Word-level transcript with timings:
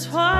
Twilight 0.00 0.39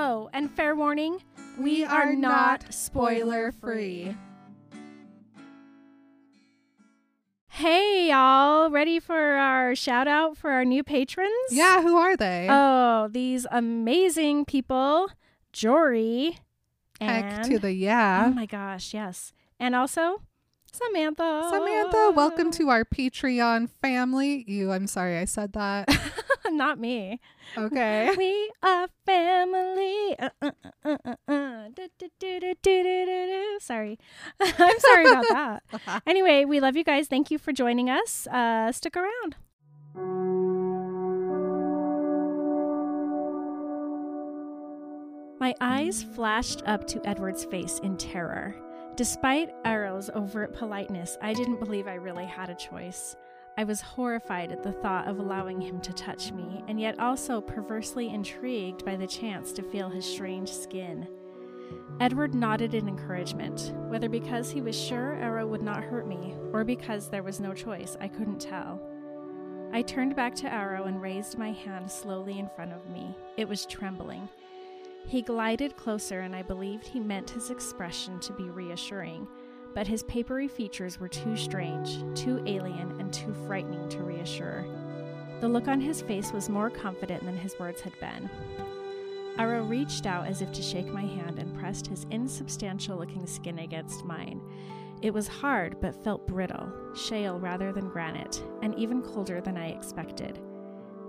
Oh, 0.00 0.30
and 0.32 0.48
fair 0.48 0.76
warning, 0.76 1.24
we, 1.58 1.84
are, 1.84 2.14
not 2.14 2.72
spoiler 2.72 3.50
free. 3.50 4.14
Hey, 7.48 8.10
y'all, 8.10 8.70
ready 8.70 9.00
for 9.00 9.18
our 9.18 9.74
shout 9.74 10.06
out 10.06 10.36
for 10.36 10.52
our 10.52 10.64
new 10.64 10.84
patrons? 10.84 11.32
Yeah, 11.50 11.82
who 11.82 11.96
are 11.96 12.16
they? 12.16 12.46
Oh, 12.48 13.08
these 13.10 13.44
amazing 13.50 14.44
people, 14.44 15.08
Jory. 15.52 16.38
Heck 17.00 17.24
and, 17.24 17.44
to 17.46 17.58
the 17.58 17.72
yeah. 17.72 18.26
Oh 18.28 18.32
my 18.32 18.46
gosh, 18.46 18.94
yes. 18.94 19.32
And 19.58 19.74
also 19.74 20.22
Samantha. 20.72 21.48
Samantha, 21.50 22.12
welcome 22.14 22.52
to 22.52 22.68
our 22.68 22.84
Patreon 22.84 23.68
family. 23.68 24.44
You, 24.46 24.70
I'm 24.70 24.86
sorry 24.86 25.18
I 25.18 25.24
said 25.24 25.54
that. 25.54 25.88
Not 26.52 26.78
me. 26.78 27.20
Okay. 27.56 28.14
We 28.16 28.50
are 28.62 28.88
family. 29.06 30.16
Uh, 30.18 30.30
uh, 30.42 30.50
uh, 30.84 30.96
uh, 31.04 31.14
uh, 31.28 31.68
du- 31.74 31.88
du- 31.98 32.08
du- 32.18 32.40
du- 32.40 32.54
du- 32.62 32.82
du- 32.82 33.04
du. 33.06 33.58
Sorry. 33.60 33.98
I'm 34.40 34.78
sorry 34.80 35.04
about 35.06 35.24
that. 35.28 35.62
Anyway, 36.06 36.44
we 36.44 36.60
love 36.60 36.76
you 36.76 36.84
guys. 36.84 37.06
Thank 37.08 37.30
you 37.30 37.38
for 37.38 37.52
joining 37.52 37.88
us. 37.90 38.26
Uh, 38.26 38.72
stick 38.72 38.96
around. 38.96 39.36
My 45.40 45.54
eyes 45.60 46.02
flashed 46.02 46.62
up 46.66 46.86
to 46.88 47.06
Edward's 47.08 47.44
face 47.44 47.78
in 47.82 47.96
terror. 47.96 48.54
Despite 48.96 49.50
Aro's 49.64 50.10
overt 50.14 50.52
politeness, 50.52 51.16
I 51.22 51.32
didn't 51.32 51.60
believe 51.60 51.86
I 51.86 51.94
really 51.94 52.26
had 52.26 52.50
a 52.50 52.54
choice. 52.56 53.14
I 53.58 53.64
was 53.64 53.80
horrified 53.80 54.52
at 54.52 54.62
the 54.62 54.70
thought 54.70 55.08
of 55.08 55.18
allowing 55.18 55.60
him 55.60 55.80
to 55.80 55.92
touch 55.92 56.30
me, 56.30 56.62
and 56.68 56.80
yet 56.80 57.00
also 57.00 57.40
perversely 57.40 58.08
intrigued 58.08 58.84
by 58.84 58.94
the 58.94 59.08
chance 59.08 59.50
to 59.50 59.64
feel 59.64 59.88
his 59.88 60.06
strange 60.06 60.52
skin. 60.52 61.08
Edward 61.98 62.36
nodded 62.36 62.74
in 62.74 62.86
encouragement, 62.86 63.72
whether 63.88 64.08
because 64.08 64.48
he 64.48 64.60
was 64.60 64.80
sure 64.80 65.18
Aro 65.20 65.48
would 65.48 65.60
not 65.60 65.82
hurt 65.82 66.06
me, 66.06 66.36
or 66.52 66.62
because 66.62 67.08
there 67.08 67.24
was 67.24 67.40
no 67.40 67.52
choice, 67.52 67.96
I 68.00 68.06
couldn't 68.06 68.40
tell. 68.40 68.80
I 69.72 69.82
turned 69.82 70.14
back 70.14 70.36
to 70.36 70.48
Aro 70.48 70.86
and 70.86 71.02
raised 71.02 71.36
my 71.36 71.50
hand 71.50 71.90
slowly 71.90 72.38
in 72.38 72.48
front 72.54 72.72
of 72.72 72.88
me. 72.88 73.12
It 73.36 73.48
was 73.48 73.66
trembling. 73.66 74.28
He 75.04 75.20
glided 75.20 75.76
closer, 75.76 76.20
and 76.20 76.36
I 76.36 76.42
believed 76.42 76.86
he 76.86 77.00
meant 77.00 77.30
his 77.30 77.50
expression 77.50 78.20
to 78.20 78.32
be 78.34 78.50
reassuring, 78.50 79.26
but 79.74 79.86
his 79.86 80.02
papery 80.04 80.48
features 80.48 80.98
were 80.98 81.08
too 81.08 81.36
strange, 81.36 81.98
too 82.14 82.42
alien, 82.46 83.00
and 83.00 83.12
too 83.12 83.34
frightening 83.46 83.88
to 83.88 84.02
reassure. 84.02 84.64
The 85.40 85.48
look 85.48 85.68
on 85.68 85.80
his 85.80 86.02
face 86.02 86.32
was 86.32 86.48
more 86.48 86.70
confident 86.70 87.24
than 87.24 87.36
his 87.36 87.58
words 87.58 87.80
had 87.80 87.98
been. 88.00 88.28
Aro 89.38 89.68
reached 89.68 90.04
out 90.04 90.26
as 90.26 90.42
if 90.42 90.50
to 90.52 90.62
shake 90.62 90.92
my 90.92 91.04
hand 91.04 91.38
and 91.38 91.56
pressed 91.56 91.86
his 91.86 92.06
insubstantial 92.10 92.98
looking 92.98 93.26
skin 93.26 93.60
against 93.60 94.04
mine. 94.04 94.40
It 95.00 95.14
was 95.14 95.28
hard, 95.28 95.80
but 95.80 96.02
felt 96.02 96.26
brittle, 96.26 96.72
shale 96.96 97.38
rather 97.38 97.72
than 97.72 97.88
granite, 97.88 98.42
and 98.62 98.74
even 98.74 99.00
colder 99.00 99.40
than 99.40 99.56
I 99.56 99.68
expected. 99.68 100.40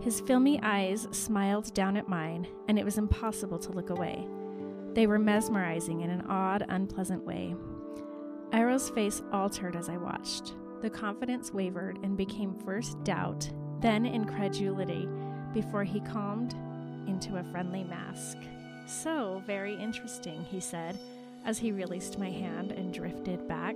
His 0.01 0.21
filmy 0.21 0.59
eyes 0.61 1.07
smiled 1.11 1.73
down 1.73 1.97
at 1.97 2.07
mine, 2.07 2.47
and 2.67 2.77
it 2.77 2.85
was 2.85 2.99
impossible 2.99 3.57
to 3.59 3.71
look 3.71 3.89
away. 3.89 4.27
They 4.93 5.07
were 5.07 5.19
mesmerizing 5.19 6.01
in 6.01 6.11
an 6.11 6.21
odd, 6.27 6.65
unpleasant 6.69 7.25
way. 7.25 7.55
Aro's 8.51 8.89
face 8.89 9.21
altered 9.31 9.75
as 9.75 9.89
I 9.89 9.97
watched. 9.97 10.53
The 10.81 10.89
confidence 10.89 11.53
wavered 11.53 11.99
and 12.03 12.17
became 12.17 12.55
first 12.65 13.03
doubt, 13.03 13.49
then 13.79 14.05
incredulity, 14.05 15.07
before 15.53 15.83
he 15.83 15.99
calmed 15.99 16.53
into 17.07 17.37
a 17.37 17.43
friendly 17.51 17.83
mask. 17.83 18.37
So 18.85 19.43
very 19.45 19.75
interesting, 19.75 20.43
he 20.45 20.59
said, 20.59 20.97
as 21.45 21.59
he 21.59 21.71
released 21.71 22.17
my 22.17 22.29
hand 22.29 22.71
and 22.71 22.93
drifted 22.93 23.47
back. 23.47 23.75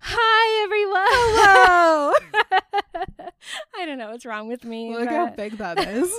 Hi, 0.00 0.62
everyone. 0.64 1.06
Hello. 1.08 2.12
I 3.86 3.90
don't 3.90 3.98
know 3.98 4.10
what's 4.10 4.26
wrong 4.26 4.48
with 4.48 4.64
me. 4.64 4.92
Look 4.92 5.08
how 5.08 5.28
big 5.28 5.58
that 5.58 5.78
is. 5.88 6.12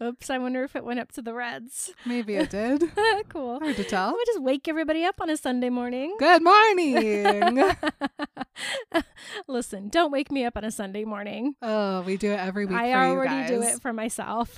Oops, 0.00 0.30
I 0.30 0.38
wonder 0.38 0.62
if 0.62 0.76
it 0.76 0.84
went 0.84 1.00
up 1.00 1.10
to 1.12 1.22
the 1.22 1.34
reds. 1.34 1.90
Maybe 2.06 2.36
it 2.36 2.50
did. 2.50 2.84
cool. 3.28 3.58
Hard 3.58 3.74
to 3.74 3.82
tell. 3.82 4.12
We 4.14 4.22
just 4.26 4.40
wake 4.42 4.68
everybody 4.68 5.02
up 5.04 5.20
on 5.20 5.28
a 5.28 5.36
Sunday 5.36 5.70
morning. 5.70 6.14
Good 6.20 6.40
morning. 6.40 7.64
Listen, 9.48 9.88
don't 9.88 10.12
wake 10.12 10.30
me 10.30 10.44
up 10.44 10.56
on 10.56 10.62
a 10.62 10.70
Sunday 10.70 11.04
morning. 11.04 11.56
oh, 11.62 12.02
we 12.02 12.16
do 12.16 12.30
it 12.30 12.38
every 12.38 12.64
week. 12.64 12.78
I 12.78 12.92
already 12.94 13.48
do 13.48 13.60
it 13.62 13.82
for 13.82 13.92
myself. 13.92 14.56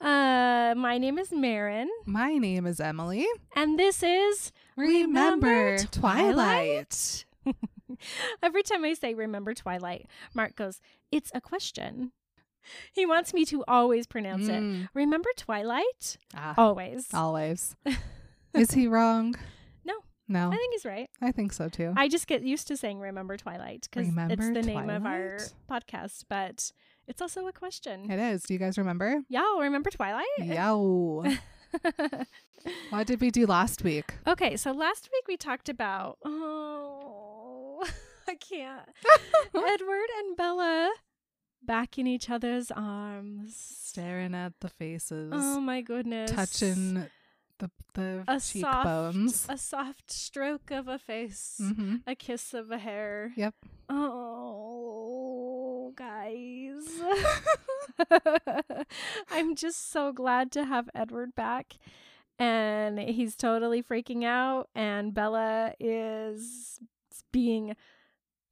uh, 0.00 0.74
my 0.76 0.96
name 0.98 1.18
is 1.18 1.32
Marin, 1.32 1.88
My 2.06 2.38
name 2.38 2.66
is 2.66 2.78
Emily. 2.78 3.26
and 3.56 3.80
this 3.80 4.00
is 4.04 4.52
Remember, 4.76 5.48
Remember 5.48 5.78
Twilight. 5.90 7.24
Every 8.42 8.62
time 8.62 8.84
I 8.84 8.94
say 8.94 9.14
remember 9.14 9.54
Twilight, 9.54 10.06
Mark 10.34 10.56
goes, 10.56 10.80
It's 11.10 11.30
a 11.34 11.40
question. 11.40 12.12
He 12.92 13.04
wants 13.04 13.34
me 13.34 13.44
to 13.46 13.64
always 13.68 14.06
pronounce 14.06 14.48
it. 14.48 14.62
Mm. 14.62 14.88
Remember 14.94 15.28
Twilight? 15.36 16.16
Ah, 16.34 16.54
Always. 16.56 17.06
always. 17.12 17.76
is 18.54 18.70
he 18.72 18.88
wrong? 18.88 19.34
No. 19.84 19.94
No, 20.26 20.48
I 20.48 20.56
think 20.56 20.72
he's 20.72 20.86
right. 20.86 21.10
I 21.20 21.30
think 21.32 21.52
so 21.52 21.68
too. 21.68 21.92
I 21.96 22.08
just 22.08 22.26
get 22.26 22.42
used 22.42 22.66
to 22.68 22.76
saying 22.78 23.00
remember 23.00 23.36
Twilight 23.36 23.88
because 23.90 24.08
it's 24.30 24.48
the 24.48 24.62
name 24.62 24.88
of 24.88 25.04
our 25.04 25.38
podcast, 25.70 26.24
but 26.30 26.72
it's 27.06 27.20
also 27.20 27.46
a 27.46 27.52
question. 27.52 28.10
it 28.10 28.18
is. 28.18 28.44
Do 28.44 28.54
you 28.54 28.58
guys 28.58 28.78
remember? 28.78 29.20
Y'all 29.28 29.60
remember 29.60 29.90
Twilight? 29.90 30.24
Yo. 30.38 31.24
what 32.90 33.06
did 33.06 33.20
we 33.20 33.30
do 33.30 33.46
last 33.46 33.84
week? 33.84 34.14
okay, 34.26 34.56
so 34.56 34.72
last 34.72 35.10
week 35.12 35.24
we 35.28 35.36
talked 35.36 35.68
about 35.68 36.16
oh 36.24 37.33
I 38.28 38.34
can't. 38.36 38.88
Edward 39.54 40.08
and 40.18 40.36
Bella 40.36 40.92
back 41.62 41.98
in 41.98 42.06
each 42.06 42.30
other's 42.30 42.70
arms. 42.70 43.56
Staring 43.56 44.34
at 44.34 44.52
the 44.60 44.68
faces, 44.68 45.32
Oh 45.34 45.60
my 45.60 45.80
goodness. 45.80 46.30
touching 46.30 47.06
the 47.58 47.70
the 47.94 48.24
a 48.26 48.40
cheekbones. 48.40 49.36
soft 49.40 49.54
a 49.54 49.58
soft 49.58 50.10
stroke 50.10 50.70
of 50.72 50.88
a 50.88 50.98
face. 50.98 51.54
hmm 51.58 51.96
A 52.06 52.14
kiss 52.16 52.52
of 52.54 52.70
a 52.72 52.78
hair. 52.78 53.32
Yep. 53.36 53.54
Oh, 53.88 55.92
guys. 55.96 56.88
I'm 59.30 59.54
just 59.54 59.90
so 59.92 60.12
glad 60.12 60.50
to 60.52 60.64
have 60.64 60.88
Edward 60.94 61.34
back. 61.34 61.74
And 62.38 62.98
he's 62.98 63.36
totally 63.36 63.82
freaking 63.82 64.24
out. 64.24 64.68
And 64.74 65.14
Bella 65.14 65.74
is 65.78 66.78
being 67.32 67.76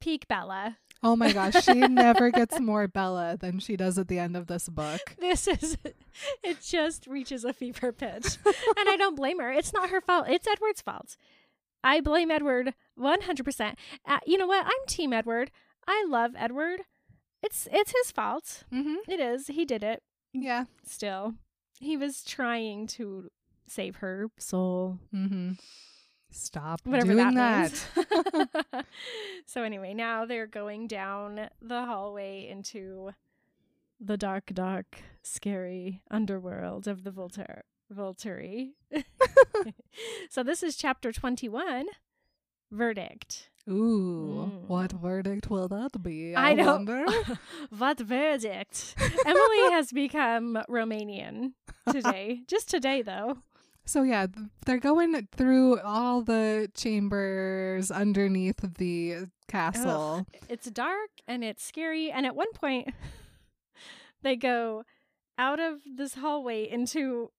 peak 0.02 0.26
Bella. 0.26 0.78
Oh 1.04 1.14
my 1.14 1.32
gosh, 1.32 1.64
she 1.64 1.74
never 1.88 2.30
gets 2.30 2.58
more 2.58 2.88
Bella 2.88 3.36
than 3.38 3.60
she 3.60 3.76
does 3.76 3.98
at 3.98 4.08
the 4.08 4.18
end 4.18 4.36
of 4.36 4.48
this 4.48 4.68
book. 4.68 5.00
This 5.20 5.46
is, 5.46 5.78
it 6.42 6.60
just 6.60 7.06
reaches 7.06 7.44
a 7.44 7.52
fever 7.52 7.92
pitch. 7.92 8.36
and 8.44 8.88
I 8.88 8.96
don't 8.98 9.14
blame 9.14 9.38
her. 9.38 9.52
It's 9.52 9.72
not 9.72 9.90
her 9.90 10.00
fault. 10.00 10.26
It's 10.28 10.46
Edward's 10.46 10.82
fault. 10.82 11.16
I 11.84 12.00
blame 12.00 12.30
Edward 12.30 12.74
100%. 12.98 13.74
Uh, 14.06 14.18
you 14.26 14.38
know 14.38 14.46
what? 14.46 14.66
I'm 14.66 14.86
Team 14.88 15.12
Edward. 15.12 15.52
I 15.86 16.04
love 16.08 16.32
Edward. 16.36 16.80
It's 17.42 17.66
it's 17.72 17.92
his 17.92 18.12
fault. 18.12 18.64
Mm-hmm. 18.72 19.10
It 19.10 19.18
is. 19.18 19.48
He 19.48 19.64
did 19.64 19.82
it. 19.82 20.02
Yeah. 20.32 20.64
Still, 20.84 21.34
he 21.80 21.96
was 21.96 22.22
trying 22.22 22.86
to 22.88 23.30
save 23.66 23.96
her 23.96 24.28
soul. 24.38 24.98
Mm-hmm. 25.12 25.52
Stop 26.32 26.80
Whatever 26.84 27.12
doing 27.12 27.34
that, 27.34 27.72
that. 28.72 28.86
so 29.46 29.62
anyway, 29.62 29.94
now 29.94 30.24
they're 30.24 30.46
going 30.46 30.86
down 30.88 31.48
the 31.60 31.84
hallway 31.84 32.48
into 32.50 33.10
the 34.00 34.16
dark, 34.16 34.46
dark, 34.52 34.98
scary 35.22 36.02
underworld 36.10 36.88
of 36.88 37.04
the 37.04 37.10
Voltaire. 37.10 37.64
Volturi. 37.94 38.70
so 40.30 40.42
this 40.42 40.62
is 40.62 40.76
chapter 40.76 41.12
21, 41.12 41.86
Verdict. 42.70 43.50
Ooh, 43.68 44.48
Mm. 44.50 44.66
what 44.66 44.90
verdict 44.90 45.48
will 45.48 45.68
that 45.68 46.02
be? 46.02 46.34
I, 46.34 46.50
I 46.50 46.54
don't- 46.54 46.86
wonder. 46.86 47.04
what 47.78 48.00
verdict? 48.00 48.94
Emily 49.24 49.70
has 49.70 49.92
become 49.92 50.58
Romanian 50.68 51.52
today. 51.92 52.40
Just 52.48 52.68
today, 52.70 53.02
though. 53.02 53.38
So 53.84 54.02
yeah, 54.02 54.26
they're 54.64 54.78
going 54.78 55.28
through 55.36 55.80
all 55.80 56.22
the 56.22 56.70
chambers 56.74 57.90
underneath 57.90 58.60
the 58.78 59.26
castle. 59.48 60.26
It's 60.48 60.70
dark 60.70 61.10
and 61.26 61.42
it's 61.42 61.64
scary. 61.64 62.10
And 62.10 62.24
at 62.24 62.36
one 62.36 62.52
point, 62.52 62.88
they 64.22 64.36
go 64.36 64.84
out 65.36 65.60
of 65.60 65.80
this 65.96 66.14
hallway 66.14 66.68
into 66.68 67.30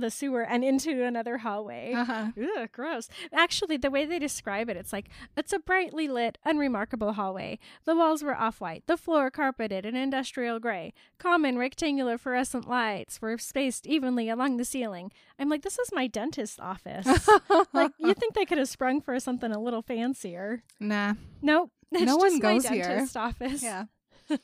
the 0.00 0.10
sewer 0.10 0.42
and 0.42 0.62
into 0.64 1.02
another 1.04 1.38
hallway. 1.38 1.92
Uh-huh. 1.94 2.26
Ugh, 2.58 2.68
gross. 2.72 3.08
Actually, 3.32 3.76
the 3.76 3.90
way 3.90 4.04
they 4.04 4.18
describe 4.18 4.68
it, 4.68 4.76
it's 4.76 4.92
like 4.92 5.08
it's 5.36 5.52
a 5.52 5.58
brightly 5.58 6.08
lit, 6.08 6.38
unremarkable 6.44 7.14
hallway. 7.14 7.58
The 7.84 7.96
walls 7.96 8.22
were 8.22 8.36
off 8.36 8.60
white, 8.60 8.84
the 8.86 8.96
floor 8.96 9.30
carpeted 9.30 9.84
in 9.86 9.96
industrial 9.96 10.58
gray. 10.60 10.92
Common 11.18 11.58
rectangular 11.58 12.18
fluorescent 12.18 12.68
lights 12.68 13.20
were 13.22 13.38
spaced 13.38 13.86
evenly 13.86 14.28
along 14.28 14.56
the 14.56 14.64
ceiling. 14.64 15.10
I'm 15.38 15.48
like, 15.48 15.62
this 15.62 15.78
is 15.78 15.90
my 15.92 16.06
dentist's 16.06 16.58
office. 16.60 17.06
like, 17.72 17.92
you 17.98 18.14
think 18.14 18.34
they 18.34 18.44
could 18.44 18.58
have 18.58 18.68
sprung 18.68 19.00
for 19.00 19.18
something 19.20 19.52
a 19.52 19.60
little 19.60 19.82
fancier? 19.82 20.62
nah. 20.80 21.14
Nope. 21.42 21.70
It's 21.92 22.02
No 22.04 22.16
one 22.16 22.34
my 22.34 22.38
goes 22.40 22.66
here. 22.66 22.82
dentist 22.84 23.16
office. 23.16 23.62
Yeah. 23.62 23.84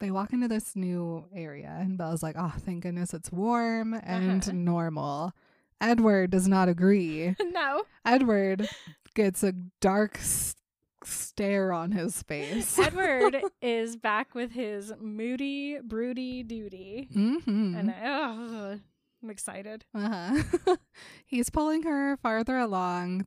They 0.00 0.10
walk 0.10 0.32
into 0.32 0.48
this 0.48 0.74
new 0.76 1.24
area, 1.34 1.76
and 1.80 1.96
Belle's 1.96 2.22
like, 2.22 2.36
"Oh, 2.38 2.52
thank 2.58 2.82
goodness 2.82 3.14
it's 3.14 3.30
warm 3.32 3.94
and 3.94 4.42
Uh-huh. 4.42 4.52
normal." 4.52 5.32
Edward 5.80 6.30
does 6.30 6.48
not 6.48 6.68
agree. 6.68 7.34
no. 7.52 7.82
Edward 8.04 8.68
gets 9.14 9.42
a 9.42 9.52
dark 9.80 10.16
s- 10.18 10.56
stare 11.04 11.72
on 11.72 11.92
his 11.92 12.22
face. 12.22 12.78
Edward 12.80 13.42
is 13.60 13.96
back 13.96 14.34
with 14.34 14.52
his 14.52 14.92
moody, 15.00 15.78
broody 15.82 16.42
duty. 16.42 17.08
mm-hmm. 17.14 17.74
And 17.76 17.94
oh, 18.04 18.78
I'm 19.22 19.30
excited. 19.30 19.84
Uh-huh. 19.94 20.76
He's 21.26 21.50
pulling 21.50 21.82
her 21.84 22.16
farther 22.16 22.58
along. 22.58 23.26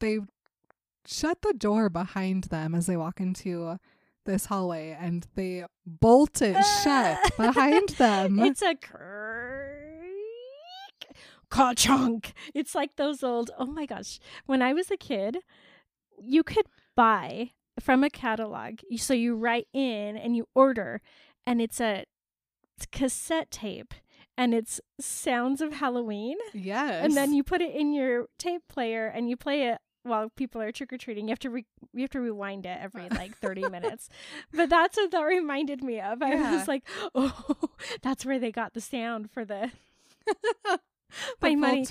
They 0.00 0.20
shut 1.06 1.42
the 1.42 1.52
door 1.54 1.88
behind 1.90 2.44
them 2.44 2.74
as 2.74 2.86
they 2.86 2.96
walk 2.96 3.20
into 3.20 3.78
this 4.24 4.46
hallway 4.46 4.96
and 4.98 5.26
they 5.34 5.64
bolt 5.86 6.42
it 6.42 6.56
shut 6.82 7.18
behind 7.36 7.90
them. 7.90 8.38
It's 8.40 8.62
a 8.62 8.74
creak. 8.74 8.90
Ka-chunk. 11.50 12.32
It's 12.54 12.74
like 12.74 12.96
those 12.96 13.22
old, 13.22 13.50
oh 13.58 13.66
my 13.66 13.86
gosh. 13.86 14.20
When 14.46 14.62
I 14.62 14.72
was 14.72 14.90
a 14.90 14.96
kid, 14.96 15.38
you 16.18 16.42
could 16.42 16.66
buy 16.96 17.50
from 17.80 18.04
a 18.04 18.10
catalog. 18.10 18.80
So 18.96 19.14
you 19.14 19.34
write 19.36 19.66
in 19.72 20.16
and 20.16 20.36
you 20.36 20.46
order, 20.54 21.00
and 21.46 21.60
it's 21.60 21.80
a 21.80 22.04
it's 22.76 22.86
cassette 22.86 23.50
tape 23.50 23.92
and 24.38 24.54
it's 24.54 24.80
sounds 24.98 25.60
of 25.60 25.74
Halloween. 25.74 26.36
yes. 26.54 27.04
And 27.04 27.14
then 27.16 27.34
you 27.34 27.42
put 27.42 27.60
it 27.60 27.74
in 27.74 27.92
your 27.92 28.26
tape 28.38 28.62
player 28.68 29.06
and 29.06 29.28
you 29.28 29.36
play 29.36 29.68
it 29.68 29.78
while 30.02 30.30
people 30.30 30.60
are 30.62 30.72
trick 30.72 30.92
or 30.92 30.98
treating. 30.98 31.26
You 31.28 31.32
have 31.32 31.38
to 31.40 31.50
re- 31.50 31.66
you 31.92 32.00
have 32.02 32.10
to 32.10 32.20
rewind 32.20 32.66
it 32.66 32.78
every 32.80 33.08
like 33.10 33.36
30 33.38 33.68
minutes. 33.68 34.08
But 34.52 34.70
that's 34.70 34.96
what 34.96 35.10
that 35.10 35.22
reminded 35.22 35.82
me 35.82 36.00
of. 36.00 36.22
I 36.22 36.32
Yeah. 36.34 36.56
was 36.56 36.68
like, 36.68 36.84
"Oh, 37.14 37.54
that's 38.02 38.24
where 38.24 38.38
they 38.38 38.50
got 38.52 38.74
the 38.74 38.80
sound 38.80 39.30
for 39.30 39.44
the 39.44 39.70
my 41.42 41.54
money- 41.56 41.84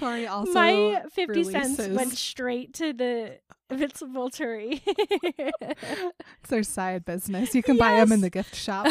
My 0.54 1.04
50 1.12 1.44
cents 1.52 1.78
went 1.98 2.12
straight 2.18 2.74
to 2.76 2.94
the 2.94 3.40
Vince 3.72 4.02
Volturi. 4.02 4.82
It's 4.86 6.50
their 6.50 6.64
side 6.64 7.06
business. 7.06 7.54
You 7.54 7.62
can 7.64 7.78
buy 7.78 7.96
them 7.98 8.12
in 8.12 8.22
the 8.22 8.30
gift 8.30 8.56
shop. 8.56 8.88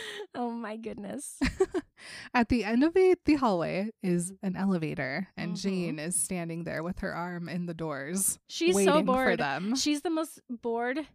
oh 0.34 0.50
my 0.50 0.76
goodness. 0.76 1.38
At 2.34 2.48
the 2.48 2.64
end 2.64 2.84
of 2.84 2.94
the, 2.94 3.16
the 3.24 3.34
hallway 3.36 3.90
is 4.02 4.32
an 4.42 4.56
elevator, 4.56 5.28
and 5.36 5.52
Mhm. 5.54 5.60
Jane 5.60 5.98
is 5.98 6.14
standing 6.16 6.64
there 6.64 6.82
with 6.82 7.00
her 7.00 7.14
arm 7.14 7.48
in 7.48 7.66
the 7.66 7.74
doors, 7.74 8.38
She's 8.48 8.74
waiting 8.74 8.92
so 8.92 9.00
for 9.00 9.04
bored. 9.04 9.40
them. 9.40 9.74
She's 9.76 10.02
the 10.02 10.10
most 10.10 10.40
bored 10.48 11.06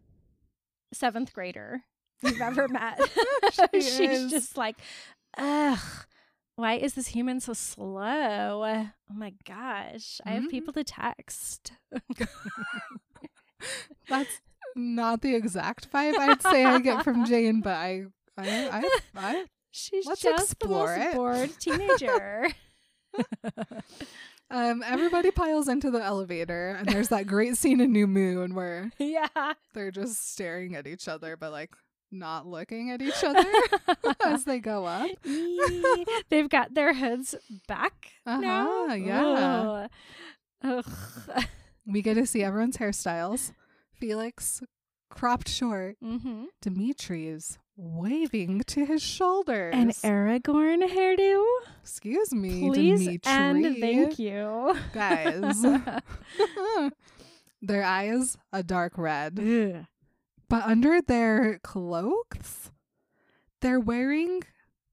seventh 0.92 1.32
grader 1.32 1.82
you've 2.22 2.40
ever 2.40 2.68
met. 2.68 3.00
She 3.72 3.80
She's 3.80 4.00
is. 4.00 4.30
just 4.30 4.56
like, 4.56 4.76
ugh, 5.38 5.78
why 6.56 6.74
is 6.74 6.94
this 6.94 7.08
human 7.08 7.40
so 7.40 7.52
slow? 7.52 8.64
Oh 8.64 9.14
my 9.14 9.32
gosh. 9.46 10.20
I 10.24 10.30
have 10.32 10.48
people 10.48 10.72
to 10.74 10.84
text. 10.84 11.72
That's 14.08 14.40
not 14.76 15.22
the 15.22 15.34
exact 15.34 15.90
vibe 15.90 16.16
I'd 16.18 16.42
say 16.42 16.64
I 16.64 16.78
get 16.80 17.04
from 17.04 17.24
Jane, 17.24 17.60
but 17.60 17.74
I, 17.74 18.04
I, 18.36 18.68
I, 18.68 18.98
I 19.16 19.44
She's 19.70 20.06
Let's 20.06 20.22
just 20.22 20.60
the 20.60 20.68
most 20.68 20.96
it. 20.98 21.14
bored 21.14 21.50
teenager. 21.58 22.48
um, 24.50 24.84
everybody 24.86 25.32
piles 25.32 25.66
into 25.66 25.90
the 25.90 26.00
elevator, 26.00 26.76
and 26.78 26.88
there's 26.88 27.08
that 27.08 27.26
great 27.26 27.56
scene 27.56 27.80
in 27.80 27.90
New 27.90 28.06
Moon 28.06 28.54
where 28.54 28.92
yeah. 28.98 29.26
they're 29.72 29.90
just 29.90 30.30
staring 30.32 30.76
at 30.76 30.86
each 30.86 31.08
other, 31.08 31.36
but 31.36 31.50
like 31.50 31.70
not 32.12 32.46
looking 32.46 32.92
at 32.92 33.02
each 33.02 33.24
other 33.24 33.44
as 34.24 34.44
they 34.44 34.60
go 34.60 34.84
up. 34.84 35.10
Eee. 35.26 36.04
They've 36.28 36.48
got 36.48 36.74
their 36.74 36.92
heads 36.92 37.34
back 37.66 38.12
now. 38.24 38.84
Uh-huh, 38.84 38.94
yeah. 38.94 39.88
Ugh. 40.62 40.84
Ugh. 41.36 41.44
We 41.84 42.00
get 42.00 42.14
to 42.14 42.26
see 42.26 42.44
everyone's 42.44 42.76
hairstyles. 42.76 43.52
Felix 43.92 44.62
cropped 45.10 45.48
short. 45.48 45.96
mm-hmm. 46.02 46.44
Dimitri's 46.62 47.58
waving 47.76 48.62
to 48.66 48.84
his 48.84 49.02
shoulders. 49.02 49.74
An 49.74 49.90
Aragorn 49.90 50.82
hairdo? 50.88 51.44
Excuse 51.82 52.32
me, 52.32 52.68
Please 52.68 53.00
Dimitri. 53.00 53.32
and 53.32 53.76
thank 53.80 54.18
you. 54.18 54.76
Guys. 54.92 55.62
their 57.62 57.82
eyes 57.82 58.36
a 58.52 58.62
dark 58.62 58.96
red. 58.96 59.38
Ugh. 59.38 59.86
But 60.48 60.64
under 60.64 61.00
their 61.00 61.58
cloaks, 61.62 62.70
they're 63.60 63.80
wearing 63.80 64.42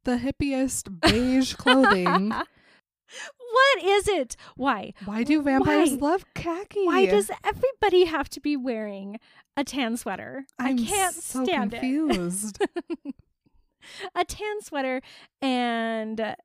the 0.05 0.17
hippiest 0.17 1.01
beige 1.01 1.53
clothing. 1.55 2.29
what 3.51 3.83
is 3.83 4.07
it? 4.07 4.35
Why? 4.55 4.93
Why 5.05 5.23
do 5.23 5.41
vampires 5.41 5.91
Why? 5.91 6.09
love 6.11 6.25
khaki? 6.33 6.85
Why 6.85 7.05
does 7.05 7.29
everybody 7.43 8.05
have 8.05 8.29
to 8.29 8.39
be 8.39 8.55
wearing 8.55 9.19
a 9.57 9.63
tan 9.63 9.97
sweater? 9.97 10.45
I'm 10.59 10.77
I 10.79 10.83
can't 10.83 11.15
so 11.15 11.43
stand 11.43 11.71
confused. 11.71 12.59
it. 12.61 13.15
a 14.15 14.23
tan 14.25 14.61
sweater 14.61 15.01
and 15.41 16.35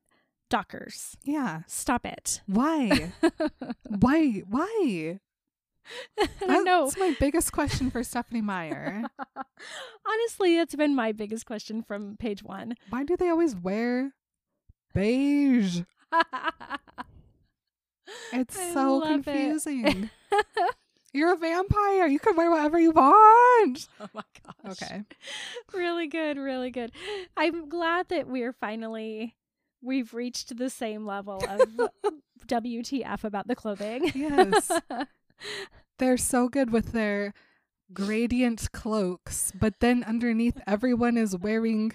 Dockers. 0.49 1.15
yeah. 1.23 1.61
Stop 1.67 2.05
it. 2.05 2.41
Why? 2.47 3.11
Why? 3.99 4.43
Why? 4.47 5.19
I 6.41 6.59
know. 6.63 6.85
That's 6.85 6.97
my 6.97 7.15
biggest 7.19 7.51
question 7.53 7.89
for 7.91 8.03
Stephanie 8.03 8.41
Meyer. 8.41 9.03
Honestly, 10.05 10.57
it's 10.57 10.75
been 10.75 10.95
my 10.95 11.11
biggest 11.13 11.45
question 11.45 11.81
from 11.81 12.17
page 12.17 12.43
one. 12.43 12.75
Why 12.89 13.03
do 13.03 13.15
they 13.15 13.29
always 13.29 13.55
wear 13.55 14.13
beige? 14.93 15.81
It's 18.33 18.57
I 18.57 18.73
so 18.73 19.01
confusing. 19.01 20.09
it. 20.31 20.75
You're 21.13 21.33
a 21.33 21.37
vampire. 21.37 22.07
You 22.07 22.19
can 22.19 22.35
wear 22.35 22.51
whatever 22.51 22.79
you 22.79 22.91
want. 22.91 23.87
oh 23.99 24.09
my 24.13 24.23
gosh. 24.45 24.81
Okay. 24.81 25.03
really 25.73 26.07
good, 26.07 26.37
really 26.37 26.69
good. 26.71 26.91
I'm 27.35 27.69
glad 27.69 28.09
that 28.09 28.27
we're 28.27 28.53
finally 28.53 29.35
we've 29.81 30.13
reached 30.13 30.57
the 30.57 30.69
same 30.69 31.05
level 31.05 31.43
of 31.47 31.91
WTF 32.47 33.23
about 33.23 33.47
the 33.47 33.55
clothing. 33.55 34.11
Yes. 34.13 34.71
They're 35.99 36.17
so 36.17 36.49
good 36.49 36.71
with 36.71 36.91
their 36.91 37.33
gradient 37.93 38.71
cloaks, 38.71 39.51
but 39.57 39.79
then 39.79 40.03
underneath 40.03 40.59
everyone 40.67 41.17
is 41.17 41.37
wearing 41.37 41.93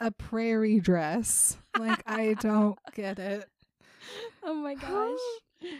a 0.00 0.10
prairie 0.10 0.80
dress. 0.80 1.58
Like 1.78 2.02
I 2.06 2.34
don't 2.34 2.78
get 2.94 3.18
it. 3.18 3.48
oh 4.42 4.54
my 4.54 4.74
gosh. 5.62 5.72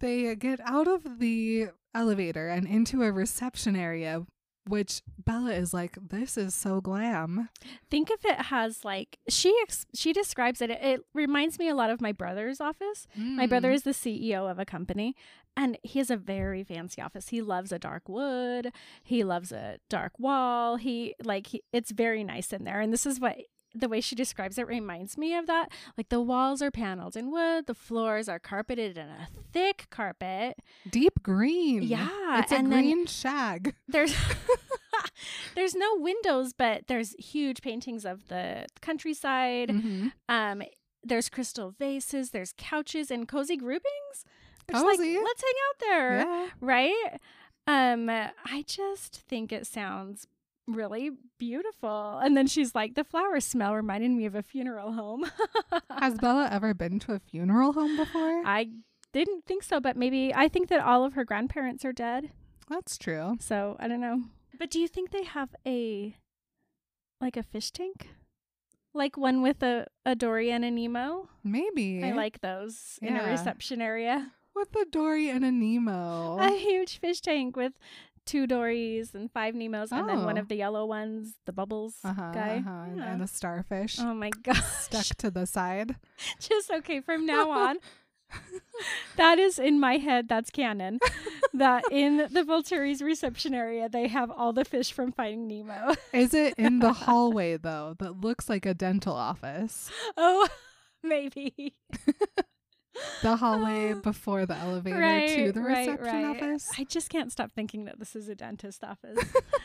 They 0.00 0.34
get 0.36 0.60
out 0.64 0.88
of 0.88 1.18
the 1.18 1.68
elevator 1.94 2.48
and 2.48 2.66
into 2.66 3.02
a 3.02 3.10
reception 3.12 3.74
area, 3.76 4.24
which 4.66 5.02
Bella 5.24 5.52
is 5.52 5.72
like, 5.72 5.96
"This 6.10 6.36
is 6.36 6.54
so 6.54 6.80
glam." 6.80 7.48
Think 7.90 8.10
if 8.10 8.24
it 8.24 8.36
has 8.46 8.84
like 8.84 9.18
she 9.28 9.54
ex- 9.62 9.86
she 9.94 10.12
describes 10.12 10.60
it. 10.60 10.70
It 10.70 11.00
reminds 11.14 11.58
me 11.58 11.68
a 11.68 11.74
lot 11.74 11.90
of 11.90 12.00
my 12.00 12.12
brother's 12.12 12.60
office. 12.60 13.06
My 13.16 13.46
brother 13.46 13.70
Mm. 13.70 13.74
is 13.74 13.82
the 13.84 13.94
CEO 13.94 14.46
of 14.50 14.58
a 14.58 14.64
company 14.66 15.16
and 15.56 15.78
he 15.82 15.98
has 15.98 16.10
a 16.10 16.16
very 16.16 16.62
fancy 16.62 17.00
office. 17.02 17.28
He 17.30 17.40
loves 17.42 17.72
a 17.72 17.78
dark 17.78 18.08
wood. 18.08 18.70
He 19.02 19.24
loves 19.24 19.50
a 19.52 19.78
dark 19.88 20.12
wall. 20.18 20.76
He 20.76 21.14
like 21.24 21.48
he, 21.48 21.62
it's 21.72 21.90
very 21.90 22.22
nice 22.22 22.52
in 22.52 22.64
there. 22.64 22.80
And 22.80 22.92
this 22.92 23.06
is 23.06 23.18
what 23.18 23.36
the 23.80 23.88
way 23.88 24.00
she 24.00 24.14
describes 24.14 24.58
it 24.58 24.66
reminds 24.66 25.16
me 25.16 25.34
of 25.34 25.46
that. 25.46 25.70
Like 25.96 26.08
the 26.08 26.20
walls 26.20 26.60
are 26.62 26.70
paneled 26.70 27.16
in 27.16 27.30
wood, 27.30 27.66
the 27.66 27.74
floors 27.74 28.28
are 28.28 28.38
carpeted 28.38 28.98
in 28.98 29.08
a 29.08 29.28
thick 29.52 29.86
carpet. 29.90 30.58
deep 30.88 31.22
green. 31.22 31.82
Yeah, 31.82 32.40
it's 32.40 32.52
a 32.52 32.62
green 32.62 33.06
shag. 33.06 33.74
There's 33.88 34.14
there's 35.54 35.74
no 35.74 35.96
windows, 35.96 36.52
but 36.52 36.86
there's 36.86 37.14
huge 37.18 37.60
paintings 37.62 38.04
of 38.04 38.28
the 38.28 38.66
countryside. 38.80 39.68
Mhm. 39.70 40.12
Um, 40.28 40.62
there's 41.04 41.28
crystal 41.28 41.70
vases, 41.70 42.30
there's 42.30 42.52
couches 42.56 43.10
and 43.10 43.26
cozy 43.28 43.56
groupings. 43.56 44.24
It's 44.68 44.82
like, 44.82 44.98
Cozy. 44.98 45.16
let's 45.16 45.42
hang 45.42 45.54
out 45.68 45.80
there, 45.80 46.18
Yeah. 46.20 46.48
right? 46.60 47.18
Um, 47.66 48.10
I 48.10 48.64
just 48.66 49.16
think 49.28 49.50
it 49.52 49.66
sounds 49.66 50.26
really 50.68 51.10
beautiful. 51.38 52.18
And 52.22 52.36
then 52.36 52.46
she's 52.46 52.74
like, 52.74 52.94
the 52.94 53.04
flower 53.04 53.40
smell 53.40 53.74
reminded 53.74 54.10
me 54.10 54.26
of 54.26 54.34
a 54.34 54.42
funeral 54.42 54.92
home. 54.92 55.24
Has 55.90 56.14
Bella 56.18 56.48
ever 56.50 56.74
been 56.74 56.98
to 57.00 57.14
a 57.14 57.18
funeral 57.18 57.72
home 57.72 57.96
before? 57.96 58.42
I 58.46 58.68
didn't 59.12 59.46
think 59.46 59.62
so, 59.62 59.80
but 59.80 59.96
maybe 59.96 60.32
I 60.34 60.48
think 60.48 60.68
that 60.68 60.80
all 60.80 61.04
of 61.04 61.14
her 61.14 61.24
grandparents 61.24 61.84
are 61.84 61.92
dead. 61.92 62.30
That's 62.68 62.98
true. 62.98 63.36
So 63.40 63.76
I 63.80 63.88
don't 63.88 64.00
know. 64.00 64.22
But 64.58 64.70
do 64.70 64.78
you 64.78 64.88
think 64.88 65.10
they 65.10 65.24
have 65.24 65.50
a 65.66 66.16
like 67.20 67.36
a 67.36 67.42
fish 67.42 67.70
tank? 67.70 68.08
Like 68.94 69.16
one 69.16 69.42
with 69.42 69.62
a, 69.62 69.86
a 70.04 70.14
Dory 70.14 70.50
and 70.50 70.64
a 70.64 70.70
Nemo? 70.70 71.28
Maybe. 71.44 72.02
I 72.04 72.12
like 72.12 72.40
those 72.40 72.98
in 73.00 73.16
a 73.16 73.24
reception 73.24 73.80
area. 73.80 74.32
with 74.54 74.74
a 74.74 74.84
Dory 74.90 75.28
and 75.30 75.44
a 75.44 75.52
Nemo. 75.52 76.38
A 76.40 76.50
huge 76.56 76.98
fish 76.98 77.20
tank 77.20 77.56
with 77.56 77.74
two 78.28 78.46
Dories 78.46 79.14
and 79.14 79.30
five 79.32 79.54
Nemos 79.54 79.90
and 79.90 80.08
then 80.08 80.24
one 80.24 80.36
Oh. 80.38 80.40
of 80.42 80.48
the 80.48 80.56
yellow 80.56 80.84
ones, 80.86 81.34
the 81.46 81.52
bubbles 81.52 81.96
uh-huh, 82.04 82.30
guy. 82.32 82.56
uh-huh, 82.58 82.70
and- 82.88 82.96
Yeah. 82.98 83.12
and 83.14 83.22
a 83.22 83.26
starfish 83.26 83.98
Oh 83.98 84.12
my 84.14 84.30
gosh. 84.42 84.62
stuck 84.62 85.06
to 85.22 85.30
the 85.30 85.46
side. 85.46 85.96
Just 86.38 86.70
okay 86.70 87.00
from 87.00 87.24
now 87.26 87.50
on. 87.64 87.78
that 89.16 89.38
is 89.38 89.58
in 89.58 89.80
my 89.80 89.96
head. 89.96 90.28
That's 90.28 90.50
canon. 90.50 90.98
that 91.54 91.82
in 91.90 92.18
the 92.18 92.44
Volturi's 92.44 93.00
reception 93.00 93.54
area, 93.54 93.88
they 93.88 94.06
have 94.08 94.30
all 94.30 94.52
the 94.52 94.66
fish 94.66 94.92
from 94.92 95.12
Finding 95.12 95.48
Nemo. 95.48 95.94
Is 96.12 96.34
it 96.34 96.52
in 96.58 96.80
the 96.80 96.92
hallway 97.08 97.56
though 97.56 97.96
that 97.98 98.20
looks 98.20 98.48
like 98.50 98.66
a 98.66 98.74
dental 98.74 99.14
office? 99.14 99.90
oh, 100.18 100.46
maybe. 101.02 101.74
The 103.22 103.36
hallway 103.36 103.94
before 103.94 104.46
the 104.46 104.56
elevator 104.56 104.98
right, 104.98 105.28
to 105.36 105.52
the 105.52 105.60
reception 105.60 106.06
right. 106.06 106.24
office. 106.24 106.68
I 106.78 106.84
just 106.84 107.10
can't 107.10 107.32
stop 107.32 107.52
thinking 107.52 107.84
that 107.84 107.98
this 107.98 108.14
is 108.16 108.28
a 108.28 108.34
dentist 108.34 108.84
office. 108.84 109.18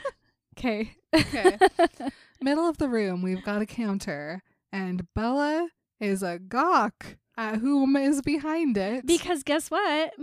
okay. 0.57 0.95
Okay. 1.13 1.57
Middle 2.41 2.67
of 2.67 2.77
the 2.77 2.89
room, 2.89 3.21
we've 3.21 3.43
got 3.43 3.61
a 3.61 3.65
counter, 3.65 4.43
and 4.71 5.07
Bella 5.13 5.69
is 5.99 6.23
a 6.23 6.39
gawk 6.39 7.17
at 7.37 7.57
whom 7.57 7.95
is 7.95 8.21
behind 8.21 8.77
it. 8.77 9.05
because 9.05 9.43
guess 9.43 9.71
what? 9.71 10.13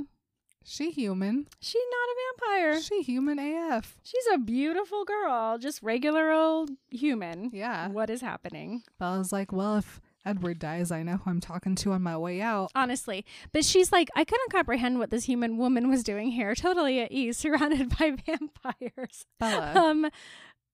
she 0.64 0.90
human. 0.90 1.46
She 1.60 1.78
not 1.78 2.08
a 2.08 2.58
vampire. 2.60 2.80
She 2.80 3.02
human 3.02 3.38
AF. 3.38 3.96
She's 4.02 4.26
a 4.32 4.38
beautiful 4.38 5.04
girl, 5.04 5.58
just 5.58 5.82
regular 5.82 6.30
old 6.30 6.70
human. 6.90 7.50
Yeah. 7.52 7.88
What 7.88 8.10
is 8.10 8.20
happening? 8.20 8.82
Bella's 8.98 9.32
like, 9.32 9.52
well, 9.52 9.78
if 9.78 10.00
Edward 10.24 10.58
dies, 10.58 10.90
I 10.90 11.02
know 11.02 11.16
who 11.16 11.30
I'm 11.30 11.40
talking 11.40 11.74
to 11.76 11.92
on 11.92 12.02
my 12.02 12.16
way 12.16 12.40
out. 12.42 12.70
Honestly. 12.74 13.24
But 13.52 13.64
she's 13.64 13.90
like, 13.90 14.08
I 14.14 14.24
couldn't 14.24 14.52
comprehend 14.52 14.98
what 14.98 15.10
this 15.10 15.24
human 15.24 15.56
woman 15.56 15.88
was 15.88 16.02
doing 16.02 16.30
here, 16.32 16.54
totally 16.54 17.00
at 17.00 17.10
ease, 17.10 17.36
surrounded 17.38 17.96
by 17.98 18.12
vampires. 18.26 19.24
Bella. 19.38 19.72
Um 19.76 20.10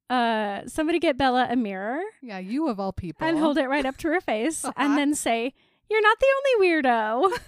uh 0.08 0.62
somebody 0.66 0.98
get 1.00 1.18
Bella 1.18 1.48
a 1.50 1.56
mirror 1.56 2.00
yeah, 2.22 2.38
you 2.38 2.68
of 2.68 2.78
all 2.78 2.92
people. 2.92 3.26
and 3.26 3.38
hold 3.38 3.58
it 3.58 3.68
right 3.68 3.84
up 3.84 3.96
to 3.98 4.08
her 4.08 4.20
face 4.32 4.64
Uh-huh. 4.64 4.72
and 4.76 4.96
then 4.96 5.14
say, 5.14 5.52
You're 5.90 6.02
not 6.02 6.18
the 6.20 6.26
only 6.36 6.68
weirdo. 6.68 7.38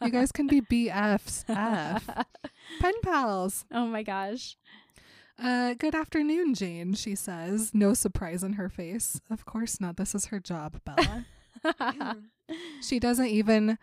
You 0.04 0.10
guys 0.12 0.30
can 0.32 0.46
be 0.46 0.60
BFs. 0.60 1.44
F. 1.48 2.08
Pen 2.80 2.92
pals. 3.02 3.64
oh 3.72 3.86
my 3.86 4.02
gosh. 4.04 4.56
Uh, 5.42 5.74
good 5.74 5.94
afternoon, 5.94 6.54
Jane, 6.54 6.94
she 6.94 7.14
says. 7.14 7.72
No 7.74 7.92
surprise 7.94 8.42
in 8.42 8.54
her 8.54 8.68
face. 8.68 9.20
Of 9.30 9.44
course 9.44 9.80
not. 9.80 9.96
This 9.96 10.14
is 10.14 10.26
her 10.26 10.40
job, 10.40 10.80
Bella. 10.84 11.26
she 12.82 12.98
doesn't 12.98 13.26
even 13.26 13.78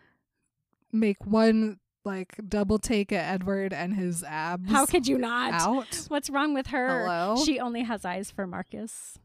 make 0.91 1.25
one 1.25 1.79
like 2.05 2.35
double 2.49 2.79
take 2.79 3.11
at 3.11 3.33
Edward 3.33 3.71
and 3.71 3.93
his 3.95 4.23
abs. 4.23 4.69
How 4.69 4.85
could 4.85 5.07
you 5.07 5.17
not? 5.17 5.53
out? 5.53 6.05
What's 6.09 6.29
wrong 6.29 6.53
with 6.53 6.67
her? 6.67 7.03
Hello? 7.03 7.43
She 7.43 7.59
only 7.59 7.83
has 7.83 8.03
eyes 8.03 8.29
for 8.31 8.45
Marcus. 8.47 9.17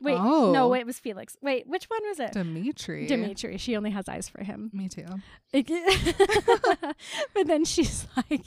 Wait, 0.00 0.16
Oh. 0.18 0.52
no, 0.52 0.74
it 0.74 0.84
was 0.84 0.98
Felix. 0.98 1.36
Wait, 1.42 1.66
which 1.66 1.84
one 1.84 2.00
was 2.08 2.18
it? 2.20 2.32
Dimitri. 2.32 3.06
Dimitri. 3.06 3.56
She 3.56 3.76
only 3.76 3.90
has 3.90 4.08
eyes 4.08 4.28
for 4.28 4.42
him. 4.42 4.70
Me 4.72 4.88
too. 4.88 5.06
but 7.34 7.46
then 7.46 7.64
she's 7.64 8.06
like, 8.16 8.46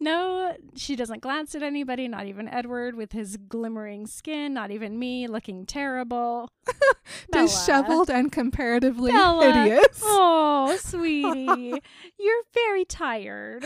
no, 0.00 0.54
she 0.76 0.94
doesn't 0.94 1.22
glance 1.22 1.54
at 1.54 1.62
anybody, 1.62 2.06
not 2.06 2.26
even 2.26 2.48
Edward 2.48 2.94
with 2.94 3.12
his 3.12 3.36
glimmering 3.36 4.06
skin, 4.06 4.54
not 4.54 4.70
even 4.70 4.98
me 4.98 5.26
looking 5.26 5.66
terrible. 5.66 6.50
Disheveled 7.32 8.08
and 8.08 8.30
comparatively 8.30 9.10
Bella. 9.10 9.52
hideous. 9.52 10.00
Oh, 10.02 10.76
sweetie. 10.80 11.72
You're 12.18 12.42
very 12.54 12.84
tired. 12.84 13.64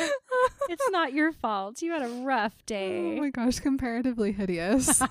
It's 0.71 0.91
not 0.91 1.13
your 1.13 1.33
fault. 1.33 1.83
You 1.83 1.93
had 1.93 2.03
a 2.03 2.09
rough 2.09 2.55
day. 2.67 3.19
Oh 3.19 3.21
my 3.21 3.31
gosh, 3.31 3.61
comparatively 3.61 4.33
hideous. 4.33 5.03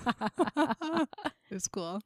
it's 1.50 1.68
cool. 1.68 2.00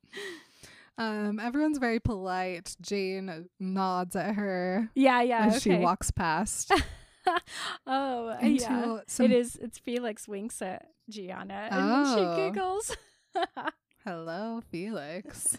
Um, 0.98 1.40
everyone's 1.40 1.78
very 1.78 2.00
polite. 2.00 2.76
Jane 2.80 3.48
nods 3.58 4.16
at 4.16 4.34
her 4.34 4.90
yeah, 4.94 5.22
yeah. 5.22 5.46
as 5.46 5.62
she 5.62 5.74
walks 5.76 6.10
past 6.10 6.72
oh, 7.86 8.36
into 8.40 8.62
yeah. 8.62 8.98
some 9.06 9.26
It 9.26 9.32
is. 9.32 9.56
It's 9.56 9.78
Felix 9.78 10.26
winks 10.28 10.60
at 10.62 10.86
Gianna 11.08 11.68
and 11.70 11.80
Oh. 12.06 12.36
she 12.36 12.42
giggles. 12.42 12.96
Hello, 14.04 14.60
Felix. 14.70 15.58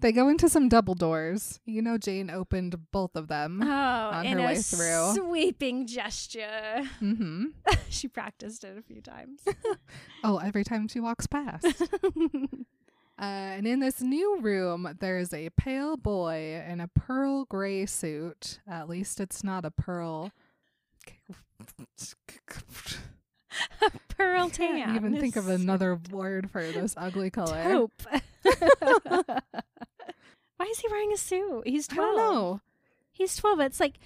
they 0.00 0.12
go 0.12 0.28
into 0.28 0.48
some 0.48 0.68
double 0.68 0.94
doors. 0.94 1.60
You 1.64 1.82
know, 1.82 1.96
Jane 1.98 2.30
opened 2.30 2.74
both 2.90 3.14
of 3.16 3.28
them. 3.28 3.60
Oh, 3.62 3.66
on 3.66 4.26
her 4.26 4.38
way 4.38 4.56
through. 4.58 5.14
sweeping 5.14 5.86
gesture. 5.86 6.82
hmm 6.98 7.46
she 7.88 8.08
practiced 8.08 8.64
it 8.64 8.76
a 8.78 8.82
few 8.82 9.00
times. 9.00 9.42
Oh, 10.24 10.38
every 10.38 10.64
time 10.64 10.88
she 10.88 11.00
walks 11.00 11.26
past. 11.26 11.66
Uh, 13.20 13.24
and 13.58 13.66
in 13.66 13.80
this 13.80 14.00
new 14.00 14.38
room, 14.40 14.96
there's 14.98 15.34
a 15.34 15.50
pale 15.50 15.98
boy 15.98 16.64
in 16.66 16.80
a 16.80 16.88
pearl 16.88 17.44
gray 17.44 17.84
suit. 17.84 18.60
At 18.66 18.88
least 18.88 19.20
it's 19.20 19.44
not 19.44 19.64
a 19.66 19.70
pearl. 19.70 20.32
A 23.82 23.90
pearl 24.08 24.48
tan. 24.52 24.76
Can't 24.78 24.96
even 24.96 25.20
think 25.20 25.36
of 25.36 25.48
another 25.48 25.98
word 26.10 26.50
for 26.50 26.62
this 26.62 26.94
ugly 26.96 27.30
color. 27.30 27.62
Taupe. 27.64 28.02
Why 30.56 30.66
is 30.66 30.78
he 30.78 30.88
wearing 30.88 31.12
a 31.12 31.16
suit? 31.16 31.62
He's 31.66 31.88
I 31.90 31.94
12. 31.96 32.16
don't 32.16 32.34
know. 32.34 32.60
He's 33.10 33.36
12. 33.36 33.60
It's 33.60 33.80
like 33.80 33.98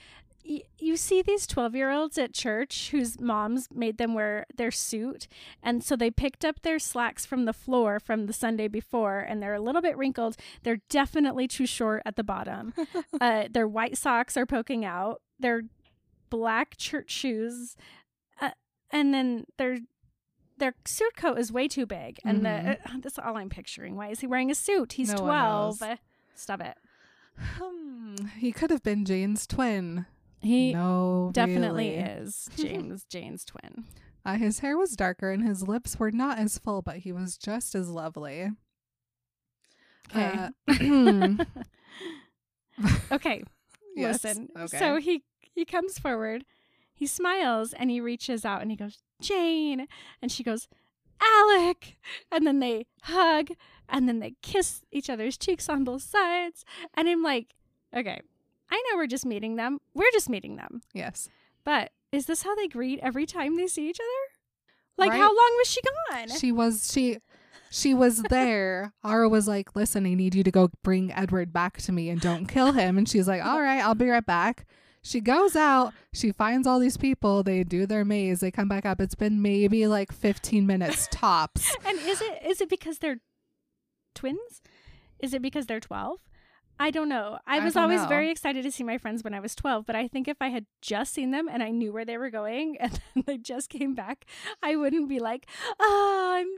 y- 0.49 0.63
you 0.79 0.97
see 0.97 1.23
these 1.23 1.47
12 1.47 1.75
year 1.75 1.91
olds 1.91 2.19
at 2.19 2.33
church 2.35 2.91
whose 2.91 3.21
moms 3.21 3.69
made 3.75 3.99
them 3.99 4.15
wear 4.15 4.47
their 4.57 4.71
suit. 4.71 5.27
And 5.63 5.83
so 5.83 5.97
they 5.97 6.11
picked 6.11 6.45
up 6.45 6.63
their 6.63 6.79
slacks 6.79 7.25
from 7.27 7.45
the 7.45 7.53
floor 7.53 7.99
from 8.01 8.27
the 8.27 8.33
Sunday 8.33 8.69
before, 8.69 9.21
and 9.21 9.43
they're 9.43 9.55
a 9.55 9.61
little 9.61 9.83
bit 9.83 9.97
wrinkled. 9.97 10.37
They're 10.63 10.81
definitely 10.89 11.49
too 11.49 11.67
short 11.67 12.03
at 12.05 12.17
the 12.17 12.25
bottom. 12.25 12.75
uh, 13.21 13.45
their 13.51 13.67
white 13.69 13.97
socks 13.97 14.37
are 14.37 14.47
poking 14.47 14.85
out. 14.85 15.21
Their 15.39 15.63
black 16.31 16.77
church 16.77 17.11
shoes. 17.11 17.77
Uh, 18.41 18.51
and 18.91 19.13
then 19.15 19.45
their 19.57 19.79
their 20.59 20.75
suit 20.85 21.17
coat 21.17 21.37
is 21.39 21.51
way 21.51 21.67
too 21.67 21.85
big. 21.85 22.21
And 22.25 22.45
the 22.45 22.49
Mhm. 22.49 22.79
uh, 22.87 22.99
that's 23.01 23.19
all 23.19 23.37
I'm 23.37 23.49
picturing. 23.51 23.97
Why 23.97 24.09
is 24.11 24.21
he 24.21 24.27
wearing 24.29 24.53
a 24.53 24.55
suit? 24.55 24.93
He's 24.93 25.11
No 25.11 25.17
12. 25.19 25.83
Stop 26.37 26.61
it. 26.61 26.77
Hmm, 27.37 28.15
he 28.39 28.53
could 28.53 28.71
have 28.71 28.83
been 28.85 29.05
Jane's 29.05 29.47
twin. 29.49 30.07
He 30.45 30.75
no, 30.75 31.31
definitely 31.33 31.97
really. 31.97 32.05
is 32.05 32.49
James 32.57 33.05
Jane's 33.05 33.45
twin. 33.45 33.85
Uh, 34.25 34.37
his 34.37 34.61
hair 34.61 34.77
was 34.77 34.93
darker 34.93 35.31
and 35.31 35.47
his 35.47 35.67
lips 35.67 35.99
were 35.99 36.11
not 36.11 36.39
as 36.39 36.59
full, 36.59 36.83
but 36.83 36.99
he 36.99 37.13
was 37.13 37.37
just 37.37 37.75
as 37.75 37.89
lovely. 37.89 38.51
Okay. 40.11 40.49
Uh, 40.69 41.45
okay. 43.13 43.43
Yes, 43.97 44.25
Listen. 44.25 44.49
okay. 44.57 44.79
So 44.79 44.97
he 44.99 45.25
he 45.41 45.65
comes 45.65 45.99
forward, 45.99 46.45
he 46.93 47.07
smiles, 47.07 47.73
and 47.73 47.91
he 47.91 48.01
reaches 48.01 48.45
out 48.45 48.61
and 48.63 48.71
he 48.71 48.77
goes, 48.77 48.99
Jane. 49.21 49.87
And 50.21 50.31
she 50.31 50.43
goes, 50.43 50.69
Alec. 51.23 51.97
And 52.31 52.47
then 52.47 52.61
they 52.61 52.87
hug 53.03 53.51
and 53.89 54.09
then 54.09 54.19
they 54.19 54.35
kiss 54.43 54.83
each 54.91 55.09
other's 55.09 55.37
cheeks 55.37 55.69
on 55.69 55.85
both 55.85 56.03
sides. 56.03 56.65
And 56.95 57.09
I'm 57.09 57.23
like, 57.23 57.55
okay, 57.95 58.21
I 58.71 58.83
know 58.91 58.97
we're 58.97 59.07
just 59.07 59.27
meeting 59.27 59.57
them. 59.57 59.79
We're 59.95 60.11
just 60.13 60.29
meeting 60.29 60.57
them. 60.57 60.83
yes. 60.93 61.29
But 61.65 61.93
is 62.13 62.27
this 62.27 62.43
how 62.43 62.55
they 62.55 62.69
greet 62.69 63.01
every 63.03 63.25
time 63.27 63.57
they 63.57 63.67
see 63.67 63.89
each 63.89 63.99
other? 64.01 64.07
Like, 64.99 65.11
Right. 65.11 65.19
how 65.19 65.29
long 65.29 65.55
was 65.59 65.69
she 65.69 65.81
gone? 66.11 66.29
She 66.29 66.53
was 66.53 66.93
she 66.93 67.19
she 67.71 67.95
was 67.95 68.23
there. 68.23 68.93
Aro 69.05 69.29
was 69.31 69.49
like, 69.49 69.75
"Listen, 69.75 70.07
I 70.07 70.15
need 70.15 70.35
you 70.35 70.45
to 70.45 70.51
go 70.51 70.71
bring 70.83 71.11
Edward 71.13 71.53
back 71.53 71.79
to 71.83 71.93
me 71.93 72.09
and 72.11 72.21
don't 72.21 72.47
kill 72.47 72.73
him." 72.73 72.99
And 72.99 73.09
she's 73.09 73.27
like, 73.27 73.45
"All 73.45 73.61
right, 73.61 73.81
I'll 73.83 73.95
be 73.95 74.09
right 74.09 74.25
back." 74.25 74.67
She 75.03 75.21
goes 75.21 75.55
out. 75.57 75.93
She 76.15 76.33
finds 76.33 76.67
all 76.67 76.79
these 76.79 76.97
people. 76.97 77.43
They 77.43 77.63
do 77.65 77.85
their 77.87 78.05
maze. 78.05 78.41
They 78.41 78.51
come 78.51 78.69
back 78.69 78.87
up. 78.87 79.01
It's 79.01 79.15
been 79.15 79.43
maybe 79.43 79.87
like 79.87 80.13
15 80.13 80.67
minutes 80.67 81.09
tops. 81.11 81.75
And 81.85 81.99
is 81.99 82.21
it 82.21 82.43
is 82.47 82.61
it 82.61 82.69
because 82.71 82.99
they're 83.01 83.19
twins? 84.15 84.63
Is 85.19 85.35
it 85.35 85.43
because 85.43 85.67
they're 85.67 85.81
12? 85.81 86.21
I 86.79 86.91
don't 86.91 87.09
know. 87.09 87.39
I 87.47 87.59
I 87.59 87.65
was 87.65 87.77
always 87.77 88.03
know. 88.03 88.09
very 88.09 88.31
excited 88.31 88.63
to 88.65 88.71
see 88.73 88.83
my 88.85 88.99
friends 88.99 89.23
when 89.23 89.33
I 89.35 89.41
was 89.41 89.55
12, 89.55 89.87
but 89.87 89.95
I 89.95 90.09
think 90.09 90.27
if 90.29 90.37
I 90.41 90.49
had 90.49 90.67
just 90.83 91.15
seen 91.15 91.31
them 91.31 91.49
and 91.49 91.63
I 91.63 91.71
knew 91.71 91.93
where 91.93 92.05
they 92.05 92.19
were 92.19 92.31
going 92.31 92.77
and 92.81 92.93
then 93.15 93.25
they 93.27 93.39
just 93.39 93.69
came 93.71 93.95
back, 93.95 94.25
I 94.63 94.75
wouldn't 94.77 95.09
be 95.09 95.21
like, 95.21 95.47
"Oh, 95.79 96.35
I'm 96.37 96.49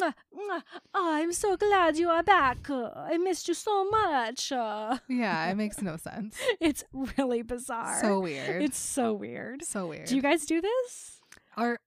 mwah, 0.00 0.14
mwah, 0.34 0.62
oh, 0.94 1.12
I'm 1.12 1.32
so 1.32 1.56
glad 1.56 1.98
you 1.98 2.08
are 2.08 2.22
back. 2.22 2.68
Uh, 2.70 2.90
I 2.94 3.18
missed 3.18 3.48
you 3.48 3.54
so 3.54 3.88
much." 3.90 4.50
Uh, 4.52 4.98
Yeah, 5.08 5.50
it 5.50 5.56
makes 5.56 5.82
no 5.82 5.96
sense. 6.08 6.36
it's 6.60 6.84
really 7.18 7.42
bizarre. 7.42 8.00
So 8.00 8.20
weird. 8.20 8.62
It's 8.62 8.78
so 8.78 9.12
weird. 9.12 9.62
so 9.64 9.86
weird. 9.88 10.06
Do 10.06 10.16
you 10.16 10.22
guys 10.22 10.46
do 10.46 10.60
this? 10.60 11.20
Are 11.56 11.78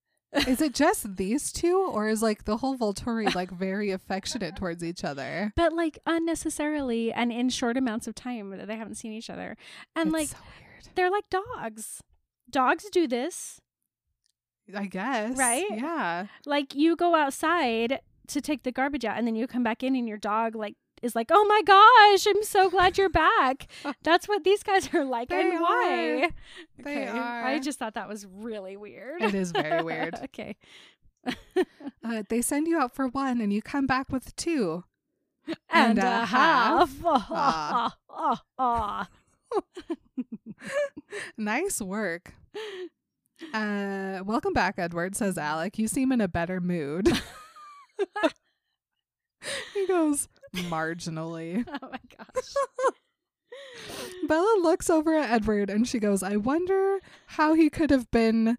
is 0.48 0.62
it 0.62 0.74
just 0.74 1.16
these 1.18 1.52
two, 1.52 1.90
or 1.92 2.08
is 2.08 2.22
like 2.22 2.46
the 2.46 2.58
whole 2.58 2.78
Volturi 2.78 3.34
like 3.34 3.52
very 3.52 3.92
affectionate 3.92 4.56
towards 4.56 4.84
each 4.84 5.04
other? 5.04 5.54
But 5.56 5.74
like 5.74 6.00
unnecessarily 6.06 7.12
and 7.12 7.32
in 7.32 7.50
short 7.50 7.78
amounts 7.78 8.08
of 8.08 8.16
time 8.16 8.52
that 8.52 8.68
they 8.68 8.78
haven't 8.78 8.96
seen 8.96 9.12
each 9.12 9.30
other. 9.30 9.58
And 9.96 10.08
It's 10.08 10.14
like 10.14 10.28
so 10.28 10.38
they're 10.96 11.12
like 11.12 11.30
dogs. 11.30 12.02
Dogs 12.50 12.86
do 12.92 13.08
this. 13.08 13.60
I 14.76 14.86
guess. 14.86 15.38
Right? 15.38 15.66
Yeah. 15.72 16.28
Like 16.46 16.76
you 16.76 16.96
go 16.96 17.16
outside 17.16 18.02
to 18.28 18.42
take 18.42 18.64
the 18.64 18.72
garbage 18.72 19.06
out 19.06 19.18
and 19.18 19.26
then 19.26 19.36
you 19.36 19.48
come 19.48 19.64
back 19.64 19.82
in 19.84 19.96
and 19.96 20.08
your 20.08 20.18
dog 20.18 20.56
like 20.56 20.76
is 21.02 21.16
like, 21.16 21.28
"Oh 21.32 21.46
my 21.46 21.62
gosh, 21.66 22.28
I'm 22.28 22.44
so 22.44 22.70
glad 22.70 22.98
you're 22.98 23.10
back." 23.10 23.68
That's 24.04 24.28
what 24.28 24.44
these 24.44 24.64
guys 24.64 24.94
are 24.94 25.06
like 25.06 25.30
They 25.30 25.42
and 25.52 25.60
why. 25.62 26.30
They 26.78 27.08
I 27.08 27.56
are. 27.56 27.60
just 27.60 27.80
thought 27.80 27.94
that 27.96 28.08
was 28.10 28.26
really 28.26 28.78
weird. 28.78 29.22
It 29.22 29.34
is 29.36 29.52
very 29.52 29.84
weird. 29.84 30.16
okay. 30.26 30.56
Uh, 32.02 32.24
they 32.30 32.42
send 32.42 32.66
you 32.68 32.80
out 32.80 32.96
for 32.96 33.08
one, 33.10 33.42
and 33.42 33.52
you 33.52 33.62
come 33.62 33.86
back 33.86 34.10
with 34.12 34.34
two. 34.38 34.84
And, 35.70 36.00
And 36.00 36.00
a 36.00 36.22
a 36.22 36.26
half. 36.26 36.96
Ah. 37.06 37.96
Oh, 38.10 38.38
oh, 38.58 39.06
Nice 41.38 41.82
work. 41.82 42.34
Uh, 43.54 44.22
welcome 44.26 44.54
back, 44.54 44.76
Edward, 44.78 45.16
says 45.16 45.38
Alec. 45.38 45.78
You 45.78 45.88
seem 45.88 46.12
in 46.12 46.22
a 46.22 46.28
better 46.28 46.60
mood. 46.62 47.10
he 49.74 49.88
goes, 49.88 50.28
marginally. 50.54 51.66
oh 51.82 51.90
my 51.90 52.00
gosh. 52.18 52.54
Bella 54.28 54.60
looks 54.62 54.90
over 54.90 55.16
at 55.16 55.30
Edward 55.30 55.70
and 55.70 55.88
she 55.88 56.00
goes, 56.00 56.24
I 56.24 56.36
wonder 56.36 57.00
how 57.28 57.54
he 57.54 57.70
could 57.70 57.90
have 57.90 58.10
been 58.12 58.58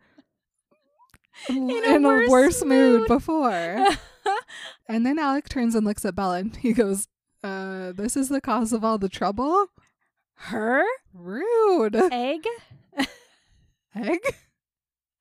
in, 1.48 1.70
a 1.70 1.96
a, 1.96 2.00
worse 2.00 2.28
worse 2.28 2.64
mood 2.64 3.00
mood." 3.00 3.08
before. 3.08 3.86
and 4.88 5.06
then 5.06 5.18
Alec 5.18 5.48
turns 5.48 5.74
and 5.74 5.86
looks 5.86 6.04
at 6.04 6.14
Bella 6.14 6.38
and 6.38 6.56
he 6.56 6.72
goes, 6.72 7.08
uh, 7.42 7.92
this 7.92 8.16
is 8.16 8.28
the 8.28 8.40
cause 8.40 8.72
of 8.72 8.84
all 8.84 8.98
the 8.98 9.08
trouble? 9.08 9.66
Her 10.34 10.84
Rude. 11.14 11.96
egg? 11.96 12.44
Egg? 13.94 14.20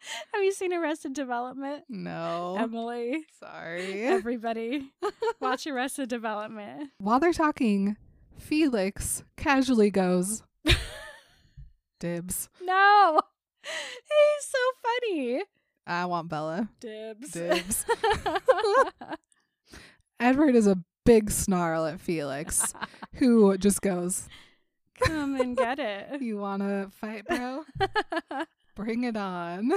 Have 0.34 0.44
you 0.44 0.52
seen 0.52 0.74
Arrested 0.74 1.14
Development? 1.14 1.84
No. 1.90 2.56
Emily, 2.60 3.26
Sorry. 3.40 4.04
everybody, 4.04 4.92
watch 5.40 5.68
Arrested 5.68 6.10
Development. 6.10 6.90
While 7.00 7.20
they're 7.20 7.34
talking, 7.34 7.98
Felix 8.38 9.24
casually 9.38 9.90
goes, 9.92 10.44
Dibs. 12.00 12.50
No, 12.62 13.20
he's 13.64 14.46
so 14.46 14.58
funny. 14.84 15.44
I 15.86 16.06
want 16.06 16.30
Bella. 16.30 16.70
Dibs. 16.80 17.32
Dibs. 17.32 17.86
Edward 20.20 20.56
is 20.56 20.68
a 20.68 20.78
big 21.06 21.32
snarl 21.32 21.86
at 21.86 22.00
Felix, 22.00 22.74
who 23.16 23.58
just 23.58 23.82
goes, 23.82 24.28
Come 25.02 25.40
and 25.40 25.56
get 25.58 25.80
it. 25.80 26.22
You 26.22 26.38
want 26.38 26.62
to 26.62 26.90
fight, 26.92 27.26
bro? 27.26 27.64
Bring 28.80 29.04
it 29.04 29.18
on. 29.18 29.72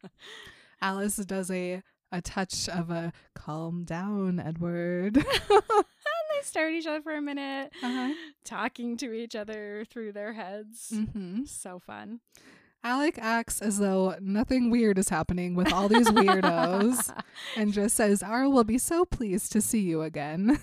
Alice 0.82 1.16
does 1.16 1.50
a, 1.50 1.82
a 2.12 2.20
touch 2.20 2.68
of 2.68 2.90
a 2.90 3.12
calm 3.34 3.84
down, 3.84 4.38
Edward. 4.38 5.16
and 5.16 5.24
they 5.26 6.42
stare 6.42 6.68
at 6.68 6.74
each 6.74 6.86
other 6.86 7.00
for 7.02 7.14
a 7.16 7.22
minute, 7.22 7.72
Uh-huh. 7.82 8.12
talking 8.44 8.96
to 8.98 9.12
each 9.12 9.34
other 9.34 9.84
through 9.90 10.12
their 10.12 10.34
heads. 10.34 10.92
hmm 10.94 11.44
So 11.46 11.78
fun. 11.78 12.20
Alec 12.84 13.18
acts 13.18 13.60
as 13.60 13.78
though 13.78 14.14
nothing 14.20 14.70
weird 14.70 14.98
is 14.98 15.08
happening 15.08 15.54
with 15.56 15.72
all 15.72 15.88
these 15.88 16.08
weirdos 16.10 17.12
and 17.56 17.72
just 17.72 17.96
says, 17.96 18.22
Aro 18.22 18.52
will 18.52 18.62
be 18.62 18.78
so 18.78 19.04
pleased 19.04 19.50
to 19.52 19.60
see 19.60 19.80
you 19.80 20.02
again. 20.02 20.60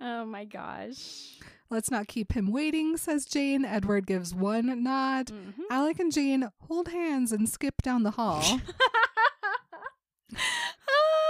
oh 0.00 0.24
my 0.24 0.44
gosh. 0.44 1.38
Let's 1.68 1.90
not 1.90 2.06
keep 2.08 2.32
him 2.32 2.52
waiting, 2.52 2.96
says 2.96 3.24
Jane. 3.24 3.64
Edward 3.64 4.06
gives 4.06 4.34
one 4.34 4.82
nod. 4.84 5.26
Mhm. 5.26 5.54
Alec 5.70 5.98
and 5.98 6.12
Jane 6.12 6.48
hold 6.68 6.88
hands 6.88 7.32
and 7.32 7.48
skip 7.48 7.82
down 7.82 8.02
the 8.04 8.12
hall. 8.12 8.60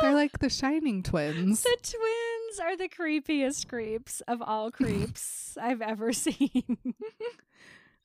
They're 0.03 0.15
like 0.15 0.39
the 0.41 0.51
Shining 0.51 1.03
twins. 1.03 1.63
The 1.63 1.77
twins 1.83 2.61
are 2.63 2.77
the 2.77 2.89
creepiest 2.89 3.67
creeps 3.67 4.21
of 4.29 4.43
all 4.43 4.71
creeps 4.71 5.57
I've 5.63 5.81
ever 5.83 6.13
seen. 6.13 6.79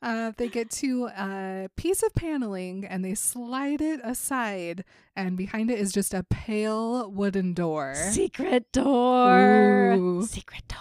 Uh, 0.04 0.32
they 0.38 0.48
get 0.50 0.72
to 0.72 1.06
a 1.16 1.70
piece 1.76 2.02
of 2.02 2.12
paneling 2.16 2.84
and 2.84 3.06
they 3.06 3.14
slide 3.14 3.82
it 3.82 4.00
aside, 4.04 4.84
and 5.16 5.38
behind 5.38 5.70
it 5.70 5.78
is 5.78 5.92
just 5.92 6.12
a 6.12 6.24
pale 6.24 7.12
wooden 7.12 7.54
door. 7.54 7.94
secret 7.94 8.72
door. 8.72 9.92
Ooh. 9.94 10.26
Secret 10.26 10.64
door. 10.68 10.80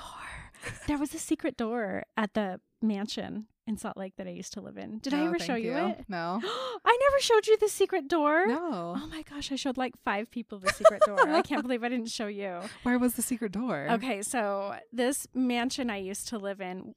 There 0.86 0.98
was 0.98 1.14
a 1.14 1.18
secret 1.18 1.56
door 1.56 2.04
at 2.16 2.34
the 2.34 2.60
mansion 2.82 3.46
in 3.66 3.76
Salt 3.76 3.96
Lake 3.96 4.14
that 4.16 4.26
I 4.26 4.30
used 4.30 4.52
to 4.54 4.60
live 4.60 4.76
in. 4.76 4.98
Did 4.98 5.14
I 5.14 5.20
oh, 5.20 5.26
ever 5.26 5.38
show 5.38 5.54
thank 5.54 5.64
you, 5.64 5.76
it? 5.76 6.04
No. 6.08 6.40
I 6.84 6.98
never 7.10 7.20
showed 7.20 7.46
you 7.46 7.56
the 7.56 7.68
secret 7.68 8.08
door. 8.08 8.46
No. 8.46 8.94
Oh 8.96 9.06
my 9.08 9.22
gosh, 9.22 9.52
I 9.52 9.56
showed 9.56 9.76
like 9.76 9.94
five 10.04 10.30
people 10.30 10.58
the 10.58 10.72
secret 10.72 11.02
door. 11.06 11.20
I 11.28 11.42
can't 11.42 11.62
believe 11.62 11.84
I 11.84 11.88
didn't 11.88 12.10
show 12.10 12.26
you. 12.26 12.60
Where 12.82 12.98
was 12.98 13.14
the 13.14 13.22
secret 13.22 13.52
door? 13.52 13.86
Okay, 13.90 14.22
so 14.22 14.74
this 14.92 15.26
mansion 15.34 15.88
I 15.88 15.98
used 15.98 16.28
to 16.28 16.38
live 16.38 16.60
in, 16.60 16.94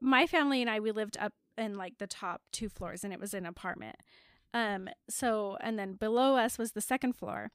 my 0.00 0.26
family 0.26 0.60
and 0.60 0.68
I, 0.68 0.80
we 0.80 0.92
lived 0.92 1.16
up 1.18 1.32
in 1.56 1.76
like 1.76 1.98
the 1.98 2.06
top 2.06 2.42
two 2.52 2.68
floors 2.68 3.04
and 3.04 3.12
it 3.12 3.20
was 3.20 3.34
an 3.34 3.46
apartment. 3.46 3.96
Um, 4.54 4.88
so 5.08 5.56
and 5.60 5.78
then 5.78 5.94
below 5.94 6.36
us 6.36 6.58
was 6.58 6.72
the 6.72 6.80
second 6.80 7.14
floor. 7.14 7.50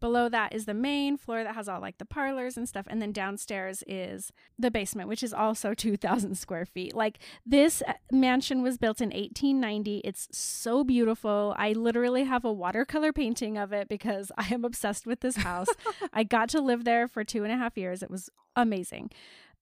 Below 0.00 0.28
that 0.30 0.52
is 0.52 0.66
the 0.66 0.74
main 0.74 1.16
floor 1.16 1.44
that 1.44 1.54
has 1.54 1.68
all 1.68 1.80
like 1.80 1.98
the 1.98 2.04
parlors 2.04 2.56
and 2.56 2.68
stuff, 2.68 2.86
and 2.88 3.00
then 3.00 3.12
downstairs 3.12 3.84
is 3.86 4.32
the 4.58 4.70
basement, 4.70 5.08
which 5.08 5.22
is 5.22 5.32
also 5.32 5.74
2,000 5.74 6.36
square 6.36 6.66
feet. 6.66 6.92
Like 6.92 7.20
this 7.46 7.82
uh, 7.86 7.92
mansion 8.10 8.62
was 8.62 8.78
built 8.78 9.00
in 9.00 9.10
1890. 9.10 9.98
It's 9.98 10.26
so 10.32 10.82
beautiful. 10.82 11.54
I 11.56 11.72
literally 11.72 12.24
have 12.24 12.44
a 12.44 12.52
watercolor 12.52 13.12
painting 13.12 13.56
of 13.56 13.72
it 13.72 13.88
because 13.88 14.32
I 14.36 14.52
am 14.52 14.64
obsessed 14.64 15.06
with 15.06 15.20
this 15.20 15.36
house. 15.36 15.68
I 16.12 16.24
got 16.24 16.48
to 16.50 16.60
live 16.60 16.84
there 16.84 17.06
for 17.06 17.22
two 17.22 17.44
and 17.44 17.52
a 17.52 17.56
half 17.56 17.78
years. 17.78 18.02
It 18.02 18.10
was 18.10 18.28
amazing. 18.56 19.10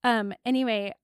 Um, 0.03 0.33
anyway, 0.47 0.95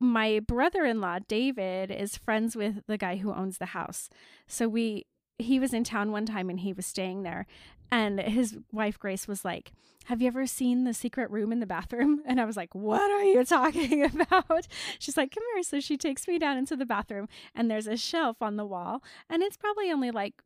my 0.00 0.40
brother-in-law 0.40 1.20
David 1.28 1.90
is 1.90 2.16
friends 2.16 2.56
with 2.56 2.86
the 2.86 2.96
guy 2.98 3.16
who 3.16 3.32
owns 3.32 3.58
the 3.58 3.66
house. 3.66 4.08
So 4.46 4.68
we 4.68 5.04
he 5.38 5.58
was 5.60 5.72
in 5.74 5.84
town 5.84 6.12
one 6.12 6.26
time 6.26 6.48
and 6.50 6.60
he 6.60 6.72
was 6.72 6.86
staying 6.86 7.22
there 7.22 7.46
and 7.92 8.18
his 8.20 8.56
wife 8.72 8.98
Grace 8.98 9.28
was 9.28 9.44
like, 9.44 9.70
"Have 10.06 10.20
you 10.20 10.26
ever 10.28 10.46
seen 10.46 10.84
the 10.84 10.92
secret 10.94 11.30
room 11.30 11.52
in 11.52 11.60
the 11.60 11.66
bathroom?" 11.66 12.20
And 12.26 12.40
I 12.40 12.44
was 12.44 12.56
like, 12.56 12.74
"What 12.74 13.10
are 13.10 13.22
you 13.24 13.44
talking 13.56 14.02
about?" 14.04 14.66
She's 14.98 15.16
like, 15.16 15.32
"Come 15.32 15.44
here." 15.54 15.62
So 15.62 15.78
she 15.80 15.96
takes 15.96 16.26
me 16.26 16.38
down 16.38 16.56
into 16.58 16.74
the 16.76 16.86
bathroom 16.86 17.28
and 17.54 17.70
there's 17.70 17.86
a 17.86 17.96
shelf 17.96 18.42
on 18.42 18.56
the 18.56 18.66
wall 18.66 19.02
and 19.30 19.42
it's 19.42 19.56
probably 19.56 19.90
only 19.92 20.10
like 20.10 20.42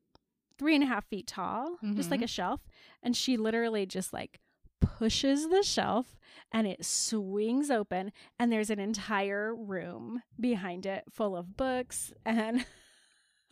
three 0.58 0.74
and 0.74 0.84
a 0.84 0.86
half 0.88 1.06
feet 1.06 1.26
tall, 1.26 1.78
just 1.94 2.10
like 2.10 2.20
Mhm. 2.20 2.24
a 2.24 2.26
shelf. 2.26 2.60
And 3.02 3.16
she 3.16 3.38
literally 3.38 3.86
just 3.86 4.12
like 4.12 4.40
pushes 4.80 5.48
the 5.48 5.62
shelf 5.62 6.18
and 6.52 6.66
it 6.66 6.84
swings 6.84 7.70
open 7.70 8.12
and 8.38 8.52
there's 8.52 8.68
an 8.70 8.78
entire 8.80 9.54
room 9.54 10.22
behind 10.38 10.84
it 10.84 11.04
full 11.10 11.34
of 11.36 11.56
books 11.56 12.12
and 12.26 12.66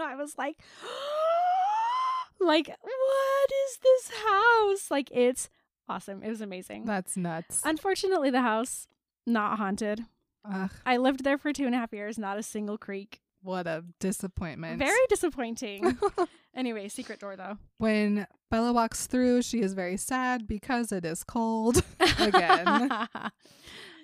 I 0.01 0.15
was 0.17 0.37
like 0.39 0.57
like 2.41 2.69
what 2.69 3.51
is 3.69 3.79
this 3.83 4.11
house? 4.27 4.91
Like 4.91 5.11
it's 5.13 5.49
awesome. 5.89 6.23
It 6.23 6.29
was 6.29 6.41
amazing. 6.41 6.85
That's 6.85 7.17
nuts. 7.17 7.63
Unfortunately 7.65 8.31
the 8.31 8.43
house 8.43 8.87
not 9.27 9.59
haunted. 9.59 10.03
Ugh, 10.51 10.71
I 10.87 10.97
lived 10.97 11.25
there 11.25 11.37
for 11.39 11.53
two 11.53 11.67
and 11.67 11.75
a 11.75 11.79
half 11.79 11.93
years, 11.93 12.17
not 12.19 12.39
a 12.39 12.43
single 12.43 12.79
creak. 12.79 13.21
what 13.43 13.67
a 13.67 13.85
disappointment. 14.01 14.79
Very 14.79 15.07
disappointing. 15.09 15.99
anyway, 16.57 16.89
secret 16.89 17.21
door 17.21 17.37
though. 17.37 17.59
when 17.79 18.27
Bella 18.51 18.73
walks 18.73 19.07
through, 19.07 19.43
she 19.43 19.61
is 19.61 19.75
very 19.75 19.97
sad 19.99 20.47
because 20.47 20.91
it 20.93 21.05
is 21.05 21.23
cold. 21.25 21.83
Again. 22.19 22.91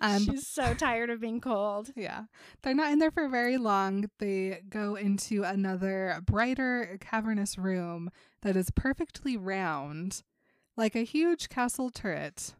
Um, 0.05 0.25
She's 0.25 0.47
so 0.47 0.75
tired 0.75 1.11
of 1.11 1.21
being 1.21 1.41
cold. 1.41 1.91
Yeah. 1.97 2.25
They're 2.63 2.75
not 2.75 2.93
in 2.93 2.99
there 2.99 3.11
for 3.11 3.29
very 3.29 3.57
long. 3.57 4.11
They 4.19 4.61
go 4.69 4.95
into 4.97 5.43
another 5.45 6.21
brighter, 6.27 6.99
cavernous 7.01 7.57
room 7.59 8.11
that 8.43 8.57
is 8.57 8.71
perfectly 8.71 9.37
round, 9.37 10.23
like 10.77 10.95
a 10.95 11.05
huge 11.05 11.49
castle 11.49 11.91
turret, 11.91 12.55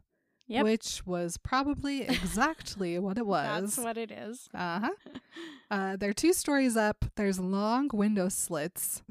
Yep. 0.47 0.63
which 0.63 1.05
was 1.05 1.37
probably 1.37 2.01
exactly 2.03 2.97
what 2.99 3.17
it 3.17 3.25
was. 3.35 3.75
That's 3.75 3.85
what 3.85 3.97
it 3.97 4.11
is. 4.11 4.47
uh-huh. 4.53 4.89
Uh, 5.71 5.95
they're 5.97 6.13
two 6.13 6.31
stories 6.31 6.77
up. 6.77 7.03
There's 7.15 7.39
long 7.39 7.89
window 7.91 8.29
slits 8.29 9.01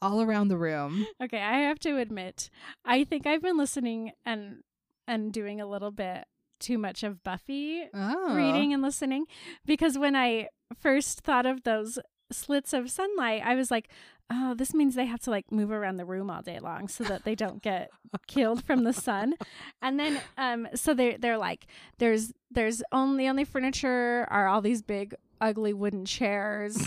all 0.00 0.22
around 0.22 0.46
the 0.48 0.56
room. 0.56 1.06
Okay, 1.20 1.40
I 1.42 1.58
have 1.62 1.80
to 1.80 1.98
admit, 1.98 2.48
I 2.84 3.02
think 3.04 3.26
I've 3.26 3.42
been 3.42 3.56
listening 3.58 4.12
and 4.24 4.62
and 5.08 5.32
doing 5.32 5.60
a 5.60 5.66
little 5.66 5.90
bit 5.90 6.24
too 6.62 6.78
much 6.78 7.02
of 7.02 7.22
Buffy 7.22 7.84
Oh. 7.92 8.34
reading 8.34 8.72
and 8.72 8.82
listening 8.82 9.26
because 9.66 9.98
when 9.98 10.16
I 10.16 10.48
first 10.80 11.20
thought 11.20 11.44
of 11.46 11.64
those 11.64 11.98
slits 12.30 12.72
of 12.72 12.90
sunlight, 12.90 13.42
I 13.44 13.54
was 13.54 13.70
like, 13.70 13.88
oh, 14.30 14.54
this 14.54 14.72
means 14.72 14.94
they 14.94 15.04
have 15.04 15.20
to 15.20 15.30
like 15.30 15.52
move 15.52 15.70
around 15.70 15.98
the 15.98 16.06
room 16.06 16.30
all 16.30 16.40
day 16.40 16.58
long 16.58 16.88
so 16.88 17.04
that 17.04 17.24
they 17.24 17.34
don't 17.34 17.60
get 17.62 17.90
killed 18.26 18.64
from 18.64 18.84
the 18.84 18.92
sun. 18.94 19.34
And 19.82 20.00
then 20.00 20.20
um 20.38 20.68
so 20.74 20.94
they 20.94 21.16
they're 21.18 21.36
like 21.36 21.66
there's 21.98 22.32
there's 22.50 22.82
only 22.92 23.28
only 23.28 23.44
furniture 23.44 24.26
are 24.30 24.46
all 24.48 24.62
these 24.62 24.80
big 24.80 25.14
ugly 25.40 25.74
wooden 25.74 26.06
chairs. 26.06 26.82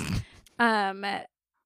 um 0.58 1.06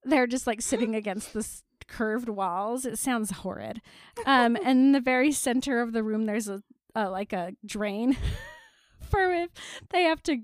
they're 0.04 0.28
just 0.28 0.48
like 0.48 0.62
sitting 0.62 0.96
against 0.96 1.34
this 1.34 1.64
curved 1.88 2.30
walls. 2.30 2.86
It 2.86 2.98
sounds 3.00 3.32
horrid. 3.32 3.82
Um 4.26 4.56
and 4.58 4.68
in 4.80 4.92
the 4.92 5.00
very 5.02 5.32
center 5.32 5.80
of 5.82 5.94
the 5.94 6.04
room 6.04 6.26
there's 6.26 6.50
a, 6.50 6.62
a 7.06 7.10
like 7.10 7.34
a 7.34 7.54
drain 7.66 8.18
for 9.10 9.34
if 9.34 9.50
they 9.90 10.04
have 10.04 10.22
to 10.24 10.38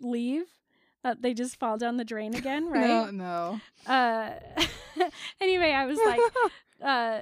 leave. 0.00 0.44
Uh, 1.04 1.14
they 1.20 1.32
just 1.34 1.56
fall 1.60 1.78
down 1.78 1.96
the 1.98 2.04
drain 2.04 2.34
again, 2.34 2.68
right? 2.70 3.12
No, 3.12 3.60
no. 3.86 3.90
uh 3.92 4.30
anyway 5.40 5.70
i 5.70 5.86
was 5.86 5.98
like 6.04 6.20
uh 6.82 7.20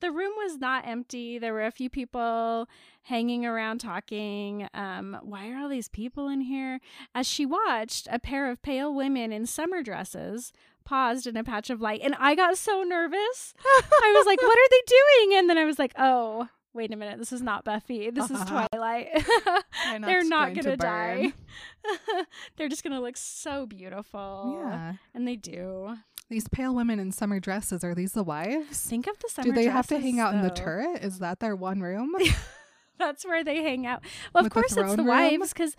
the 0.00 0.10
room 0.10 0.32
was 0.36 0.56
not 0.58 0.86
empty 0.86 1.38
there 1.38 1.52
were 1.52 1.66
a 1.66 1.70
few 1.70 1.90
people 1.90 2.66
hanging 3.02 3.44
around 3.46 3.78
talking 3.78 4.66
um 4.74 5.16
why 5.22 5.48
are 5.50 5.58
all 5.58 5.68
these 5.68 5.88
people 5.88 6.28
in 6.28 6.40
here 6.40 6.80
as 7.14 7.26
she 7.26 7.44
watched 7.46 8.08
a 8.10 8.18
pair 8.18 8.50
of 8.50 8.62
pale 8.62 8.92
women 8.94 9.32
in 9.32 9.44
summer 9.46 9.82
dresses 9.82 10.52
paused 10.84 11.26
in 11.26 11.36
a 11.36 11.44
patch 11.44 11.68
of 11.70 11.80
light 11.82 12.00
and 12.02 12.14
i 12.18 12.34
got 12.34 12.56
so 12.56 12.82
nervous 12.82 13.52
i 13.66 14.12
was 14.16 14.24
like 14.26 14.40
what 14.40 14.58
are 14.58 14.70
they 14.70 14.82
doing 14.86 15.38
and 15.38 15.48
then 15.50 15.58
i 15.58 15.64
was 15.64 15.78
like 15.78 15.92
oh 15.98 16.48
wait 16.78 16.92
a 16.92 16.96
minute 16.96 17.18
this 17.18 17.32
is 17.32 17.42
not 17.42 17.64
buffy 17.64 18.10
this 18.10 18.30
is 18.30 18.40
uh-huh. 18.40 18.66
twilight 18.70 19.08
They're 19.84 19.98
not, 19.98 20.06
they're 20.06 20.24
not 20.24 20.46
going 20.54 20.64
to 20.64 20.76
gonna 20.76 20.76
die 20.76 21.32
they're 22.56 22.68
just 22.68 22.82
gonna 22.84 23.00
look 23.00 23.16
so 23.16 23.66
beautiful 23.66 24.60
Yeah. 24.64 24.94
and 25.14 25.26
they 25.26 25.36
do 25.36 25.96
These 26.30 26.48
pale 26.48 26.74
women 26.74 26.98
in 27.00 27.10
summer 27.10 27.40
dresses, 27.40 27.82
are 27.82 27.94
these 27.94 28.12
the 28.12 28.22
wives? 28.22 28.80
Think 28.80 29.06
of 29.06 29.18
the 29.18 29.28
summer. 29.30 29.46
Do 29.46 29.52
they 29.52 29.64
have 29.64 29.86
to 29.86 29.98
hang 29.98 30.20
out 30.20 30.34
in 30.34 30.42
the 30.42 30.50
turret? 30.50 31.02
Is 31.02 31.18
that 31.20 31.40
their 31.40 31.56
one 31.56 31.80
room? 31.80 32.12
That's 32.98 33.24
where 33.24 33.42
they 33.42 33.62
hang 33.62 33.86
out. 33.86 34.02
Well, 34.34 34.42
of 34.42 34.44
With 34.44 34.52
the 34.52 34.60
course 34.60 34.76
it's 34.76 34.96
the 34.96 35.02
room? 35.04 35.06
wives 35.06 35.54
because 35.54 35.74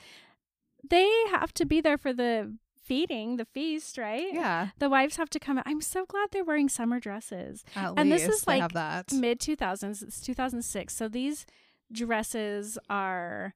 they 0.90 1.08
have 1.30 1.54
to 1.54 1.66
be 1.66 1.82
there 1.82 1.98
for 2.00 2.14
the 2.14 2.56
feeding, 2.90 3.38
the 3.38 3.46
feast, 3.46 3.98
right? 3.98 4.34
yeah. 4.34 4.70
The 4.80 4.90
wives 4.90 5.16
have 5.18 5.30
to 5.30 5.40
come. 5.40 5.62
I'm 5.66 5.82
so 5.82 6.06
glad 6.06 6.30
they're 6.32 6.44
wearing 6.44 6.68
summer 6.70 7.00
dresses. 7.00 7.64
At 7.76 7.94
And 7.98 8.12
this 8.12 8.28
is 8.28 8.46
like. 8.48 8.74
Mid 9.14 9.40
2000s. 9.40 10.02
It's 10.04 10.20
2006. 10.20 10.94
So 10.96 11.08
these 11.08 11.46
dresses 11.92 12.78
are. 12.90 13.54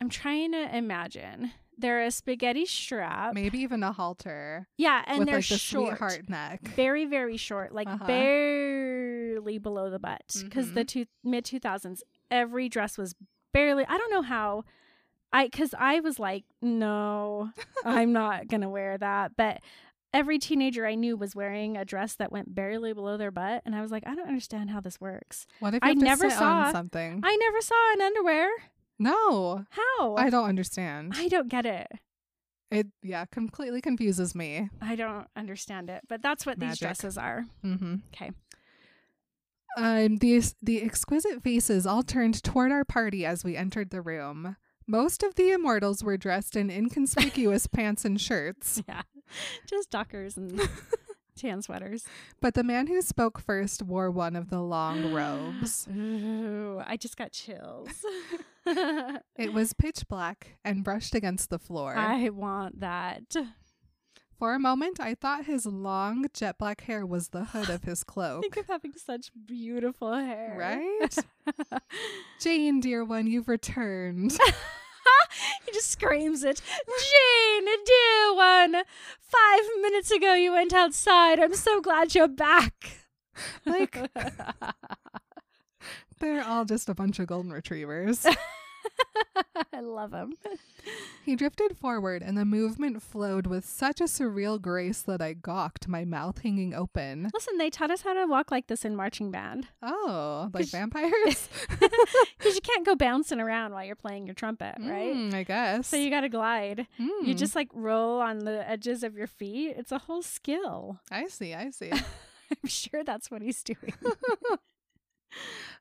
I'm 0.00 0.08
trying 0.08 0.52
to 0.52 0.76
imagine. 0.76 1.52
They're 1.76 2.04
a 2.04 2.10
spaghetti 2.10 2.66
strap. 2.66 3.34
Maybe 3.34 3.58
even 3.60 3.82
a 3.82 3.92
halter 3.92 4.68
Yeah, 4.76 5.02
and 5.06 5.26
they're 5.26 5.36
like 5.36 5.48
the 5.48 5.58
short. 5.58 5.90
sweetheart 5.98 6.28
neck. 6.28 6.60
very 6.76 7.06
very 7.06 7.36
short 7.36 7.72
like 7.74 7.88
Uh-huh. 7.88 8.06
barely 8.06 9.58
below 9.58 9.90
the 9.90 9.98
butt 9.98 10.22
because 10.44 10.72
the 10.74 10.84
two 10.84 11.06
mid 11.24 11.44
2000s 11.44 12.00
every 12.30 12.68
dress 12.68 12.96
was 12.98 13.14
barely 13.52 13.84
i 13.86 13.96
don't 13.98 14.10
know 14.10 14.22
how 14.22 14.64
i 15.32 15.44
because 15.46 15.74
i 15.78 16.00
was 16.00 16.18
like 16.18 16.44
no 16.60 17.50
i'm 17.84 18.12
not 18.12 18.48
gonna 18.48 18.68
wear 18.68 18.98
that 18.98 19.32
but 19.36 19.60
every 20.14 20.38
teenager 20.38 20.86
i 20.86 20.94
knew 20.94 21.16
was 21.16 21.34
wearing 21.34 21.76
a 21.76 21.84
dress 21.84 22.14
that 22.16 22.30
went 22.30 22.54
barely 22.54 22.92
below 22.92 23.16
their 23.16 23.30
butt 23.30 23.62
and 23.64 23.74
i 23.74 23.80
was 23.80 23.90
like 23.90 24.02
i 24.06 24.14
don't 24.14 24.28
understand 24.28 24.70
how 24.70 24.80
this 24.80 25.00
works 25.00 25.46
What 25.60 25.74
if 25.74 25.82
you 25.84 25.90
I 25.90 25.94
to 25.94 26.00
never 26.00 26.28
saw- 26.30 26.70
something? 26.72 27.20
i 27.22 27.36
never 27.36 27.60
saw 27.60 27.92
an 27.94 28.02
underwear 28.02 28.48
no, 28.98 29.64
how 29.70 30.14
I 30.16 30.30
don't 30.30 30.48
understand. 30.48 31.14
I 31.16 31.26
don't 31.26 31.48
get 31.48 31.66
it 31.66 31.88
It 32.70 32.86
yeah, 33.02 33.24
completely 33.24 33.80
confuses 33.80 34.34
me. 34.34 34.68
i 34.80 34.94
don't 34.94 35.26
understand 35.34 35.90
it 35.90 36.02
but 36.08 36.22
that's 36.22 36.44
what 36.46 36.60
these 36.60 36.78
dresses 36.78 37.16
are 37.18 37.46
Mm-hmm. 37.64 37.96
okay 38.14 38.30
Um, 39.76 40.18
these 40.18 40.54
the 40.62 40.82
exquisite 40.82 41.42
faces 41.42 41.86
all 41.86 42.02
turned 42.02 42.42
toward 42.42 42.70
our 42.70 42.84
party 42.84 43.24
as 43.24 43.42
we 43.42 43.56
entered 43.56 43.88
the 43.90 44.02
room. 44.02 44.56
Most 44.86 45.22
of 45.22 45.34
the 45.36 45.50
immortals 45.50 46.02
were 46.04 46.16
dressed 46.16 46.56
in 46.56 46.70
inconspicuous 46.70 47.66
pants 47.72 48.04
and 48.04 48.20
shirts, 48.20 48.82
yeah 48.88 49.02
just 49.66 49.90
dockers 49.90 50.36
and 50.36 50.60
tan 51.36 51.62
sweaters 51.62 52.04
but 52.40 52.52
the 52.54 52.62
man 52.62 52.86
who 52.86 53.00
spoke 53.00 53.40
first 53.40 53.82
wore 53.82 54.10
one 54.10 54.36
of 54.36 54.50
the 54.50 54.60
long 54.60 55.12
robes. 55.14 55.88
Ooh, 55.88 56.82
I 56.86 56.96
just 56.96 57.16
got 57.16 57.32
chills. 57.32 57.88
It 59.34 59.52
was 59.52 59.72
pitch 59.72 60.06
black 60.08 60.56
and 60.64 60.84
brushed 60.84 61.16
against 61.16 61.50
the 61.50 61.58
floor. 61.58 61.96
I 61.96 62.28
want 62.28 62.78
that. 62.78 63.34
For 64.38 64.54
a 64.54 64.58
moment, 64.58 64.98
I 64.98 65.14
thought 65.14 65.44
his 65.44 65.66
long 65.66 66.26
jet 66.34 66.58
black 66.58 66.80
hair 66.82 67.06
was 67.06 67.28
the 67.28 67.44
hood 67.44 67.70
of 67.70 67.84
his 67.84 68.02
cloak. 68.04 68.42
Think 68.42 68.56
of 68.56 68.66
having 68.66 68.92
such 68.96 69.30
beautiful 69.46 70.12
hair. 70.14 70.56
Right? 70.58 71.80
Jane, 72.40 72.80
dear 72.80 73.04
one, 73.04 73.26
you've 73.28 73.48
returned. 73.48 74.32
he 75.64 75.72
just 75.72 75.90
screams 75.92 76.42
it. 76.42 76.60
Jane, 76.86 77.64
dear 77.86 78.34
one, 78.34 78.72
five 79.20 79.60
minutes 79.80 80.10
ago 80.10 80.34
you 80.34 80.52
went 80.52 80.72
outside. 80.72 81.38
I'm 81.38 81.54
so 81.54 81.80
glad 81.80 82.14
you're 82.14 82.26
back. 82.28 83.06
Like- 83.64 84.10
They're 86.18 86.44
all 86.44 86.64
just 86.64 86.88
a 86.88 86.94
bunch 86.94 87.18
of 87.18 87.26
golden 87.28 87.52
retrievers. 87.52 88.26
I 89.72 89.80
love 89.80 90.12
him. 90.12 90.34
He 91.24 91.36
drifted 91.36 91.76
forward, 91.76 92.22
and 92.22 92.36
the 92.36 92.44
movement 92.44 93.00
flowed 93.02 93.46
with 93.46 93.64
such 93.64 94.00
a 94.00 94.04
surreal 94.04 94.60
grace 94.60 95.02
that 95.02 95.22
I 95.22 95.34
gawked, 95.34 95.86
my 95.86 96.04
mouth 96.04 96.38
hanging 96.42 96.74
open. 96.74 97.30
Listen, 97.32 97.58
they 97.58 97.70
taught 97.70 97.90
us 97.92 98.02
how 98.02 98.12
to 98.14 98.26
walk 98.26 98.50
like 98.50 98.66
this 98.66 98.84
in 98.84 98.96
marching 98.96 99.30
band. 99.30 99.68
Oh, 99.82 100.50
like 100.52 100.66
vampires? 100.66 101.48
Because 102.38 102.56
you 102.56 102.60
can't 102.60 102.84
go 102.84 102.96
bouncing 102.96 103.38
around 103.40 103.72
while 103.72 103.84
you're 103.84 103.94
playing 103.94 104.26
your 104.26 104.34
trumpet, 104.34 104.74
right? 104.80 105.14
Mm, 105.14 105.32
I 105.32 105.44
guess. 105.44 105.86
So 105.86 105.96
you 105.96 106.10
got 106.10 106.22
to 106.22 106.28
glide. 106.28 106.88
You 106.98 107.12
Mm, 107.34 107.38
just 107.38 107.54
like 107.54 107.68
roll 107.72 108.20
on 108.20 108.40
the 108.40 108.68
edges 108.68 109.04
of 109.04 109.16
your 109.16 109.28
feet. 109.28 109.76
It's 109.78 109.92
a 109.92 109.98
whole 109.98 110.22
skill. 110.22 110.98
I 111.10 111.28
see, 111.28 111.54
I 111.54 111.70
see. 111.70 111.90
I'm 111.92 112.66
sure 112.68 113.04
that's 113.04 113.30
what 113.30 113.42
he's 113.42 113.62
doing. 113.62 113.94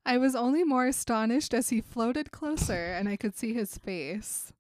I 0.06 0.18
was 0.18 0.36
only 0.36 0.64
more 0.64 0.88
astonished 0.88 1.54
as 1.54 1.70
he 1.70 1.82
floated 1.82 2.32
closer 2.32 2.94
and 2.94 3.08
I 3.08 3.18
could 3.18 3.38
see 3.38 3.54
his 3.54 3.78
face. 3.78 4.52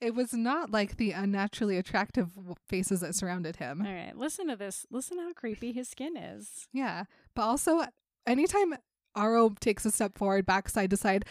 It 0.00 0.14
was 0.14 0.32
not 0.34 0.70
like 0.70 0.96
the 0.96 1.12
unnaturally 1.12 1.78
attractive 1.78 2.34
w- 2.34 2.54
faces 2.68 3.00
that 3.00 3.14
surrounded 3.14 3.56
him. 3.56 3.82
All 3.86 3.92
right, 3.92 4.16
listen 4.16 4.48
to 4.48 4.56
this. 4.56 4.86
Listen 4.90 5.18
how 5.18 5.32
creepy 5.32 5.72
his 5.72 5.88
skin 5.88 6.16
is. 6.16 6.68
Yeah. 6.72 7.04
But 7.34 7.42
also, 7.42 7.84
anytime 8.26 8.74
Aro 9.16 9.58
takes 9.58 9.86
a 9.86 9.90
step 9.90 10.18
forward, 10.18 10.44
backside 10.44 10.90
to 10.90 10.96
side, 10.96 11.24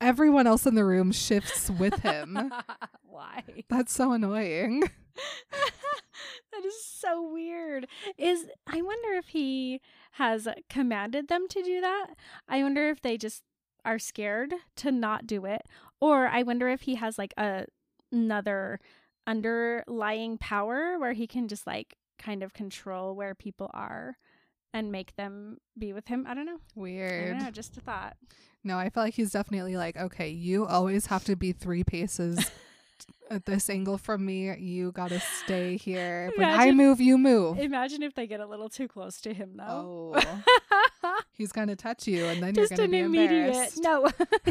everyone 0.00 0.46
else 0.46 0.66
in 0.66 0.74
the 0.74 0.84
room 0.84 1.12
shifts 1.12 1.70
with 1.70 2.00
him. 2.00 2.52
Why? 3.02 3.42
That's 3.68 3.92
so 3.92 4.12
annoying. 4.12 4.80
that 5.50 6.64
is 6.64 6.84
so 6.84 7.30
weird. 7.32 7.86
Is 8.18 8.46
I 8.66 8.82
wonder 8.82 9.12
if 9.12 9.28
he 9.28 9.80
has 10.12 10.48
commanded 10.68 11.28
them 11.28 11.46
to 11.48 11.62
do 11.62 11.80
that. 11.80 12.08
I 12.48 12.62
wonder 12.62 12.88
if 12.88 13.00
they 13.02 13.16
just 13.16 13.42
are 13.84 13.98
scared 13.98 14.52
to 14.76 14.90
not 14.90 15.26
do 15.26 15.44
it, 15.44 15.62
or 16.00 16.26
I 16.26 16.42
wonder 16.42 16.68
if 16.68 16.82
he 16.82 16.96
has 16.96 17.18
like 17.18 17.34
a 17.36 17.66
another 18.12 18.80
underlying 19.26 20.38
power 20.38 20.98
where 20.98 21.12
he 21.12 21.26
can 21.26 21.48
just 21.48 21.66
like 21.66 21.96
kind 22.18 22.42
of 22.42 22.54
control 22.54 23.14
where 23.14 23.34
people 23.34 23.70
are 23.74 24.16
and 24.76 24.92
make 24.92 25.16
them 25.16 25.58
be 25.78 25.92
with 25.92 26.06
him. 26.08 26.26
I 26.28 26.34
don't 26.34 26.46
know. 26.46 26.58
Weird. 26.74 27.24
I 27.28 27.30
don't 27.30 27.44
know. 27.44 27.50
Just 27.50 27.76
a 27.76 27.80
thought. 27.80 28.16
No, 28.62 28.78
I 28.78 28.90
feel 28.90 29.02
like 29.04 29.14
he's 29.14 29.30
definitely 29.30 29.76
like, 29.76 29.96
okay, 29.96 30.28
you 30.28 30.66
always 30.66 31.06
have 31.06 31.24
to 31.24 31.36
be 31.36 31.52
three 31.52 31.84
paces 31.84 32.50
at 33.30 33.46
this 33.46 33.70
angle 33.70 33.96
from 33.96 34.26
me. 34.26 34.54
You 34.58 34.92
gotta 34.92 35.20
stay 35.44 35.76
here. 35.76 36.30
When 36.36 36.48
I 36.48 36.72
move, 36.72 37.00
you 37.00 37.16
move. 37.16 37.58
Imagine 37.58 38.02
if 38.02 38.14
they 38.14 38.26
get 38.26 38.40
a 38.40 38.46
little 38.46 38.68
too 38.68 38.88
close 38.88 39.20
to 39.22 39.32
him, 39.32 39.52
though. 39.56 40.14
Oh, 40.16 41.14
he's 41.32 41.52
gonna 41.52 41.76
touch 41.76 42.06
you, 42.08 42.24
and 42.26 42.42
then 42.42 42.54
just 42.54 42.72
you're 42.72 42.76
gonna 42.76 42.84
an 42.84 42.90
be 43.12 43.18
immediate 43.20 43.46
embarrassed. 43.46 43.80
no 43.82 44.04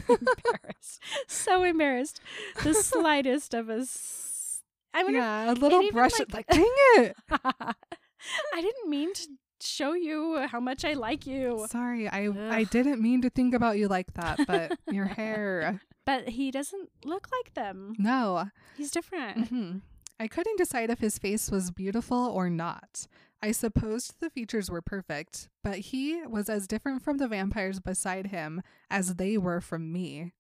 embarrassed 0.10 1.02
so 1.28 1.64
embarrassed 1.64 2.22
the 2.64 2.74
slightest 2.74 3.54
of 3.54 3.70
us 3.70 4.62
i 4.94 5.04
wonder 5.04 5.20
Yeah, 5.20 5.52
a 5.52 5.54
little 5.54 5.92
brush. 5.92 6.18
like- 6.20 6.34
Like, 6.34 6.48
dang 6.48 6.66
it! 6.98 7.16
i 7.32 8.62
didn't 8.62 8.90
mean 8.90 9.14
to 9.14 9.28
show 9.62 9.94
you 9.94 10.46
how 10.48 10.60
much 10.60 10.84
i 10.86 10.94
like 10.94 11.26
you 11.26 11.66
Sorry, 11.70 12.08
I 12.10 12.28
I 12.52 12.64
didn't 12.66 13.02
mean 13.02 13.22
to 13.22 13.30
think 13.30 13.54
about 13.54 13.78
you 13.78 13.88
like 13.88 14.14
that, 14.14 14.40
but 14.48 14.78
your 14.92 15.06
hair. 15.06 15.82
but 16.06 16.30
he 16.30 16.52
doesn't 16.52 16.90
look 17.04 17.28
like 17.32 17.54
them 17.54 17.94
No. 17.98 18.50
he's 18.76 18.92
different 18.92 19.48
hmm 19.50 19.78
I 20.20 20.28
couldn't 20.30 20.58
decide 20.58 20.90
if 20.90 21.00
his 21.00 21.18
face 21.20 21.52
was 21.52 21.72
beautiful 21.72 22.18
or 22.18 22.50
not. 22.50 23.06
I 23.44 23.52
supposed 23.52 24.22
the 24.22 24.30
features 24.30 24.72
were 24.72 24.82
perfect, 24.82 25.50
but 25.62 25.80
he 25.92 26.22
was 26.26 26.48
as 26.50 26.68
different 26.68 27.02
from 27.04 27.18
the 27.18 27.28
vampires 27.28 27.82
beside 27.82 28.28
him 28.28 28.62
as 28.90 29.16
they 29.16 29.38
were 29.38 29.60
from 29.60 29.92
me. 29.92 30.32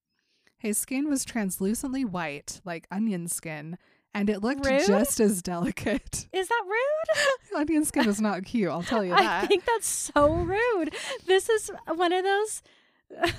His 0.57 0.77
skin 0.77 1.09
was 1.09 1.25
translucently 1.25 2.05
white, 2.05 2.61
like 2.63 2.87
onion 2.89 3.27
skin, 3.27 3.77
and 4.15 4.29
it 4.31 4.41
looked 4.41 4.65
Rude? 4.65 4.87
just 4.87 5.19
as 5.19 5.43
delicate. 5.43 6.27
is 6.33 6.47
that 6.47 6.63
rude 6.65 7.59
onion 7.61 7.85
skin 7.85 8.07
is 8.09 8.19
not 8.19 8.43
cute, 8.45 8.69
I'll 8.71 8.81
tell 8.83 9.03
you 9.03 9.11
that. 9.15 9.43
i 9.43 9.45
think 9.45 9.63
that's 9.65 9.87
so 9.87 10.33
rude 10.33 10.93
this 11.27 11.47
is 11.49 11.69
one 11.93 12.11
of 12.11 12.23
those 12.23 12.63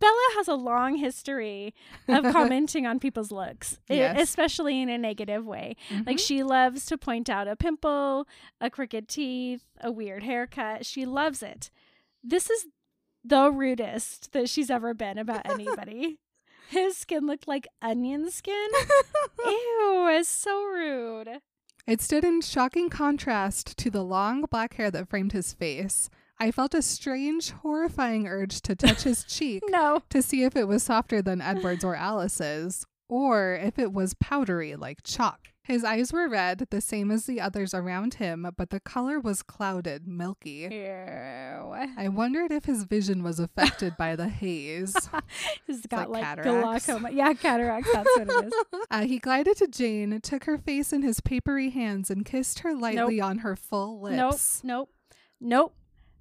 Bella 0.00 0.28
has 0.36 0.48
a 0.48 0.54
long 0.54 0.96
history 0.96 1.74
of 2.08 2.24
commenting 2.32 2.86
on 2.86 2.98
people's 2.98 3.30
looks, 3.30 3.78
Yes. 3.90 4.18
especially 4.18 4.80
in 4.80 4.88
a 4.88 4.96
negative 4.96 5.44
way. 5.44 5.76
Like 6.06 6.16
Mhm. 6.16 6.26
she 6.26 6.42
loves 6.42 6.86
to 6.86 6.96
point 6.96 7.28
out 7.28 7.46
a 7.46 7.56
pimple, 7.56 8.26
a 8.58 8.70
crooked 8.70 9.06
teeth, 9.06 9.62
a 9.82 9.92
weird 9.92 10.22
haircut. 10.22 10.86
She 10.86 11.04
loves 11.04 11.42
it. 11.42 11.70
This 12.24 12.48
is 12.48 12.68
the 13.22 13.50
rudest 13.52 14.32
that 14.32 14.48
she's 14.48 14.70
ever 14.70 14.94
been 14.94 15.18
about 15.18 15.42
anybody. 15.44 16.18
His 16.70 16.96
skin 16.96 17.26
looked 17.26 17.46
like 17.48 17.66
onion 17.82 18.30
skin. 18.30 18.68
Ew, 19.44 20.08
it's 20.10 20.28
so 20.28 20.64
rude. 20.64 21.28
It 21.86 22.00
stood 22.00 22.24
in 22.24 22.40
shocking 22.40 22.88
contrast 22.90 23.76
to 23.78 23.90
the 23.90 24.04
long 24.04 24.42
black 24.42 24.74
hair 24.74 24.90
that 24.90 25.08
framed 25.08 25.32
his 25.32 25.52
face. 25.52 26.08
I 26.38 26.50
felt 26.50 26.74
a 26.74 26.80
strange, 26.82 27.50
horrifying 27.50 28.26
urge 28.26 28.60
to 28.62 28.74
touch 28.76 29.02
his 29.02 29.24
cheek 29.28 29.62
No. 29.68 30.02
to 30.10 30.22
see 30.22 30.44
if 30.44 30.56
it 30.56 30.68
was 30.68 30.82
softer 30.82 31.20
than 31.20 31.40
Edward's 31.40 31.84
or 31.84 31.94
Alice's, 31.96 32.86
or 33.08 33.54
if 33.54 33.78
it 33.78 33.92
was 33.92 34.14
powdery 34.14 34.76
like 34.76 35.02
chalk. 35.02 35.48
His 35.70 35.84
eyes 35.84 36.12
were 36.12 36.28
red, 36.28 36.66
the 36.70 36.80
same 36.80 37.12
as 37.12 37.26
the 37.26 37.40
others 37.40 37.74
around 37.74 38.14
him, 38.14 38.44
but 38.56 38.70
the 38.70 38.80
color 38.80 39.20
was 39.20 39.40
clouded, 39.40 40.04
milky. 40.04 40.66
Ew. 40.68 41.88
I 41.96 42.08
wondered 42.08 42.50
if 42.50 42.64
his 42.64 42.82
vision 42.82 43.22
was 43.22 43.38
affected 43.38 43.96
by 43.96 44.16
the 44.16 44.28
haze. 44.28 44.96
He's 45.68 45.86
got 45.86 46.10
like 46.10 46.24
like, 46.38 46.42
glaucoma. 46.42 47.10
Yeah, 47.12 47.34
cataracts. 47.34 47.88
That's 47.92 48.08
what 48.16 48.28
it 48.28 48.46
is. 48.46 48.52
Uh, 48.90 49.02
he 49.02 49.20
glided 49.20 49.56
to 49.56 49.68
Jane, 49.68 50.20
took 50.20 50.44
her 50.44 50.58
face 50.58 50.92
in 50.92 51.02
his 51.02 51.20
papery 51.20 51.70
hands, 51.70 52.10
and 52.10 52.24
kissed 52.24 52.60
her 52.60 52.74
lightly 52.74 53.20
on 53.20 53.38
her 53.38 53.54
full 53.54 54.00
lips. 54.00 54.62
Nope. 54.64 54.88
Nope. 55.40 55.70
Nope. 55.70 55.74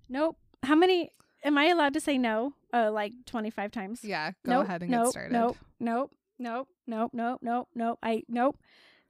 Nope. 0.07 0.37
How 0.61 0.75
many? 0.75 1.11
Am 1.43 1.57
I 1.57 1.65
allowed 1.69 1.93
to 1.93 1.99
say 1.99 2.19
no? 2.19 2.53
Uh, 2.71 2.91
like 2.91 3.13
twenty 3.25 3.49
five 3.49 3.71
times. 3.71 4.03
Yeah, 4.03 4.31
go 4.45 4.51
nope, 4.51 4.65
ahead 4.65 4.83
and 4.83 4.91
nope, 4.91 5.05
get 5.05 5.11
started. 5.11 5.33
Nope. 5.33 5.57
Nope. 5.79 6.11
Nope. 6.37 6.67
Nope. 6.85 7.11
Nope. 7.13 7.39
Nope. 7.41 7.67
Nope. 7.73 7.99
I 8.03 8.23
nope. 8.27 8.59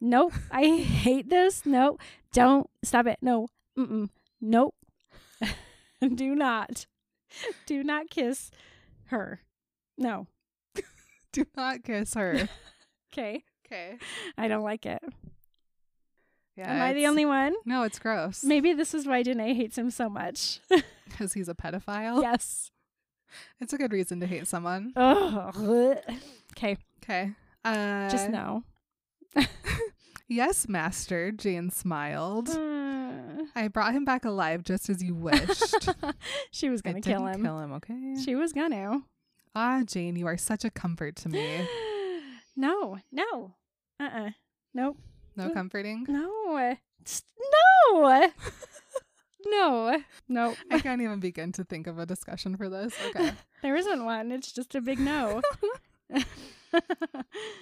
Nope. 0.01 0.33
I 0.51 0.65
hate 0.77 1.29
this. 1.29 1.65
Nope. 1.65 2.01
Don't 2.33 2.69
stop 2.83 3.07
it. 3.07 3.19
No. 3.21 3.47
Mm-mm. 3.77 4.09
Nope. 4.41 4.75
Do 6.15 6.35
not. 6.35 6.85
Do 7.65 7.83
not 7.83 8.09
kiss 8.09 8.51
her. 9.05 9.41
No. 9.97 10.27
Do 11.31 11.45
not 11.55 11.83
kiss 11.83 12.13
her. 12.15 12.49
Okay. 13.13 13.43
okay. 13.65 13.97
I 14.37 14.47
don't 14.47 14.63
like 14.63 14.85
it. 14.85 15.03
Yeah. 16.55 16.73
Am 16.73 16.81
I 16.81 16.93
the 16.93 17.05
only 17.07 17.25
one? 17.25 17.53
No, 17.65 17.83
it's 17.83 17.99
gross. 17.99 18.43
Maybe 18.43 18.73
this 18.73 18.93
is 18.93 19.05
why 19.07 19.23
Danae 19.23 19.53
hates 19.53 19.77
him 19.77 19.91
so 19.91 20.09
much. 20.09 20.59
Because 21.07 21.33
he's 21.33 21.47
a 21.49 21.53
pedophile. 21.53 22.21
yes. 22.21 22.71
It's 23.61 23.73
a 23.73 23.77
good 23.77 23.93
reason 23.93 24.19
to 24.21 24.27
hate 24.27 24.47
someone. 24.47 24.91
Oh. 24.95 25.51
Okay. 26.51 26.77
Okay. 27.03 27.31
Uh, 27.63 28.09
Just 28.09 28.29
no. 28.29 28.63
Yes, 30.31 30.67
master. 30.69 31.31
Jane 31.31 31.71
smiled. 31.71 32.49
Uh, 32.49 33.45
I 33.55 33.67
brought 33.67 33.93
him 33.95 34.05
back 34.05 34.25
alive 34.25 34.63
just 34.63 34.87
as 34.87 35.01
you 35.01 35.15
wished. 35.15 35.89
she 36.51 36.69
was 36.69 36.83
gonna 36.83 37.01
kill 37.01 37.25
him. 37.25 37.43
Kill 37.43 37.59
him. 37.59 37.73
Okay. 37.73 38.15
She 38.23 38.35
was 38.35 38.53
gonna. 38.53 39.01
ah, 39.55 39.81
Jane, 39.87 40.15
you 40.15 40.27
are 40.27 40.37
such 40.37 40.63
a 40.63 40.69
comfort 40.69 41.15
to 41.17 41.29
me. 41.29 41.67
no. 42.55 42.99
No. 43.11 43.55
Uh. 43.99 44.03
uh 44.03 44.29
Nope. 44.75 44.97
No 45.35 45.49
Mm. 45.49 45.53
comforting. 45.55 46.05
No. 46.07 46.75
No. 47.95 48.31
no. 49.47 49.97
Nope. 50.27 50.57
I 50.69 50.79
can't 50.79 51.01
even 51.01 51.19
begin 51.19 51.51
to 51.53 51.63
think 51.63 51.87
of 51.87 51.97
a 51.97 52.05
discussion 52.05 52.55
for 52.55 52.69
this. 52.69 52.93
Okay. 53.09 53.31
There 53.63 53.75
isn't 53.75 54.05
one. 54.05 54.31
It's 54.31 54.51
just 54.51 54.75
a 54.75 54.81
big 54.81 54.99
no. 54.99 55.41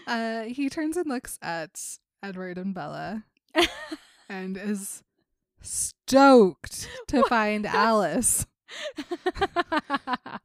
Uh, 0.07 0.43
he 0.43 0.69
turns 0.69 0.95
and 0.95 1.07
looks 1.09 1.37
at 1.41 1.79
Edward 2.23 2.57
and 2.57 2.73
Bella 2.73 3.25
and 4.29 4.55
is 4.57 5.03
stoked 5.61 6.87
to 7.07 7.23
find 7.25 7.65
Alice. 7.67 8.45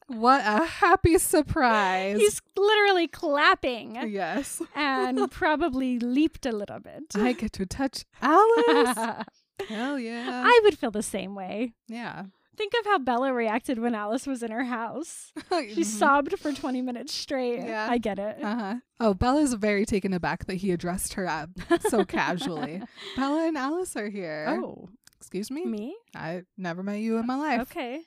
What 0.09 0.43
a 0.45 0.65
happy 0.65 1.19
surprise! 1.19 2.19
He's 2.19 2.41
literally 2.57 3.07
clapping 3.09 3.97
yes, 4.11 4.61
and 4.75 5.31
probably 5.31 5.99
leaped 6.01 6.45
a 6.45 6.53
little 6.53 6.81
bit. 6.81 7.05
I 7.15 7.33
get 7.33 7.53
to 7.55 7.67
touch 7.67 8.05
Alice. 8.21 9.25
Hell 9.69 9.99
yeah! 9.99 10.43
I 10.45 10.61
would 10.65 10.77
feel 10.79 10.91
the 10.91 11.03
same 11.03 11.35
way. 11.35 11.75
yeah. 11.89 12.25
Think 12.57 12.73
of 12.81 12.85
how 12.87 12.99
Bella 12.99 13.33
reacted 13.33 13.79
when 13.79 13.95
Alice 13.95 14.27
was 14.27 14.43
in 14.43 14.51
her 14.51 14.65
house. 14.65 15.33
She 15.51 15.81
Mhm. 15.81 15.85
sobbed 15.85 16.39
for 16.39 16.53
20 16.53 16.83
minutes 16.83 17.13
straight. 17.15 17.61
Yeah. 17.61 17.87
I 17.91 17.99
get 17.99 18.19
it. 18.19 18.43
Uh-huh. 18.43 18.77
Oh, 19.01 19.15
Bella's 19.15 19.55
very 19.55 19.85
taken 19.87 20.13
aback 20.13 20.45
that 20.47 20.57
he 20.57 20.71
addressed 20.71 21.15
her 21.15 21.27
up 21.27 21.51
so 21.89 22.05
casually. 22.05 22.83
Bella 23.17 23.47
and 23.49 23.57
Alice 23.57 23.97
are 23.97 24.09
here. 24.11 24.47
oh, 24.49 24.89
excuse 25.19 25.51
me. 25.51 25.65
me? 25.65 25.97
I 26.15 26.43
never 26.59 26.83
met 26.83 27.01
you 27.01 27.17
in 27.19 27.27
my 27.27 27.37
life. 27.37 27.61
Okay. 27.63 28.03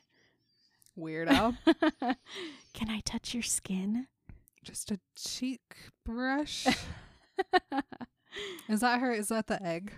Weirdo. 0.97 1.58
Can 2.73 2.89
I 2.89 3.01
touch 3.03 3.34
your 3.34 3.43
skin? 3.43 4.08
just 4.63 4.89
a 4.89 4.99
cheek 5.15 5.62
brush. 6.03 6.65
is 8.67 8.79
that 8.79 8.99
her? 8.99 9.12
Is 9.12 9.27
that 9.27 9.45
the 9.47 9.62
egg? 9.63 9.93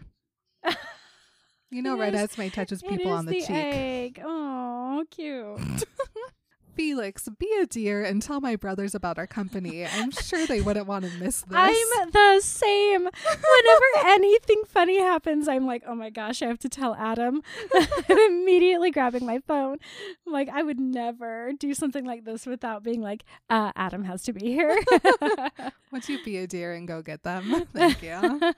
You 1.70 1.82
know, 1.82 1.98
Red 1.98 2.16
is- 2.16 2.22
Esme 2.22 2.48
touches 2.50 2.82
people 2.82 3.12
on 3.12 3.26
the, 3.26 3.34
the 3.34 3.42
cheek. 3.42 3.50
egg. 3.50 4.22
Oh, 4.24 5.04
cute. 5.12 5.60
Felix, 6.76 7.28
be 7.40 7.50
a 7.60 7.66
dear 7.66 8.04
and 8.04 8.22
tell 8.22 8.40
my 8.40 8.56
brothers 8.56 8.94
about 8.94 9.18
our 9.18 9.26
company. 9.26 9.84
I'm 9.84 10.12
sure 10.12 10.46
they 10.46 10.62
wouldn't 10.62 10.86
want 10.86 11.06
to 11.06 11.12
miss 11.18 11.42
this. 11.50 11.58
I'm 11.58 12.12
the 12.12 12.40
same. 12.44 13.04
Whenever 13.04 13.86
anything 14.06 14.62
funny 14.68 15.00
happens, 15.00 15.48
I'm 15.48 15.66
like, 15.66 15.82
oh 15.88 15.96
my 15.96 16.12
gosh, 16.12 16.44
I 16.44 16.46
have 16.46 16.60
to 16.60 16.70
tell 16.70 16.94
Adam. 16.94 17.42
I'm 17.74 18.18
immediately 18.32 18.92
grabbing 18.92 19.26
my 19.26 19.40
phone. 19.40 19.78
I'm 20.28 20.32
like, 20.34 20.50
I 20.50 20.62
would 20.62 20.80
never 20.80 21.52
do 21.58 21.74
something 21.74 22.06
like 22.06 22.26
this 22.26 22.46
without 22.46 22.84
being 22.84 23.02
like, 23.02 23.24
uh, 23.50 23.72
Adam 23.76 24.04
has 24.04 24.22
to 24.24 24.34
be 24.34 24.46
here. 24.46 24.80
Would 25.92 26.08
you 26.08 26.24
be 26.24 26.38
a 26.38 26.46
dear 26.48 26.74
and 26.74 26.88
go 26.88 27.02
get 27.02 27.24
them? 27.24 27.66
Thank 27.74 28.04
you. 28.04 28.54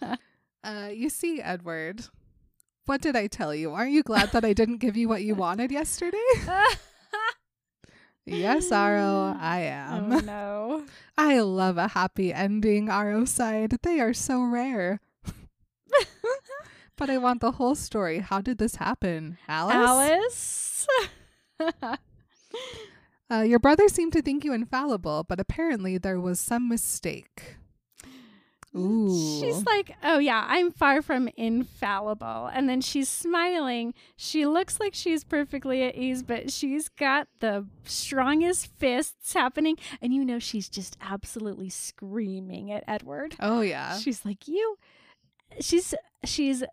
Uh, 0.61 0.89
you 0.93 1.09
see, 1.09 1.39
Edward. 1.41 2.01
What 2.89 3.01
did 3.01 3.15
I 3.15 3.27
tell 3.27 3.53
you? 3.53 3.71
Aren't 3.71 3.91
you 3.91 4.01
glad 4.01 4.31
that 4.31 4.43
I 4.43 4.51
didn't 4.51 4.79
give 4.79 4.97
you 4.97 5.07
what 5.07 5.21
you 5.21 5.35
wanted 5.45 5.71
yesterday? 5.71 6.17
yes, 8.25 8.71
Aro, 8.71 9.39
I 9.39 9.59
am. 9.59 10.11
oh 10.11 10.19
no. 10.21 10.85
I 11.15 11.39
love 11.41 11.77
a 11.77 11.89
happy 11.89 12.33
ending, 12.33 12.87
Aro 12.87 13.27
sighed. 13.27 13.77
They 13.83 13.99
are 13.99 14.15
so 14.15 14.41
rare. 14.41 15.01
but 16.95 17.11
I 17.11 17.19
want 17.19 17.41
the 17.41 17.51
whole 17.51 17.75
story. 17.75 18.21
How 18.21 18.41
did 18.41 18.57
this 18.57 18.77
happen? 18.77 19.37
Alice? 19.47 20.87
Alice? 21.59 21.77
Uh, 23.31 23.41
your 23.41 23.59
brother 23.59 23.87
seemed 23.87 24.13
to 24.13 24.23
think 24.23 24.43
you 24.43 24.51
infallible, 24.51 25.23
but 25.29 25.39
apparently 25.39 25.99
there 25.99 26.19
was 26.19 26.39
some 26.39 26.67
mistake. 26.67 27.57
Ooh. 28.79 29.39
She's 29.39 29.63
like, 29.65 29.95
oh 30.03 30.19
yeah, 30.19 30.45
I'm 30.47 30.71
far 30.71 31.01
from 31.01 31.29
infallible. 31.37 32.49
And 32.53 32.67
then 32.69 32.81
she's 32.81 33.09
smiling. 33.09 33.93
She 34.15 34.45
looks 34.45 34.79
like 34.79 34.93
she's 34.93 35.23
perfectly 35.23 35.83
at 35.83 35.95
ease, 35.95 36.23
but 36.23 36.51
she's 36.51 36.89
got 36.89 37.27
the 37.39 37.65
strongest 37.83 38.67
fists 38.77 39.33
happening. 39.33 39.77
And 40.01 40.13
you 40.13 40.23
know, 40.25 40.39
she's 40.39 40.69
just 40.69 40.97
absolutely 41.01 41.69
screaming 41.69 42.71
at 42.71 42.83
Edward. 42.87 43.35
oh, 43.39 43.61
yeah. 43.61 43.97
She's 43.99 44.23
like, 44.25 44.47
you, 44.47 44.77
she's, 45.59 45.93
she's, 46.23 46.63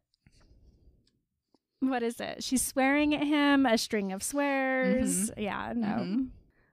what 1.81 2.03
is 2.03 2.21
it? 2.21 2.42
She's 2.42 2.62
swearing 2.62 3.14
at 3.14 3.23
him, 3.25 3.66
a 3.66 3.77
string 3.79 4.12
of 4.12 4.23
swears. 4.23 5.31
Yeah, 5.37 5.73
no. 5.77 5.87
Mhm. 5.87 6.29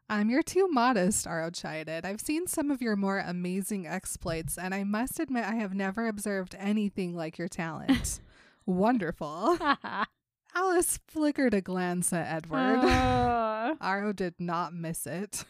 Um, 0.10 0.30
you're 0.30 0.44
too 0.44 0.68
modest, 0.70 1.26
Aro 1.26 1.54
chided. 1.54 2.06
I've 2.06 2.22
seen 2.22 2.46
some 2.46 2.70
of 2.72 2.82
your 2.82 2.96
more 2.96 3.20
amazing 3.20 3.88
exploits, 3.88 4.58
and 4.58 4.74
I 4.76 4.84
must 4.84 5.20
admit 5.20 5.46
I 5.46 5.56
have 5.56 5.74
never 5.74 6.08
observed 6.08 6.56
anything 6.60 7.16
like 7.16 7.38
your 7.38 7.48
talent. 7.48 8.20
Wonderful. 8.66 9.58
Alice 10.56 11.00
flickered 11.08 11.54
a 11.54 11.62
glance 11.62 12.14
at 12.14 12.32
Edward. 12.32 12.80
Oh. 12.84 13.78
Aro 13.82 14.16
did 14.16 14.36
not 14.40 14.74
miss 14.74 15.08
it. 15.08 15.46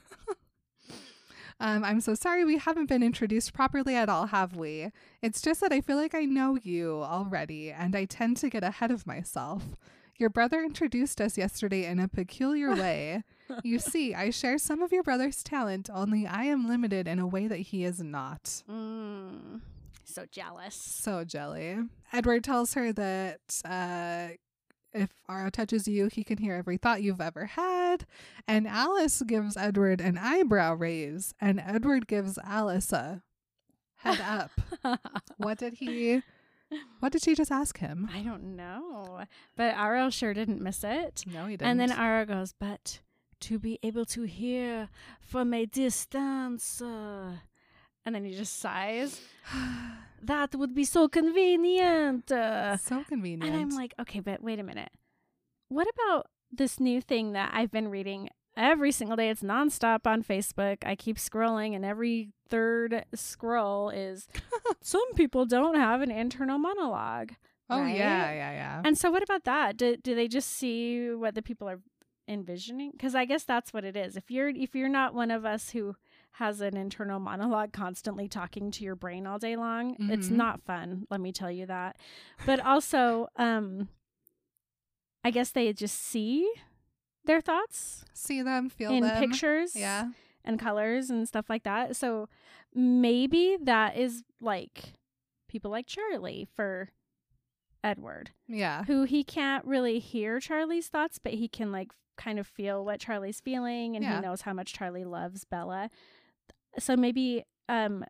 um, 1.60 1.84
I'm 1.84 2.00
so 2.00 2.14
sorry 2.14 2.46
we 2.46 2.58
haven't 2.58 2.88
been 2.88 3.04
introduced 3.04 3.54
properly 3.54 3.96
at 3.96 4.08
all, 4.08 4.28
have 4.28 4.56
we? 4.56 4.92
It's 5.22 5.42
just 5.42 5.62
that 5.62 5.74
I 5.74 5.82
feel 5.82 5.98
like 5.98 6.16
I 6.16 6.24
know 6.26 6.58
you 6.62 7.02
already, 7.02 7.72
and 7.72 7.96
I 7.96 8.06
tend 8.06 8.38
to 8.38 8.50
get 8.50 8.64
ahead 8.64 8.92
of 8.92 9.06
myself. 9.08 9.76
Your 10.18 10.30
brother 10.30 10.64
introduced 10.64 11.20
us 11.20 11.38
yesterday 11.38 11.86
in 11.86 12.00
a 12.00 12.08
peculiar 12.08 12.74
way. 12.74 13.24
You 13.64 13.80
see, 13.80 14.14
I 14.14 14.30
share 14.30 14.58
some 14.58 14.82
of 14.82 14.92
your 14.92 15.04
brother's 15.04 15.44
talent, 15.44 15.90
only 15.94 16.26
I 16.28 16.44
am 16.46 16.68
limited 16.68 17.08
in 17.08 17.20
a 17.20 17.28
way 17.28 17.48
that 17.48 17.58
he 17.60 17.84
is 17.84 18.02
not. 18.02 18.64
Mm, 18.70 19.62
so 20.04 20.26
jealous. 20.32 20.76
So 20.76 21.24
jelly. 21.24 21.78
Edward 22.12 22.44
tells 22.44 22.74
her 22.74 22.92
that 22.94 23.40
uh, 23.66 24.28
if 24.94 25.10
Aro 25.30 25.52
touches 25.52 25.88
you, 25.88 26.08
he 26.08 26.24
can 26.24 26.38
hear 26.38 26.56
every 26.56 26.78
thought 26.78 27.02
you've 27.04 27.22
ever 27.22 27.46
had. 27.46 28.06
And 28.48 28.68
Alice 28.68 29.22
gives 29.26 29.58
Edward 29.58 30.02
an 30.02 30.18
eyebrow 30.18 30.74
raise, 30.76 31.34
and 31.42 31.60
Edward 31.60 32.08
gives 32.08 32.38
Alice 32.44 32.92
a 32.92 33.22
head 33.98 34.22
up. 34.84 35.00
what 35.38 35.58
did 35.58 35.76
he? 35.76 36.22
What 37.02 37.12
did 37.12 37.22
she 37.22 37.36
just 37.36 37.52
ask 37.52 37.78
him? 37.78 38.10
I 38.12 38.22
don't 38.22 38.56
know. 38.56 39.22
But 39.56 39.76
Aro 39.76 40.12
sure 40.12 40.34
didn't 40.34 40.60
miss 40.60 40.84
it. 40.84 41.24
No, 41.32 41.46
he 41.46 41.56
didn't. 41.56 41.70
And 41.70 41.80
then 41.80 41.92
Aro 41.92 42.28
goes, 42.28 42.56
but 42.60 43.00
to 43.48 43.60
be 43.60 43.80
able 43.84 44.06
to 44.06 44.24
hear 44.24 44.90
from 45.20 45.54
a 45.54 45.66
distance. 45.66 46.82
uh," 46.82 47.34
and 48.06 48.16
then 48.16 48.26
he 48.26 48.34
just 48.36 48.60
sighs. 48.60 49.22
that 50.22 50.56
would 50.56 50.74
be 50.74 50.84
so 50.84 51.08
convenient. 51.08 52.32
uh." 52.32 52.78
so 52.78 53.04
convenient. 53.04 53.44
and 53.44 53.62
I'm 53.62 53.70
like, 53.70 53.94
okay, 54.00 54.20
but 54.20 54.42
wait 54.42 54.60
a 54.60 54.64
minute. 54.64 54.92
What 55.70 55.88
about 55.96 56.28
this 56.52 56.80
new 56.80 57.02
thing 57.02 57.34
that 57.34 57.52
I've 57.54 57.72
been 57.72 57.90
reading 57.90 58.30
every 58.56 58.92
single 58.92 59.16
day? 59.18 59.30
It's 59.30 59.42
nonstop 59.42 60.06
on 60.06 60.24
Facebook. 60.24 60.78
I 60.86 60.96
keep 60.96 61.18
scrolling, 61.18 61.76
and 61.76 61.84
every 61.84 62.30
third 62.50 63.06
scroll 63.16 63.90
is 63.90 64.28
some 64.82 65.14
people 65.16 65.46
don't 65.46 65.76
have 65.76 66.02
an 66.02 66.12
internal 66.12 66.60
monologue. 66.60 67.32
oh 67.70 67.80
right? 67.80 67.96
yeah, 67.96 68.32
yeah, 68.32 68.52
yeah. 68.52 68.82
And 68.86 68.98
so, 68.98 69.10
what 69.10 69.24
about 69.24 69.46
that? 69.46 69.78
Do 69.78 69.98
do 69.98 70.14
they 70.14 70.28
just 70.28 70.50
see 70.50 71.10
what 71.10 71.34
the 71.34 71.42
people 71.42 71.68
are 71.68 71.80
envisioning? 72.28 72.92
Because 72.92 73.16
I 73.16 73.26
guess 73.26 73.44
that's 73.44 73.74
what 73.74 73.84
it 73.86 73.96
is. 73.98 74.16
If 74.16 74.30
you're 74.32 74.50
if 74.50 74.76
you're 74.76 74.90
not 74.90 75.14
one 75.14 75.32
of 75.32 75.46
us 75.46 75.72
who 75.72 75.96
has 76.38 76.62
an 76.62 76.76
internal 76.76 77.20
monologue 77.20 77.72
constantly 77.74 78.28
talking 78.28 78.72
to 78.72 78.84
your 78.84 78.96
brain 78.96 79.28
all 79.28 79.38
day 79.40 79.56
long, 79.56 79.96
it's 80.10 80.30
Mhm. 80.30 80.32
not 80.38 80.62
fun. 80.64 81.06
Let 81.10 81.20
me 81.22 81.32
tell 81.32 81.52
you 81.52 81.66
that. 81.68 81.98
But 82.46 82.60
also, 82.60 83.28
um, 83.36 83.88
I 85.24 85.32
guess 85.32 85.52
they 85.52 85.72
just 85.74 86.00
see 86.02 86.52
their 87.26 87.40
thoughts 87.40 88.04
See 88.14 88.42
them, 88.42 88.70
feel 88.70 88.92
in 88.92 89.04
them. 89.04 89.18
pictures, 89.20 89.76
Yeah. 89.76 90.12
and 90.44 90.60
colors 90.60 91.10
and 91.10 91.28
stuff 91.28 91.50
like 91.50 91.64
that. 91.64 91.96
So 91.96 92.28
maybe 92.74 93.58
that 93.62 93.96
is 93.96 94.24
like 94.42 94.94
people 95.48 95.72
like 95.72 95.86
Charlie 95.88 96.48
for 96.56 96.90
Edward 97.84 98.32
Yeah. 98.48 98.84
who 98.86 99.04
he 99.04 99.24
can't 99.24 99.66
really 99.66 100.00
hear 100.00 100.40
Charlie's 100.40 100.88
thoughts, 100.88 101.20
but 101.20 101.34
he 101.34 101.48
can 101.48 101.72
like 101.72 101.92
kind 102.18 102.40
of 102.40 102.48
feel 102.48 102.86
what 102.86 103.00
Charlie's 103.00 103.40
feeling 103.40 103.96
and 103.96 104.04
Yeah. 104.06 104.16
he 104.18 104.22
knows 104.22 104.42
how 104.42 104.54
much 104.54 104.74
Charlie 104.74 105.04
loves 105.04 105.44
Bella. 105.46 105.90
So 106.80 106.96
maybe 106.96 107.44
um 107.70 108.06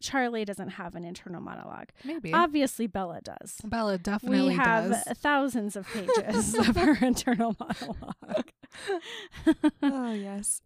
Charlie 0.00 0.44
doesn't 0.44 0.68
have 0.70 0.94
an 0.94 1.04
internal 1.04 1.40
monologue. 1.40 1.88
Maybe. 2.04 2.32
Obviously 2.32 2.86
Bella 2.86 3.20
does. 3.20 3.56
Bella 3.64 3.98
definitely 3.98 4.38
does. 4.38 4.46
we 4.48 4.54
have 4.54 4.90
does. 5.04 5.18
thousands 5.18 5.74
of 5.76 5.88
pages 5.88 6.54
of 6.68 6.76
her 6.76 7.04
internal 7.04 7.56
monologue. 7.58 8.50
oh 9.82 10.12
yes. 10.12 10.62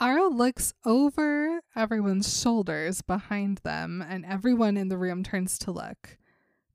Aro 0.00 0.32
looks 0.32 0.72
over 0.84 1.60
everyone's 1.76 2.40
shoulders 2.40 3.00
behind 3.02 3.58
them, 3.58 4.04
and 4.08 4.24
everyone 4.24 4.76
in 4.76 4.88
the 4.88 4.98
room 4.98 5.22
turns 5.22 5.56
to 5.60 5.70
look, 5.70 6.18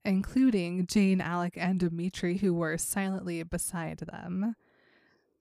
including 0.10 0.86
Jane, 0.88 1.22
Alec, 1.22 1.54
and 1.56 1.80
Demetri, 1.80 2.38
who 2.38 2.54
were 2.54 2.78
silently 2.78 3.42
beside 3.44 4.00
them. 4.00 4.56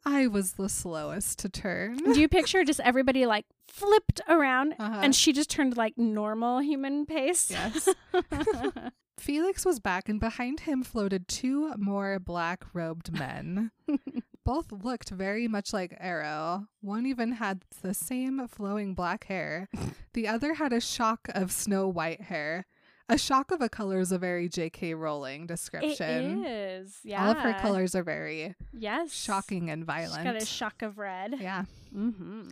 I 0.05 0.27
was 0.29 0.53
the 0.53 0.69
slowest 0.69 1.41
to 1.41 1.49
turn. 1.49 1.97
Do 1.99 2.21
you 2.21 2.29
picture 2.29 2.65
just 2.65 2.81
everybody 2.81 3.27
like 3.27 3.47
flipped 3.67 4.21
around 4.29 4.75
Uh-huh. 4.79 5.01
and 5.03 5.15
she 5.15 5.33
just 5.33 5.51
turned 5.51 5.77
like 5.77 5.99
normal 5.99 6.61
human 6.61 7.05
pace? 7.05 7.51
Yes. 7.51 7.89
Felix 9.19 9.65
was 9.65 9.81
back, 9.81 10.09
and 10.09 10.21
behind 10.21 10.61
him 10.61 10.85
floated 10.85 11.27
two 11.27 11.75
more 11.77 12.21
black 12.21 12.65
robed 12.73 13.13
men. 13.13 13.73
Both 14.45 14.71
looked 14.71 15.11
very 15.11 15.49
much 15.49 15.73
like 15.73 15.99
Aro. 16.01 16.69
One 16.81 17.05
even 17.05 17.33
had 17.33 17.63
the 17.83 17.93
same 17.93 18.47
flowing 18.47 18.95
black 18.95 19.25
hair. 19.25 19.69
The 20.15 20.29
other 20.29 20.55
had 20.55 20.73
a 20.73 20.81
shock 20.81 21.29
of 21.35 21.51
snow 21.53 21.89
white 21.89 22.23
hair. 22.23 22.67
A 23.09 23.17
shock 23.17 23.51
of 23.51 23.61
a 23.63 23.69
color 23.71 24.01
is 24.01 24.13
a 24.13 24.19
very 24.19 24.49
J.K. 24.49 24.93
Rowling 24.95 25.47
description. 25.47 26.45
is. 26.45 26.99
Yeah. 27.05 27.25
All 27.25 27.31
of 27.33 27.39
her 27.39 27.55
colors 27.55 27.95
are 27.95 28.03
very 28.03 28.55
Yes. 28.73 29.13
shocking 29.15 29.71
and 29.71 29.81
She's 29.83 29.87
violent. 29.87 30.25
got 30.25 30.37
a 30.37 30.45
shock 30.45 30.83
of 30.83 30.99
red. 30.99 31.37
yeah. 31.41 31.65
Mm-hmm. 31.95 32.49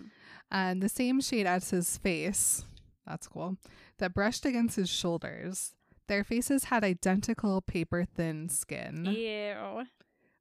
And 0.51 0.83
the 0.83 0.89
same 0.89 1.21
shade 1.21 1.47
as 1.47 1.71
his 1.71 1.99
face. 1.99 2.65
That's 3.07 3.29
cool. 3.29 3.59
That 3.99 4.15
brushed 4.15 4.47
against 4.47 4.77
his 4.77 4.89
shoulders. 4.89 5.75
Their 6.09 6.25
faces 6.25 6.65
had 6.65 6.85
identical 6.85 7.61
paper 7.61 8.05
thin 8.05 8.49
skin. 8.49 9.05
Ew. 9.07 9.85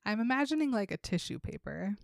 I'm 0.05 0.19
imagining 0.21 0.71
like 0.71 0.91
a 0.91 0.97
tissue 0.97 1.39
paper. 1.39 1.95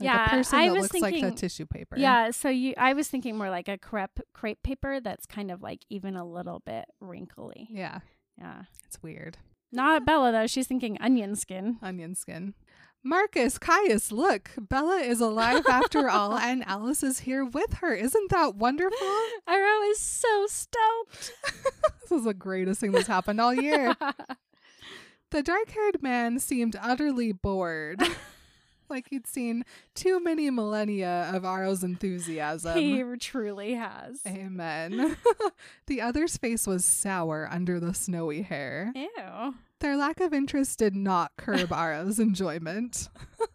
Like 0.00 0.04
Yeah, 0.06 0.26
a 0.26 0.28
person 0.30 0.58
I 0.58 0.66
that 0.68 0.72
was 0.74 0.82
looks 0.82 1.00
like 1.00 1.14
thinking- 1.14 1.32
a 1.32 1.36
tissue 1.36 1.66
paper. 1.66 1.96
Yeah, 1.98 2.30
so 2.30 2.48
you 2.48 2.74
I 2.76 2.92
was 2.92 3.08
thinking 3.08 3.36
more 3.36 3.50
like 3.50 3.68
a 3.68 3.76
crepe 3.78 4.20
crepe 4.32 4.62
paper 4.62 5.00
that's 5.00 5.26
kind 5.26 5.50
of 5.50 5.62
like 5.62 5.84
even 5.90 6.14
a 6.16 6.24
little 6.24 6.60
bit 6.64 6.84
wrinkly. 7.00 7.68
Yeah. 7.70 8.00
Yeah. 8.38 8.62
It's 8.86 9.02
weird. 9.02 9.38
Not 9.72 10.06
Bella 10.06 10.30
though, 10.32 10.46
she's 10.46 10.66
thinking 10.66 10.96
onion 11.00 11.34
skin. 11.36 11.78
Onion 11.82 12.14
skin. 12.14 12.54
Marcus, 13.04 13.58
Caius, 13.58 14.10
look, 14.10 14.50
Bella 14.58 14.96
is 14.98 15.20
alive 15.20 15.64
after 15.70 16.10
all, 16.10 16.36
and 16.38 16.64
Alice 16.66 17.02
is 17.04 17.20
here 17.20 17.44
with 17.44 17.74
her. 17.74 17.94
Isn't 17.94 18.30
that 18.30 18.56
wonderful? 18.56 18.98
Aro 19.48 19.90
is 19.90 20.00
so 20.00 20.46
stoked. 20.48 21.32
this 22.02 22.10
is 22.12 22.24
the 22.24 22.34
greatest 22.34 22.80
thing 22.80 22.90
that's 22.92 23.06
happened 23.06 23.40
all 23.40 23.54
year. 23.54 23.94
The 25.30 25.42
dark 25.42 25.70
haired 25.70 26.02
man 26.02 26.38
seemed 26.40 26.74
utterly 26.80 27.32
bored. 27.32 28.02
Like 28.90 29.08
he'd 29.10 29.26
seen 29.26 29.64
too 29.94 30.22
many 30.22 30.50
millennia 30.50 31.30
of 31.32 31.44
Aro's 31.44 31.82
enthusiasm. 31.84 32.76
he 32.78 33.02
truly 33.20 33.74
has. 33.74 34.20
Amen. 34.26 35.16
the 35.86 36.00
other's 36.00 36.36
face 36.36 36.66
was 36.66 36.84
sour 36.84 37.48
under 37.50 37.80
the 37.80 37.94
snowy 37.94 38.42
hair. 38.42 38.92
Ew. 38.94 39.54
Their 39.80 39.96
lack 39.96 40.20
of 40.20 40.32
interest 40.34 40.78
did 40.78 40.96
not 40.96 41.32
curb 41.36 41.72
Aro's 41.72 42.18
enjoyment. 42.18 43.08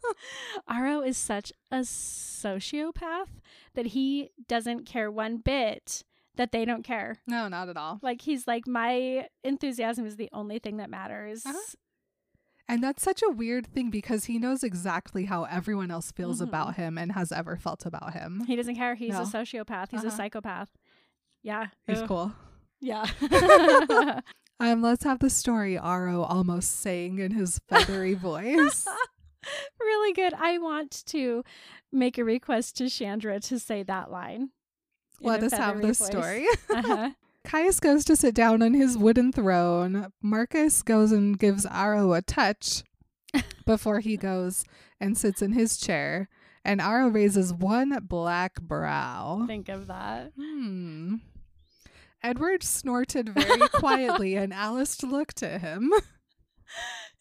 Aro 0.69 1.05
is 1.05 1.17
such 1.17 1.51
a 1.71 1.79
sociopath 1.79 3.27
that 3.75 3.87
he 3.87 4.31
doesn't 4.47 4.85
care 4.85 5.11
one 5.11 5.37
bit 5.37 6.03
that 6.35 6.51
they 6.51 6.65
don't 6.65 6.83
care. 6.83 7.17
No, 7.27 7.47
not 7.47 7.69
at 7.69 7.77
all. 7.77 7.99
Like 8.01 8.21
he's 8.21 8.47
like 8.47 8.67
my 8.67 9.27
enthusiasm 9.43 10.05
is 10.05 10.15
the 10.15 10.29
only 10.31 10.59
thing 10.59 10.77
that 10.77 10.89
matters. 10.89 11.45
Uh-huh. 11.45 11.57
And 12.69 12.81
that's 12.83 13.03
such 13.03 13.21
a 13.21 13.29
weird 13.29 13.67
thing 13.67 13.89
because 13.89 14.25
he 14.25 14.39
knows 14.39 14.63
exactly 14.63 15.25
how 15.25 15.43
everyone 15.43 15.91
else 15.91 16.11
feels 16.11 16.39
Mhm. 16.39 16.43
about 16.47 16.75
him 16.75 16.97
and 16.97 17.11
has 17.11 17.31
ever 17.31 17.57
felt 17.57 17.85
about 17.85 18.13
him. 18.13 18.45
He 18.47 18.55
doesn't 18.55 18.75
care. 18.75 18.95
He's 18.95 19.11
No. 19.13 19.21
a 19.21 19.25
sociopath. 19.25 19.91
He's 19.91 20.03
a 20.03 20.07
Uh-huh. 20.07 20.15
psychopath. 20.17 20.69
Yeah. 21.41 21.67
He's 21.85 21.99
Ugh. 21.99 22.07
cool. 22.07 22.31
Yeah. 22.79 23.05
Um, 24.59 24.81
let's 24.81 25.03
have 25.03 25.19
the 25.19 25.29
story 25.29 25.75
Aro 25.75 26.25
almost 26.29 26.79
saying 26.79 27.19
in 27.19 27.31
his 27.31 27.59
feathery 27.67 28.13
voice. 28.29 28.87
really 29.79 30.13
good. 30.13 30.33
I 30.35 30.57
want 30.57 31.03
to 31.07 31.43
make 31.91 32.17
a 32.17 32.23
request 32.23 32.77
to 32.77 32.87
Chandra 32.89 33.39
to 33.41 33.59
say 33.59 33.83
that 33.83 34.09
line. 34.09 34.51
Let 35.19 35.43
us 35.43 35.51
have 35.53 35.81
the 35.81 35.87
voice. 35.87 36.05
story. 36.05 36.45
Uh-huh. 36.69 37.09
Caius 37.43 37.79
goes 37.79 38.05
to 38.05 38.15
sit 38.15 38.33
down 38.33 38.61
on 38.61 38.73
his 38.73 38.97
wooden 38.97 39.31
throne. 39.31 40.11
Marcus 40.21 40.81
goes 40.81 41.11
and 41.11 41.37
gives 41.37 41.65
Aro 41.65 42.17
a 42.17 42.21
touch 42.21 42.83
before 43.65 43.99
he 43.99 44.17
goes 44.17 44.63
and 44.99 45.17
sits 45.17 45.41
in 45.41 45.51
his 45.53 45.77
chair. 45.77 46.29
And 46.65 46.79
Aro 46.79 47.13
raises 47.13 47.53
one 47.53 47.97
black 48.03 48.61
brow. 48.61 49.43
Think 49.47 49.67
of 49.69 49.87
that. 49.87 50.31
Hmm. 50.39 51.15
Edward 52.23 52.63
snorted 52.63 53.29
very 53.29 53.67
quietly, 53.67 54.35
and 54.37 54.53
Alice 54.53 55.03
looked 55.03 55.43
at 55.43 55.59
him. 55.59 55.91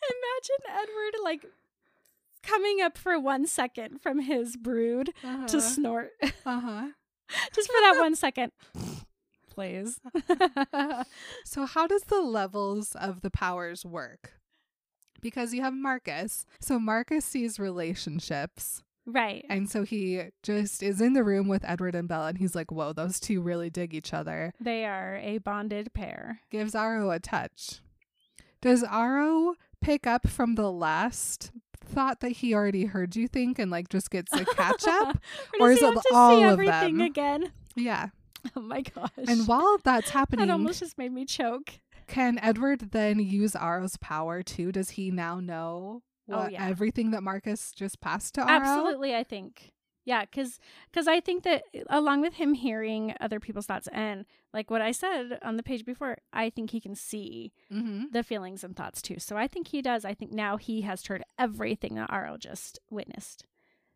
Imagine 0.03 0.63
Edward 0.71 1.15
like 1.25 1.45
coming 2.45 2.81
up 2.81 2.97
for 2.97 3.19
one 3.19 3.47
second 3.47 4.01
from 4.01 4.21
his 4.21 4.57
brood 4.57 5.11
to 5.49 5.61
snort. 5.61 6.11
uh 6.23 6.61
huh. 6.61 6.87
Just 7.55 7.69
for 7.69 7.81
that 7.81 7.97
one 7.99 8.15
second. 8.15 8.53
Please. 9.55 10.01
So, 11.45 11.67
how 11.67 11.87
does 11.87 12.03
the 12.03 12.21
levels 12.21 12.95
of 12.95 13.21
the 13.23 13.31
powers 13.31 13.85
work? 13.85 14.33
Because 15.21 15.53
you 15.55 15.63
have 15.63 15.75
Marcus. 15.75 16.47
So, 16.61 16.79
Marcus 16.79 17.25
sees 17.25 17.59
relationships. 17.59 18.83
right. 19.07 19.45
And 19.49 19.69
so 19.69 19.83
he 19.83 20.23
just 20.43 20.83
is 20.83 21.01
in 21.01 21.13
the 21.13 21.25
room 21.25 21.49
with 21.49 21.65
Edward 21.65 21.95
and 21.95 22.09
Bella, 22.09 22.29
and 22.29 22.39
he's 22.39 22.55
like, 22.55 22.71
whoa, 22.71 22.93
those 22.93 23.21
two 23.21 23.41
really 23.41 23.71
dig 23.71 23.95
each 23.95 24.13
other. 24.15 24.53
They 24.61 24.85
are 24.85 25.17
a 25.17 25.39
bonded 25.39 25.93
pair. 25.93 26.41
Gives 26.51 26.75
Aro 26.75 27.15
a 27.15 27.19
touch. 27.19 27.81
Does 28.61 28.83
Aro 28.85 29.55
pick 29.81 30.07
up 30.07 30.29
from 30.29 30.55
the 30.55 30.71
last 30.71 31.51
thought 31.85 32.21
that 32.21 32.31
he 32.33 32.55
already 32.55 32.87
heard, 32.87 33.17
you 33.17 33.27
think, 33.29 33.59
and 33.59 33.71
like 33.71 33.89
just 33.89 34.11
gets 34.11 34.33
a 34.33 34.45
catch 34.45 34.87
up? 34.87 35.19
Or, 35.61 35.69
Or 35.69 35.73
is 35.73 35.83
it 35.83 35.99
all 36.13 36.37
see 36.39 36.45
of 36.45 36.53
everything 36.53 36.99
them? 36.99 37.07
again? 37.07 37.53
yeah. 37.75 38.09
Oh 38.57 38.61
my 38.61 38.83
gosh. 38.83 39.11
And 39.29 39.47
while 39.47 39.79
that's 39.85 40.11
happening, 40.19 40.47
that 40.47 40.53
almost 40.53 40.81
just 40.81 40.99
made 40.99 41.13
me 41.13 41.25
choke. 41.25 41.81
can 42.07 42.39
Edward 42.43 42.91
then 42.93 43.19
use 43.21 43.55
Aro's 43.55 43.97
power 43.99 44.43
too? 44.43 44.73
Does 44.73 44.91
he 44.91 45.11
now 45.11 45.41
know 45.41 46.03
Oh, 46.31 46.49
yeah. 46.49 46.67
everything 46.67 47.11
that 47.13 47.23
Marcus 47.23 47.73
just 47.73 48.01
passed 48.01 48.35
to 48.35 48.41
Aro? 48.43 48.49
Absolutely, 48.49 49.15
I 49.15 49.23
think. 49.25 49.73
Yeah, 50.05 50.25
because 50.25 50.59
I 51.07 51.21
think 51.21 51.45
that 51.45 51.63
along 51.89 52.23
with 52.23 52.35
him 52.35 52.55
hearing 52.55 53.15
other 53.21 53.39
people's 53.39 53.67
thoughts 53.67 53.89
and 53.93 54.25
like 54.53 54.69
what 54.71 54.83
I 54.83 54.91
said 54.93 55.39
on 55.43 55.57
the 55.57 55.63
page 55.63 55.85
before, 55.85 56.17
I 56.33 56.51
think 56.51 56.71
he 56.71 56.81
can 56.81 56.95
see 56.97 57.53
Mm-hmm. 57.73 58.07
the 58.13 58.23
feelings 58.25 58.65
and 58.65 58.75
thoughts 58.77 59.01
too. 59.01 59.19
So 59.19 59.37
I 59.37 59.47
think 59.47 59.69
he 59.69 59.81
does. 59.83 60.05
I 60.05 60.15
think 60.15 60.33
now 60.33 60.57
he 60.57 60.81
has 60.83 61.07
heard 61.07 61.23
everything 61.39 61.95
that 61.95 62.11
Aro 62.11 62.39
just 62.39 62.81
witnessed. 62.91 63.45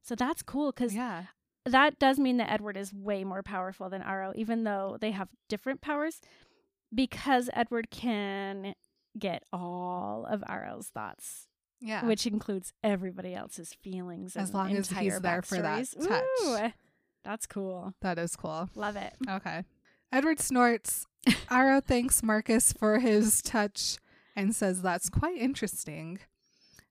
So 0.03 0.14
that's 0.14 0.42
cool 0.42 0.70
because 0.72 0.94
Yeah. 0.94 1.24
That 1.67 1.99
does 1.99 2.19
mean 2.19 2.37
that 2.39 2.51
Edward 2.51 2.77
is 2.77 2.93
way 2.95 3.25
more 3.25 3.43
powerful 3.43 3.89
than 3.91 4.03
Aro, 4.03 4.35
even 4.37 4.64
though 4.64 4.97
they 5.01 5.11
have 5.11 5.29
different 5.49 5.81
powers. 5.81 6.21
Because 6.95 7.51
Edward 7.53 7.91
can 7.91 8.75
get 9.19 9.43
all 9.53 10.27
of 10.31 10.43
Aro's 10.49 10.89
thoughts, 10.89 11.49
Yeah. 11.81 12.05
which 12.07 12.27
includes 12.27 12.73
everybody 12.83 13.35
else's 13.35 13.73
feelings. 13.83 14.37
As 14.37 14.55
long 14.55 14.77
as 14.77 14.89
he's 14.91 15.21
there 15.21 15.43
for 15.43 15.59
that 15.59 15.87
touch. 16.01 16.25
Ooh, 16.45 16.73
that's 17.25 17.47
cool. 17.47 17.93
that 18.03 18.19
is 18.19 18.37
cool. 18.37 18.71
Love 18.77 18.95
it. 18.97 19.14
Okay. 19.29 19.64
Edward 20.12 20.39
snorts. 20.39 21.07
Aro 21.51 21.83
thanks 21.85 22.23
Marcus 22.23 22.73
for 22.73 23.01
his 23.01 23.43
touch 23.43 23.99
and 24.37 24.55
says 24.55 24.81
that's 24.83 25.11
quite 25.11 25.37
interesting. 25.39 26.21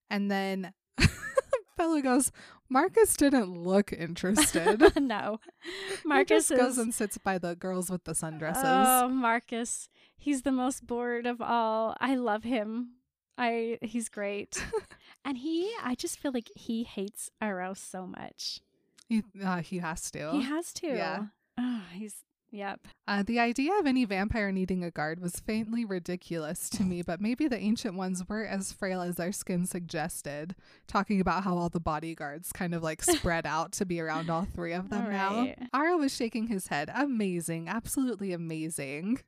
And 0.10 0.30
then 0.30 0.74
Bella 1.78 2.02
goes, 2.02 2.32
Marcus 2.70 3.16
didn't 3.16 3.56
look 3.64 3.94
interested. 3.94 4.94
no, 5.02 5.40
Marcus 6.04 6.50
goes 6.50 6.74
is. 6.74 6.78
and 6.78 6.94
sits 6.94 7.18
by 7.18 7.38
the 7.38 7.56
girls 7.56 7.90
with 7.90 8.04
the 8.06 8.14
sundresses. 8.14 9.04
Oh, 9.04 9.08
Marcus. 9.10 9.90
He's 10.18 10.42
the 10.42 10.52
most 10.52 10.88
bored 10.88 11.26
of 11.26 11.42
all. 11.42 11.96
I 12.00 12.16
love 12.16 12.44
him. 12.44 12.96
I 13.38 13.78
he's 13.82 14.10
great. 14.10 14.64
and 15.26 15.38
he 15.38 15.72
I 15.84 15.96
just 15.96 16.20
feel 16.20 16.32
like 16.32 16.50
he 16.56 16.84
hates 16.84 17.30
Aro 17.42 17.78
so 17.78 18.08
much. 18.08 18.62
he, 19.08 19.24
uh, 19.44 19.62
he 19.62 19.80
has 19.80 20.10
to. 20.12 20.32
He 20.32 20.42
has 20.44 20.74
to. 20.74 20.88
Yeah. 20.88 21.26
Oh, 21.58 21.84
he's 21.94 22.24
yep. 22.56 22.80
Uh, 23.08 23.24
the 23.24 23.40
idea 23.40 23.72
of 23.80 23.86
any 23.86 24.06
vampire 24.06 24.52
needing 24.52 24.84
a 24.84 24.92
guard 24.92 25.20
was 25.20 25.40
faintly 25.40 25.86
ridiculous 25.86 26.70
to 26.70 26.84
me, 26.84 27.02
but 27.02 27.22
maybe 27.22 27.48
the 27.48 27.60
ancient 27.60 27.96
ones 27.96 28.24
were 28.28 28.46
as 28.46 28.72
frail 28.72 29.02
as 29.02 29.16
their 29.16 29.32
skin 29.32 29.66
suggested, 29.66 30.56
talking 30.88 31.22
about 31.22 31.44
how 31.44 31.58
all 31.58 31.70
the 31.70 31.80
bodyguards 31.80 32.52
kind 32.52 32.74
of 32.74 32.82
like 32.82 33.04
spread 33.04 33.46
out 33.46 33.72
to 33.74 33.86
be 33.86 34.00
around 34.00 34.30
all 34.30 34.46
three 34.46 34.74
of 34.74 34.90
them 34.90 35.06
All 35.06 35.12
now. 35.12 35.54
Aro 35.74 36.00
was 36.00 36.16
shaking 36.16 36.48
his 36.48 36.68
head. 36.68 36.90
Amazing. 36.96 37.68
Absolutely 37.68 38.34
amazing. 38.34 39.20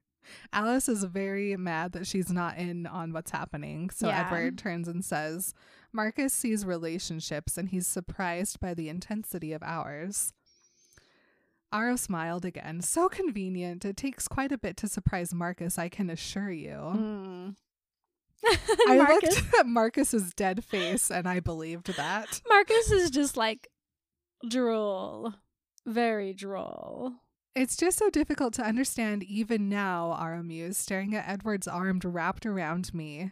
Alice 0.52 0.90
is 0.90 1.04
very 1.06 1.56
mad 1.56 1.94
that 1.94 2.08
she's 2.08 2.32
not 2.32 2.58
in 2.58 2.86
on 2.86 3.14
what's 3.14 3.32
happening. 3.32 3.90
So 3.90 4.08
Yeah. 4.08 4.26
Edward 4.26 4.58
turns 4.58 4.88
and 4.88 5.04
says, 5.04 5.54
Marcus 5.94 6.34
sees 6.34 6.66
relationships 6.66 7.58
and 7.58 7.70
he's 7.70 7.88
surprised 7.88 8.60
by 8.60 8.74
the 8.74 8.90
intensity 8.90 9.54
of 9.54 9.64
ours. 9.64 10.34
Aro 11.74 11.98
smiled 12.00 12.46
again. 12.46 12.82
So 12.82 13.10
convenient. 13.10 13.84
It 13.86 13.98
takes 13.98 14.28
quite 14.28 14.52
a 14.52 14.58
bit 14.58 14.78
to 14.78 14.88
surprise 14.88 15.34
Marcus, 15.34 15.78
I 15.78 15.90
can 15.90 16.10
assure 16.10 16.52
you. 16.52 16.70
Mm. 16.70 17.56
I 18.46 18.96
Marcus, 18.98 19.36
looked 19.36 19.56
at 19.60 19.66
Marcus's 19.66 20.34
dead 20.34 20.64
face 20.64 21.12
and 21.12 21.28
I 21.28 21.40
believed 21.40 21.96
that. 21.98 22.42
Marcus 22.50 22.92
is 22.92 23.10
just 23.10 23.36
like 23.36 23.68
droll. 24.48 25.34
Very 25.86 26.34
droll. 26.34 27.14
It's 27.56 27.76
just 27.76 27.98
so 27.98 28.10
difficult 28.10 28.54
to 28.56 28.64
understand 28.64 29.24
even 29.24 29.68
now, 29.68 30.16
Aro 30.20 30.46
mused, 30.46 30.78
staring 30.78 31.16
at 31.16 31.28
Edward's 31.28 31.68
arm 31.68 32.00
wrapped 32.04 32.46
around 32.46 32.94
me. 32.94 33.32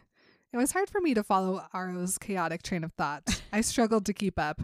It 0.52 0.56
was 0.56 0.72
hard 0.72 0.90
for 0.90 1.00
me 1.00 1.14
to 1.14 1.22
follow 1.22 1.64
Aro's 1.74 2.18
chaotic 2.18 2.62
train 2.62 2.82
of 2.82 2.92
thought. 2.94 3.42
I 3.52 3.60
struggled 3.60 4.06
to 4.06 4.14
keep 4.14 4.38
up. 4.38 4.60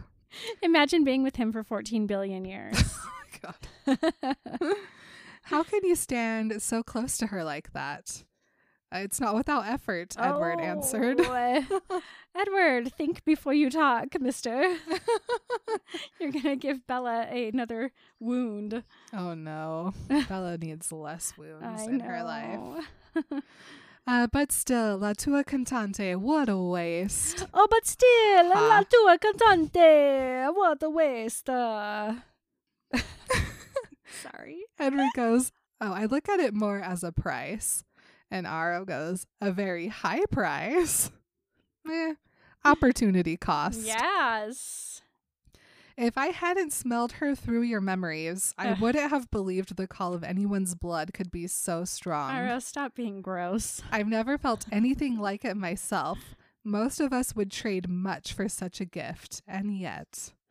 Imagine 0.62 1.04
being 1.04 1.22
with 1.22 1.36
him 1.36 1.52
for 1.52 1.62
14 1.62 2.06
billion 2.06 2.44
years. 2.44 2.82
Oh 3.44 3.52
God. 3.86 4.36
How 5.44 5.62
can 5.62 5.80
you 5.84 5.94
stand 5.96 6.62
so 6.62 6.82
close 6.82 7.18
to 7.18 7.26
her 7.28 7.42
like 7.44 7.72
that? 7.72 8.22
"Uh, 8.94 8.98
It's 8.98 9.20
not 9.20 9.34
without 9.34 9.66
effort, 9.66 10.14
Edward 10.18 10.60
answered. 10.60 11.20
Oh, 11.20 12.02
Edward, 12.34 12.92
think 12.94 13.24
before 13.24 13.52
you 13.52 13.68
talk, 13.68 14.18
mister. 14.20 14.62
You're 16.20 16.30
going 16.30 16.42
to 16.44 16.56
give 16.56 16.86
Bella 16.86 17.22
another 17.26 17.92
wound. 18.20 18.84
oh 19.12 19.34
no. 19.34 19.92
Bella 20.28 20.56
needs 20.58 20.92
less 20.92 21.36
wounds 21.36 21.82
I 21.82 21.84
in 21.86 21.98
know. 21.98 22.04
her 22.04 22.22
life. 22.22 22.86
Uh, 24.06 24.26
but 24.32 24.50
still, 24.50 24.96
La 24.98 25.12
Tua 25.12 25.44
Cantante, 25.44 26.16
what 26.16 26.48
a 26.48 26.56
waste. 26.56 27.46
Oh, 27.54 27.66
but 27.70 27.86
still, 27.86 28.52
Ha. 28.52 28.66
la 28.68 28.82
tua 28.82 29.16
cantante. 29.18 30.52
What 30.54 30.82
a 30.82 30.90
waste. 30.90 31.48
uh. 31.48 32.14
Sorry. 34.22 34.64
Edward 34.78 35.10
goes, 35.14 35.52
Oh, 35.80 35.92
I 35.92 36.04
look 36.04 36.28
at 36.28 36.40
it 36.40 36.54
more 36.54 36.78
as 36.78 37.02
a 37.02 37.12
price. 37.12 37.84
And 38.30 38.46
Aro 38.46 38.86
goes, 38.86 39.26
A 39.40 39.50
very 39.50 39.88
high 39.88 40.24
price. 40.30 41.10
Meh. 41.84 42.14
Opportunity 42.64 43.36
cost. 43.36 43.80
Yes. 43.80 45.02
If 45.96 46.16
I 46.16 46.28
hadn't 46.28 46.72
smelled 46.72 47.12
her 47.12 47.34
through 47.34 47.62
your 47.62 47.80
memories, 47.80 48.54
I 48.56 48.72
wouldn't 48.72 49.10
have 49.10 49.30
believed 49.30 49.76
the 49.76 49.86
call 49.86 50.14
of 50.14 50.24
anyone's 50.24 50.74
blood 50.74 51.12
could 51.12 51.30
be 51.30 51.46
so 51.46 51.84
strong. 51.84 52.32
Aro, 52.32 52.62
stop 52.62 52.94
being 52.94 53.20
gross. 53.20 53.82
I've 53.90 54.08
never 54.08 54.38
felt 54.38 54.64
anything 54.72 55.18
like 55.18 55.44
it 55.44 55.56
myself. 55.56 56.34
Most 56.64 56.98
of 56.98 57.12
us 57.12 57.36
would 57.36 57.50
trade 57.50 57.90
much 57.90 58.32
for 58.32 58.48
such 58.48 58.80
a 58.80 58.86
gift, 58.86 59.42
and 59.46 59.76
yet. 59.76 60.32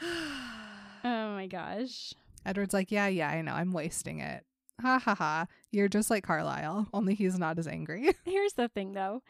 Oh 1.08 1.34
my 1.34 1.46
gosh. 1.46 2.12
Edward's 2.44 2.74
like, 2.74 2.90
Yeah, 2.90 3.06
yeah, 3.06 3.28
I 3.28 3.40
know, 3.42 3.52
I'm 3.52 3.72
wasting 3.72 4.18
it. 4.20 4.44
Ha 4.82 4.98
ha 4.98 5.14
ha. 5.14 5.46
You're 5.70 5.88
just 5.88 6.10
like 6.10 6.24
Carlisle, 6.24 6.88
only 6.92 7.14
he's 7.14 7.38
not 7.38 7.58
as 7.58 7.68
angry. 7.68 8.12
Here's 8.24 8.54
the 8.54 8.68
thing 8.68 8.92
though. 8.92 9.22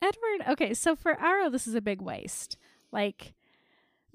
Edward, 0.00 0.48
okay, 0.52 0.72
so 0.74 0.94
for 0.94 1.14
Aro, 1.14 1.50
this 1.50 1.66
is 1.66 1.74
a 1.74 1.80
big 1.80 2.00
waste. 2.02 2.56
Like, 2.92 3.34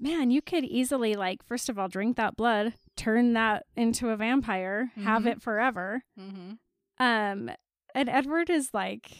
man, 0.00 0.30
you 0.30 0.40
could 0.40 0.64
easily, 0.64 1.14
like, 1.14 1.44
first 1.44 1.68
of 1.68 1.78
all, 1.78 1.88
drink 1.88 2.16
that 2.16 2.36
blood, 2.36 2.74
turn 2.96 3.32
that 3.34 3.66
into 3.76 4.08
a 4.10 4.16
vampire, 4.16 4.90
have 4.96 5.22
Mhm. 5.24 5.26
it 5.32 5.42
forever. 5.42 6.04
mm-hmm. 6.18 6.52
Um, 6.98 7.50
and 7.94 8.08
Edward 8.08 8.48
is 8.48 8.72
like, 8.72 9.10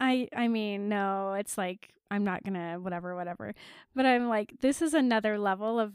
I, 0.00 0.28
I 0.34 0.48
mean, 0.48 0.88
no, 0.88 1.34
it's 1.34 1.56
like 1.58 1.92
I'm 2.10 2.24
not 2.24 2.42
gonna 2.42 2.78
whatever, 2.80 3.14
whatever. 3.14 3.54
But 3.94 4.06
I'm 4.06 4.28
like, 4.28 4.54
this 4.60 4.80
is 4.82 4.94
another 4.94 5.38
level 5.38 5.78
of 5.78 5.92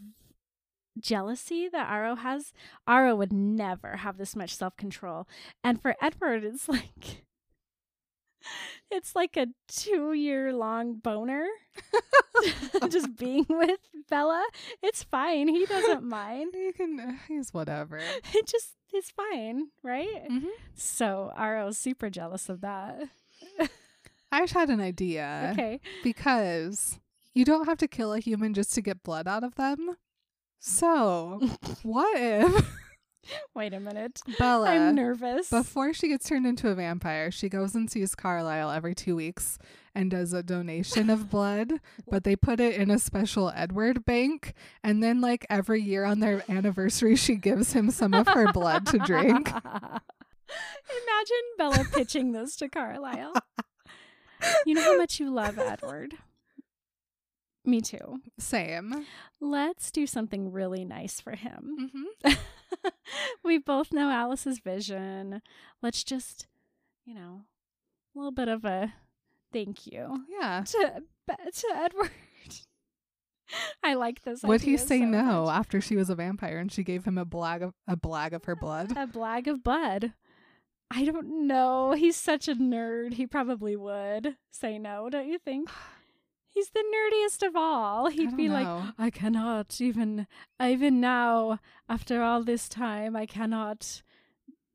jealousy 1.00 1.68
that 1.70 1.89
Aro 1.89 2.18
has. 2.20 2.54
Aro 2.88 3.18
would 3.18 3.34
never 3.34 3.98
have 3.98 4.18
this 4.18 4.36
much 4.36 4.56
self 4.56 4.76
control, 4.78 5.28
and 5.64 5.82
for 5.82 5.96
Edward, 6.02 6.43
it's 6.43 6.68
like. 6.70 7.24
It's 8.91 9.16
like 9.16 9.36
a 9.38 9.48
two 9.68 10.14
year 10.14 10.54
long 10.54 10.96
boner. 10.98 11.48
Just 12.89 13.16
being 13.18 13.48
with 13.50 13.80
Bella. 14.10 14.46
It's 14.84 15.04
fine. 15.04 15.48
He 15.48 15.66
doesn't 15.66 16.04
mind. 16.04 16.54
You 16.54 16.72
can, 16.72 17.20
he's 17.28 17.54
whatever. 17.54 17.98
It 17.98 18.46
just 18.46 18.74
is 18.93 19.10
fine, 19.10 19.70
right? 19.82 20.30
Mm-hmm. 20.30 20.48
So 20.76 21.34
Aro's 21.38 21.78
super 21.78 22.10
jealous 22.12 22.50
of 22.50 22.62
that. 22.62 23.02
I 24.32 24.41
just 24.41 24.54
had 24.54 24.70
an 24.70 24.82
idea. 24.82 25.50
okay. 25.54 25.80
Because 26.04 27.00
you 27.34 27.46
don't 27.46 27.66
have 27.66 27.78
to 27.80 27.88
kill 27.88 28.14
a 28.14 28.20
human 28.20 28.54
just 28.54 28.74
to 28.76 28.82
get 28.82 29.02
blood 29.04 29.28
out 29.28 29.43
of 29.43 29.56
them. 29.56 29.98
So, 30.68 31.41
what 31.84 32.18
if 32.18 32.66
Wait 33.55 33.74
a 33.74 33.80
minute. 33.80 34.20
Bella, 34.39 34.70
I'm 34.70 34.95
nervous. 34.95 35.49
before 35.49 35.93
she 35.93 36.07
gets 36.07 36.28
turned 36.28 36.47
into 36.47 36.70
a 36.70 36.76
vampire, 36.76 37.30
she 37.30 37.49
goes 37.49 37.76
and 37.76 37.89
sees 37.89 38.16
Carlisle 38.16 38.72
every 38.72 38.95
two 38.95 39.16
weeks 39.16 39.59
and 39.93 40.09
does 40.09 40.34
a 40.34 40.41
donation 40.41 41.09
of 41.11 41.30
blood, 41.30 41.74
but 42.09 42.24
they 42.24 42.36
put 42.36 42.59
it 42.59 42.76
in 42.76 42.89
a 42.89 42.97
special 42.97 43.51
Edward 43.55 44.05
bank. 44.05 44.53
And 44.84 45.03
then, 45.03 45.22
like, 45.22 45.45
every 45.51 45.82
year 45.82 46.03
on 46.03 46.20
their 46.20 46.43
anniversary, 46.49 47.16
she 47.16 47.36
gives 47.36 47.74
him 47.74 47.91
some 47.91 48.13
of 48.16 48.28
her 48.28 48.51
blood 48.51 48.88
to 48.88 48.97
drink. 48.97 49.47
Imagine 49.49 51.45
Bella 51.57 51.86
pitching 51.93 52.32
this 52.32 52.55
to 52.57 52.70
Carlisle. 52.70 53.34
You 54.66 54.76
know 54.76 54.82
how 54.82 54.97
much 54.97 55.20
you 55.20 55.32
love 55.32 55.57
Edward. 55.57 56.16
Me 57.66 57.82
too. 57.82 58.22
Same. 58.38 59.05
Let's 59.39 59.91
do 59.91 60.05
something 60.05 60.51
really 60.51 60.86
nice 60.86 61.20
for 61.20 61.36
him. 61.36 61.91
hmm 62.24 62.34
we 63.43 63.57
both 63.57 63.91
know 63.91 64.09
Alice's 64.09 64.59
vision. 64.59 65.41
Let's 65.82 66.03
just, 66.03 66.47
you 67.05 67.16
know, 67.16 67.41
a 68.16 68.18
little 68.20 68.32
bit 68.32 68.47
of 68.47 68.66
a 68.66 68.93
thank 69.51 69.88
you 69.88 70.26
Yeah. 70.39 70.63
to 70.66 71.03
to 71.28 71.68
Edward. 71.76 72.11
I 73.84 73.93
like 73.93 74.24
this. 74.24 74.43
Would 74.43 74.61
he 74.61 74.78
say 74.78 74.99
so 74.99 75.05
no 75.05 75.43
much. 75.45 75.55
after 75.55 75.80
she 75.82 75.95
was 75.95 76.09
a 76.09 76.16
vampire 76.16 76.57
and 76.57 76.72
she 76.72 76.84
gave 76.84 77.05
him 77.05 77.18
a 77.18 77.26
blag 77.26 77.61
of 77.61 77.74
a 77.88 77.95
blag 77.95 78.34
of 78.34 78.45
her 78.45 78.55
blood? 78.55 78.91
A 78.91 79.07
blag 79.07 79.47
of 79.47 79.63
blood. 79.63 80.13
I 80.91 81.03
don't 81.05 81.47
know. 81.47 81.93
He's 81.93 82.16
such 82.16 82.47
a 82.47 82.55
nerd. 82.55 83.13
He 83.13 83.26
probably 83.26 83.76
would 83.76 84.36
say 84.51 84.78
no, 84.78 85.09
don't 85.09 85.28
you 85.28 85.39
think? 85.39 85.70
He's 86.56 86.70
the 86.70 86.84
nerdiest 86.95 87.45
of 87.45 87.56
all. 87.58 88.08
He'd 88.08 88.38
be 88.38 88.47
like. 88.47 88.66
I 88.97 89.10
cannot 89.10 89.80
even, 89.82 90.26
even 90.60 91.01
now, 91.01 91.60
after 91.89 92.22
all 92.22 92.43
this 92.43 92.70
time, 92.70 93.14
I 93.14 93.26
cannot 93.26 94.01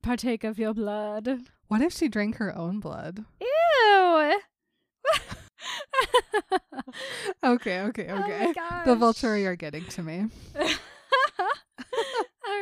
partake 0.03 0.45
of 0.45 0.59
your 0.59 0.74
blood. 0.74 1.41
What 1.68 1.81
if 1.81 1.95
she 1.95 2.09
drank 2.09 2.37
her 2.37 2.55
own 2.55 2.81
blood? 2.81 3.24
Ew. 3.41 4.41
Okay, 7.43 7.81
okay, 7.81 8.07
Oh 8.11 8.18
okay. 8.22 8.53
gosh. 8.53 8.85
the 8.85 8.95
Volturi 8.95 9.47
are 9.47 9.57
getting 9.57 9.85
to 9.87 10.03
me. 10.03 10.26
all 10.59 10.66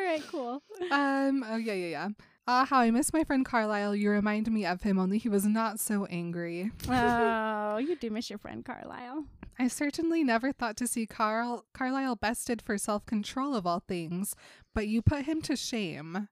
right, 0.04 0.22
cool. 0.30 0.62
Um. 0.90 1.44
Oh 1.48 1.56
yeah, 1.56 1.72
yeah, 1.72 1.88
yeah. 1.88 2.08
Ah, 2.50 2.64
how 2.64 2.78
I 2.78 2.90
miss 2.90 3.12
my 3.12 3.24
friend 3.24 3.44
Carlisle. 3.44 3.94
You 3.94 4.08
remind 4.08 4.50
me 4.50 4.64
of 4.64 4.82
him, 4.82 4.98
only 4.98 5.18
he 5.18 5.28
was 5.28 5.44
not 5.44 5.78
so 5.78 6.06
angry. 6.06 6.70
Oh, 6.88 7.76
you 7.86 7.94
do 7.94 8.08
miss 8.08 8.30
your 8.30 8.38
friend 8.38 8.64
Carlisle. 8.64 9.26
I 9.58 9.68
certainly 9.68 10.24
never 10.24 10.50
thought 10.50 10.74
to 10.78 10.86
see 10.86 11.04
Carl 11.04 11.66
Carlisle 11.74 12.16
bested 12.16 12.62
for 12.62 12.78
self 12.78 13.04
control 13.04 13.54
of 13.54 13.66
all 13.66 13.80
things, 13.80 14.34
but 14.74 14.88
you 14.88 15.02
put 15.02 15.26
him 15.26 15.42
to 15.42 15.56
shame. 15.56 16.28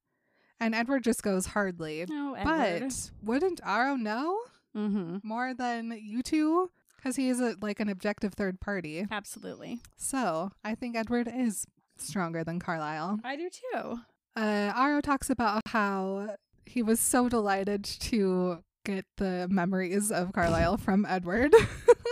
And 0.59 0.75
Edward 0.75 1.05
just 1.05 1.23
goes 1.23 1.49
hardly. 1.49 2.07
Oh, 2.11 2.33
Edward. 2.33 2.81
But 2.81 3.11
wouldn't 3.23 3.61
Aro 3.61 4.01
know 4.01 4.41
mm-hmm. 4.75 5.19
more 5.23 5.53
than 5.53 6.01
you 6.03 6.23
two? 6.23 6.71
Because 6.97 7.17
he 7.17 7.29
is 7.29 7.43
a, 7.43 7.57
like 7.61 7.79
an 7.79 7.91
objective 7.91 8.33
third 8.33 8.59
party. 8.59 9.07
Absolutely. 9.11 9.81
So 9.99 10.51
I 10.65 10.77
think 10.77 10.97
Edward 10.97 11.31
is 11.31 11.67
stronger 11.99 12.43
than 12.43 12.59
Carlisle. 12.59 13.21
I 13.23 13.37
do 13.37 13.51
too. 13.51 14.01
Uh, 14.37 14.73
Aro 14.75 15.03
talks 15.03 15.31
about 15.31 15.63
how 15.69 16.37
he 16.67 16.83
was 16.83 17.01
so 17.01 17.29
delighted 17.29 17.83
to 17.85 18.59
get 18.85 19.07
the 19.17 19.49
memories 19.51 20.13
of 20.13 20.33
Carlisle 20.33 20.77
from 20.77 21.07
Edward. 21.07 21.55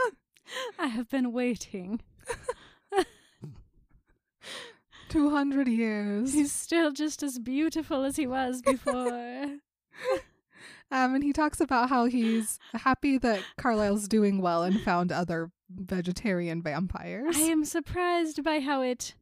I 0.79 0.87
have 0.87 1.11
been 1.11 1.33
waiting. 1.33 2.01
200 5.11 5.69
years. 5.69 6.33
He's 6.33 6.51
still 6.51 6.91
just 6.93 7.23
as 7.23 7.39
beautiful 7.39 8.05
as 8.05 8.17
he 8.17 8.27
was 8.27 8.63
before. 8.63 9.57
Um, 10.91 11.15
and 11.15 11.25
he 11.25 11.33
talks 11.33 11.61
about 11.61 11.89
how 11.89 12.05
he's 12.05 12.61
happy 12.73 13.19
that 13.19 13.41
Carlisle's 13.59 14.07
doing 14.07 14.41
well 14.41 14.63
and 14.63 14.81
found 14.81 15.11
other 15.11 15.51
vegetarian 15.69 16.63
vampires. 16.63 17.37
I 17.37 17.41
am 17.41 17.65
surprised 17.65 18.45
by 18.45 18.61
how 18.61 18.83
it 18.83 19.15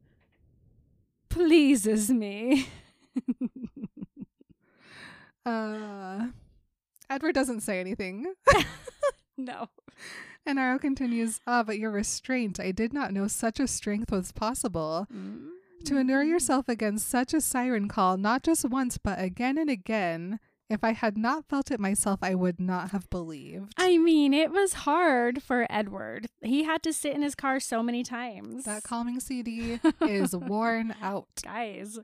pleases 1.29 2.11
me. 2.11 2.67
Uh, 5.45 6.27
Edward 7.09 7.35
doesn't 7.35 7.61
say 7.61 7.79
anything. 7.79 8.33
no. 9.37 9.67
And 10.45 10.57
Aro 10.59 10.79
continues, 10.79 11.39
Ah, 11.45 11.63
but 11.63 11.79
your 11.79 11.91
restraint. 11.91 12.59
I 12.59 12.71
did 12.71 12.93
not 12.93 13.11
know 13.11 13.27
such 13.27 13.59
a 13.59 13.67
strength 13.67 14.11
was 14.11 14.31
possible. 14.31 15.07
To 15.85 15.97
inure 15.97 16.23
yourself 16.23 16.69
against 16.69 17.09
such 17.09 17.33
a 17.33 17.41
siren 17.41 17.89
call, 17.89 18.15
not 18.17 18.43
just 18.43 18.63
once, 18.69 18.97
but 18.97 19.19
again 19.19 19.57
and 19.57 19.69
again. 19.69 20.39
If 20.69 20.81
I 20.81 20.93
had 20.93 21.17
not 21.17 21.45
felt 21.49 21.71
it 21.71 21.79
myself, 21.79 22.19
I 22.23 22.35
would 22.35 22.59
not 22.59 22.91
have 22.91 23.09
believed. 23.09 23.73
I 23.77 23.97
mean, 23.97 24.33
it 24.33 24.49
was 24.49 24.73
hard 24.73 25.43
for 25.43 25.67
Edward. 25.69 26.27
He 26.41 26.63
had 26.63 26.81
to 26.83 26.93
sit 26.93 27.13
in 27.13 27.21
his 27.21 27.35
car 27.35 27.59
so 27.59 27.83
many 27.83 28.01
times. 28.01 28.63
that 28.63 28.83
calming 28.83 29.19
CD 29.19 29.79
is 30.01 30.33
worn 30.35 30.95
out. 31.01 31.27
Guys. 31.43 31.99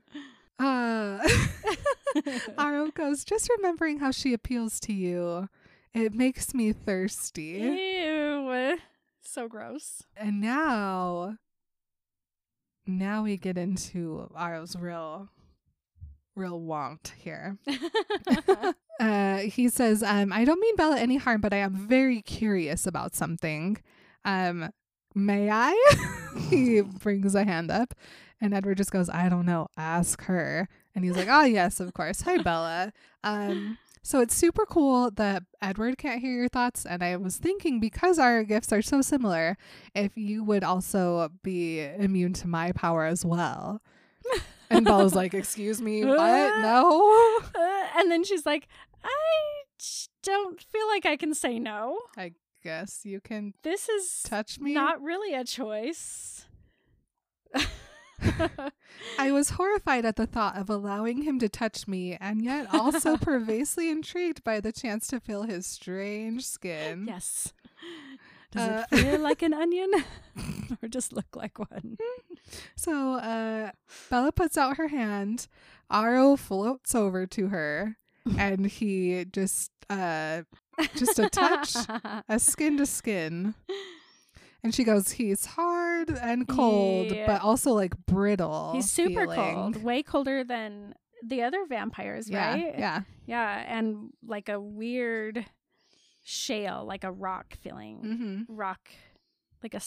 Uh, 0.60 1.18
Aro 2.58 2.92
goes, 2.94 3.24
just 3.24 3.48
remembering 3.56 3.98
how 3.98 4.10
she 4.10 4.32
appeals 4.34 4.78
to 4.80 4.92
you, 4.92 5.48
it 5.94 6.12
makes 6.12 6.54
me 6.54 6.72
thirsty. 6.72 7.42
Ew. 7.42 8.78
So 9.22 9.48
gross. 9.48 10.02
And 10.16 10.40
now, 10.40 11.36
now 12.86 13.22
we 13.22 13.36
get 13.36 13.56
into 13.56 14.30
Aro's 14.36 14.76
real, 14.76 15.28
real 16.34 16.60
want 16.60 17.14
here. 17.16 17.56
Uh, 19.00 19.38
he 19.38 19.70
says, 19.70 20.02
um, 20.02 20.30
I 20.30 20.44
don't 20.44 20.60
mean 20.60 20.76
Bella 20.76 20.98
any 20.98 21.16
harm, 21.16 21.40
but 21.40 21.54
I 21.54 21.56
am 21.56 21.72
very 21.72 22.20
curious 22.20 22.86
about 22.86 23.14
something. 23.14 23.78
Um, 24.26 24.70
may 25.14 25.48
I? 25.50 25.74
he 26.50 26.82
brings 26.82 27.34
a 27.34 27.44
hand 27.44 27.70
up, 27.70 27.94
and 28.40 28.54
Edward 28.54 28.76
just 28.78 28.90
goes, 28.90 29.08
I 29.10 29.28
don't 29.28 29.46
know, 29.46 29.68
ask 29.76 30.22
her. 30.24 30.68
And 30.94 31.04
he's 31.04 31.16
like, 31.16 31.28
Oh, 31.30 31.44
yes, 31.44 31.80
of 31.80 31.94
course. 31.94 32.22
Hi, 32.22 32.38
Bella. 32.38 32.92
Um, 33.22 33.78
so 34.02 34.20
it's 34.20 34.34
super 34.34 34.64
cool 34.66 35.10
that 35.12 35.42
Edward 35.60 35.98
can't 35.98 36.20
hear 36.20 36.32
your 36.32 36.48
thoughts. 36.48 36.86
And 36.86 37.02
I 37.02 37.16
was 37.16 37.36
thinking, 37.36 37.80
because 37.80 38.18
our 38.18 38.42
gifts 38.44 38.72
are 38.72 38.82
so 38.82 39.02
similar, 39.02 39.56
if 39.94 40.16
you 40.16 40.42
would 40.42 40.64
also 40.64 41.30
be 41.42 41.80
immune 41.80 42.32
to 42.34 42.48
my 42.48 42.72
power 42.72 43.04
as 43.04 43.24
well. 43.24 43.82
And 44.70 44.84
Bella's 44.84 45.14
like, 45.14 45.34
Excuse 45.34 45.80
me, 45.82 46.04
what? 46.04 46.16
No. 46.16 47.40
Uh, 47.54 47.86
and 47.98 48.10
then 48.10 48.24
she's 48.24 48.46
like, 48.46 48.68
I 49.04 49.08
don't 50.22 50.60
feel 50.62 50.86
like 50.88 51.06
I 51.06 51.16
can 51.16 51.34
say 51.34 51.58
no. 51.58 51.98
I 52.16 52.32
guess 52.62 53.00
you 53.04 53.20
can 53.20 53.54
This 53.62 53.88
is 53.88 54.22
touch 54.24 54.60
me. 54.60 54.72
not 54.74 55.02
really 55.02 55.34
a 55.34 55.44
choice. 55.44 56.46
I 59.18 59.30
was 59.32 59.50
horrified 59.50 60.04
at 60.04 60.16
the 60.16 60.26
thought 60.26 60.56
of 60.56 60.68
allowing 60.70 61.22
him 61.22 61.38
to 61.40 61.48
touch 61.48 61.86
me, 61.88 62.16
and 62.20 62.42
yet 62.42 62.66
also 62.74 63.16
pervasively 63.18 63.90
intrigued 63.90 64.42
by 64.44 64.60
the 64.60 64.72
chance 64.72 65.06
to 65.08 65.20
feel 65.20 65.44
his 65.44 65.66
strange 65.66 66.46
skin. 66.46 67.06
yes. 67.08 67.52
Does 68.52 68.68
Uh, 68.68 68.84
it 68.90 68.98
feel 68.98 69.20
like 69.28 69.42
an 69.42 69.54
onion 69.54 69.90
or 70.82 70.88
just 70.88 71.12
look 71.12 71.36
like 71.36 71.58
one? 71.58 71.96
So 72.76 73.14
uh, 73.14 73.70
Bella 74.10 74.32
puts 74.32 74.58
out 74.58 74.76
her 74.76 74.88
hand. 74.88 75.46
Aro 75.90 76.36
floats 76.38 76.94
over 76.94 77.26
to 77.26 77.48
her, 77.48 77.96
and 78.38 78.66
he 78.66 79.24
just 79.32 79.70
uh, 79.88 80.42
just 80.96 81.18
a 81.20 81.28
touch, 81.30 81.74
a 82.28 82.38
skin 82.40 82.76
to 82.78 82.86
skin. 82.86 83.54
And 84.62 84.74
she 84.74 84.84
goes, 84.84 85.12
"He's 85.12 85.46
hard 85.46 86.10
and 86.10 86.46
cold, 86.46 87.10
Yeah. 87.12 87.26
but 87.26 87.40
also 87.42 87.72
like 87.72 87.94
brittle. 88.06 88.72
He's 88.74 88.90
super 88.90 89.22
feeling." 89.26 89.54
cold, 89.54 89.82
way 89.82 90.02
colder 90.02 90.44
than 90.44 90.94
the 91.24 91.42
other 91.42 91.64
vampires, 91.66 92.28
Yeah, 92.28 92.50
right? 92.52 92.74
yeah. 92.78 93.02
Yeah, 93.26 93.64
and 93.66 94.10
like 94.26 94.48
a 94.48 94.60
weird 94.60 95.46
shale, 96.22 96.84
like 96.86 97.04
a 97.04 97.12
rock 97.12 97.56
feeling. 97.60 98.02
Mm-hmm. 98.48 98.54
Rock, 98.54 98.90
like 99.62 99.74
a. 99.74 99.80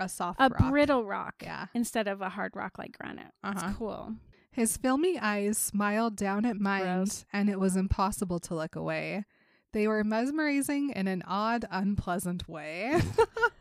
A 0.00 0.08
soft 0.08 0.38
a 0.40 0.44
rock. 0.48 0.70
brittle 0.70 1.04
rock 1.04 1.34
Yeah. 1.42 1.66
instead 1.74 2.06
of 2.06 2.20
a 2.20 2.28
hard 2.28 2.54
rock 2.54 2.78
like 2.78 2.96
granite. 2.96 3.32
Uh-huh. 3.42 3.66
It's 3.68 3.76
cool. 3.78 4.14
His 4.52 4.76
filmy 4.76 5.18
eyes 5.18 5.58
smiled 5.58 6.14
down 6.14 6.44
at 6.44 6.56
mine, 6.56 6.82
Gross. 6.84 7.24
and 7.32 7.50
it 7.50 7.58
was 7.58 7.74
impossible 7.74 8.38
to 8.40 8.54
look 8.54 8.76
away. 8.76 9.24
They 9.72 9.88
were 9.88 10.04
mesmerizing 10.04 10.90
in 10.90 11.08
an 11.08 11.22
odd, 11.26 11.64
unpleasant 11.68 12.48
way. 12.48 13.00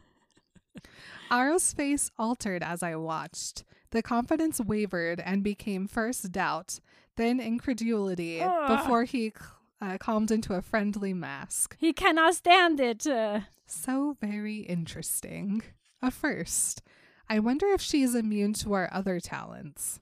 Aro's 1.32 1.74
face 1.74 2.12
altered 2.18 2.64
as 2.64 2.82
I 2.84 2.96
watched. 2.96 3.64
The 3.92 4.02
confidence 4.02 4.60
wavered 4.60 5.20
and 5.20 5.44
became 5.44 5.88
first 5.88 6.32
doubt, 6.32 6.80
then 7.16 7.40
incredulity, 7.40 8.42
Ugh. 8.42 8.68
before 8.78 9.04
he 9.06 9.34
uh, 9.82 9.98
calmed 9.98 10.32
into 10.32 10.54
a 10.54 10.62
friendly 10.62 11.14
mask. 11.14 11.76
He 11.80 11.94
cannot 11.94 12.36
stand 12.36 12.80
it. 12.80 13.06
uh. 13.08 13.42
So 13.66 14.16
very 14.22 14.58
interesting. 14.60 15.64
A 16.02 16.12
first. 16.12 16.82
I 17.30 17.40
wonder 17.40 17.68
if 17.68 17.82
she 17.82 18.04
is 18.04 18.16
immune 18.16 18.54
to 18.54 18.74
our 18.74 18.90
other 18.94 19.20
talents. 19.20 20.00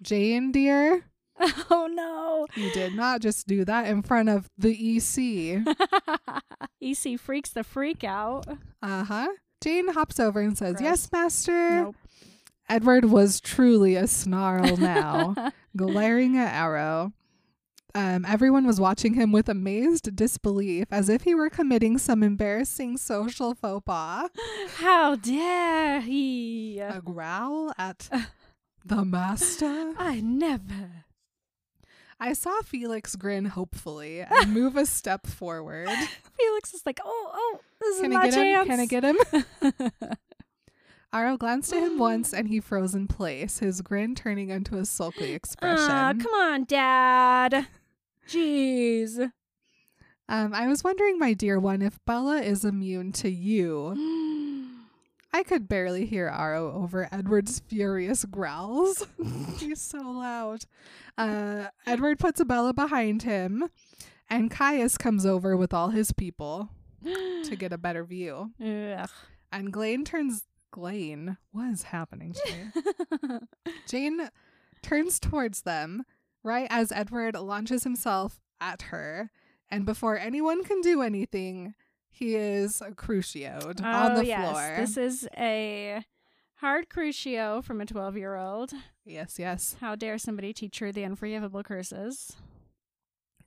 Jane, 0.00 0.52
dear, 0.52 1.06
oh 1.70 1.88
no. 1.92 2.46
you 2.60 2.70
did 2.72 2.94
not 2.94 3.20
just 3.20 3.46
do 3.46 3.64
that 3.64 3.86
in 3.86 4.02
front 4.02 4.28
of 4.28 4.48
the 4.58 4.70
EC. 4.96 5.64
EC 6.80 7.18
freaks 7.18 7.50
the 7.50 7.64
freak 7.64 8.04
out. 8.04 8.46
Uh 8.82 9.04
huh. 9.04 9.28
Jane 9.62 9.88
hops 9.88 10.20
over 10.20 10.40
and 10.40 10.56
says, 10.56 10.74
Gross. 10.76 10.82
Yes, 10.82 11.12
master. 11.12 11.70
Nope. 11.70 11.96
Edward 12.68 13.06
was 13.06 13.40
truly 13.40 13.96
a 13.96 14.06
snarl 14.06 14.76
now, 14.78 15.34
glaring 15.76 16.36
at 16.36 16.52
Aro. 16.54 17.12
Um, 17.94 18.24
everyone 18.24 18.66
was 18.66 18.80
watching 18.80 19.14
him 19.14 19.32
with 19.32 19.48
amazed 19.50 20.16
disbelief, 20.16 20.86
as 20.90 21.10
if 21.10 21.22
he 21.22 21.34
were 21.34 21.50
committing 21.50 21.98
some 21.98 22.22
embarrassing 22.22 22.96
social 22.96 23.54
faux 23.54 23.84
pas. 23.84 24.30
How 24.76 25.16
dare 25.16 26.00
he? 26.00 26.78
A 26.78 27.02
growl 27.02 27.72
at 27.76 28.08
the 28.84 29.04
master. 29.04 29.92
I 29.98 30.20
never. 30.22 31.04
I 32.18 32.32
saw 32.32 32.62
Felix 32.62 33.16
grin 33.16 33.46
hopefully 33.46 34.20
and 34.20 34.54
move 34.54 34.76
a 34.76 34.86
step 34.86 35.26
forward. 35.26 35.88
Felix 36.38 36.72
is 36.72 36.86
like, 36.86 37.00
oh, 37.04 37.30
oh, 37.34 37.60
this 37.92 38.00
Can 38.00 38.12
is 38.12 38.16
I 38.16 38.20
my 38.20 38.24
get 38.30 38.34
chance. 38.34 38.62
him? 38.62 38.66
Can 38.66 38.80
I 38.80 38.86
get 38.86 39.04
him? 39.04 40.12
Aro 41.14 41.38
glanced 41.38 41.72
at 41.72 41.82
him 41.82 41.98
once 41.98 42.32
and 42.32 42.48
he 42.48 42.60
froze 42.60 42.94
in 42.94 43.06
place, 43.06 43.58
his 43.58 43.80
grin 43.82 44.14
turning 44.14 44.50
into 44.50 44.76
a 44.78 44.84
sulky 44.84 45.32
expression. 45.32 45.90
Ah, 45.90 46.14
come 46.18 46.32
on, 46.34 46.64
Dad. 46.64 47.66
Jeez. 48.28 49.30
Um, 50.28 50.54
I 50.54 50.66
was 50.68 50.82
wondering, 50.82 51.18
my 51.18 51.34
dear 51.34 51.58
one, 51.58 51.82
if 51.82 51.98
Bella 52.06 52.40
is 52.40 52.64
immune 52.64 53.12
to 53.12 53.28
you. 53.30 53.94
I 55.34 55.42
could 55.42 55.66
barely 55.66 56.04
hear 56.04 56.30
Aro 56.30 56.74
over 56.74 57.08
Edward's 57.10 57.60
furious 57.60 58.24
growls. 58.26 59.06
He's 59.58 59.80
so 59.80 59.98
loud. 59.98 60.64
Uh, 61.16 61.68
Edward 61.86 62.18
puts 62.18 62.44
Bella 62.44 62.74
behind 62.74 63.22
him, 63.22 63.68
and 64.28 64.50
Caius 64.50 64.98
comes 64.98 65.24
over 65.24 65.56
with 65.56 65.72
all 65.72 65.88
his 65.88 66.12
people 66.12 66.68
to 67.04 67.56
get 67.56 67.72
a 67.72 67.78
better 67.78 68.04
view. 68.04 68.52
Ugh. 68.60 69.10
And 69.50 69.72
Glaine 69.72 70.04
turns. 70.04 70.44
Glaine, 70.72 71.36
what 71.50 71.70
is 71.70 71.82
happening 71.82 72.32
to 72.32 72.52
me? 73.28 73.38
Jane 73.86 74.30
turns 74.82 75.20
towards 75.20 75.62
them 75.62 76.04
right 76.42 76.66
as 76.70 76.90
Edward 76.90 77.34
launches 77.34 77.84
himself 77.84 78.40
at 78.60 78.82
her, 78.82 79.30
and 79.68 79.84
before 79.84 80.18
anyone 80.18 80.64
can 80.64 80.80
do 80.80 81.02
anything, 81.02 81.74
he 82.10 82.36
is 82.36 82.82
crucioed 82.94 83.82
on 83.82 84.12
oh, 84.12 84.16
the 84.16 84.26
yes. 84.26 84.50
floor. 84.50 84.76
This 84.78 84.96
is 84.96 85.28
a 85.36 86.04
hard 86.56 86.88
crucio 86.88 87.62
from 87.62 87.80
a 87.80 87.86
12 87.86 88.16
year 88.16 88.36
old. 88.36 88.72
yes, 89.04 89.38
yes. 89.38 89.76
How 89.80 89.96
dare 89.96 90.18
somebody 90.18 90.52
teach 90.52 90.78
her 90.78 90.92
the 90.92 91.04
unforgivable 91.04 91.62
curses? 91.62 92.36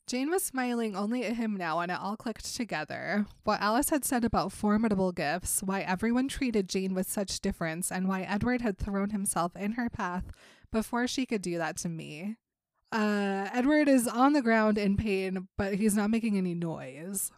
Jane 0.08 0.30
was 0.30 0.44
smiling 0.44 0.96
only 0.96 1.24
at 1.26 1.36
him 1.36 1.56
now, 1.56 1.80
and 1.80 1.92
it 1.92 2.00
all 2.00 2.16
clicked 2.16 2.56
together. 2.56 3.26
What 3.44 3.60
Alice 3.60 3.90
had 3.90 4.06
said 4.06 4.24
about 4.24 4.52
formidable 4.52 5.12
gifts, 5.12 5.64
why 5.64 5.82
everyone 5.82 6.28
treated 6.28 6.70
Jane 6.70 6.94
with 6.94 7.10
such 7.10 7.40
difference, 7.40 7.92
and 7.92 8.08
why 8.08 8.22
Edward 8.22 8.62
had 8.62 8.78
thrown 8.78 9.10
himself 9.10 9.56
in 9.56 9.74
her 9.74 9.90
path 9.90 10.26
before 10.72 11.08
she 11.08 11.26
could 11.26 11.42
do 11.42 11.58
that 11.58 11.78
to 11.78 11.90
me. 11.90 12.36
Uh, 12.92 13.50
Edward 13.52 13.90
is 13.90 14.08
on 14.08 14.34
the 14.34 14.44
ground 14.44 14.78
in 14.78 14.96
pain, 14.96 15.48
but 15.58 15.76
he's 15.76 15.96
not 15.96 16.12
making 16.12 16.38
any 16.38 16.54
noise. 16.54 17.32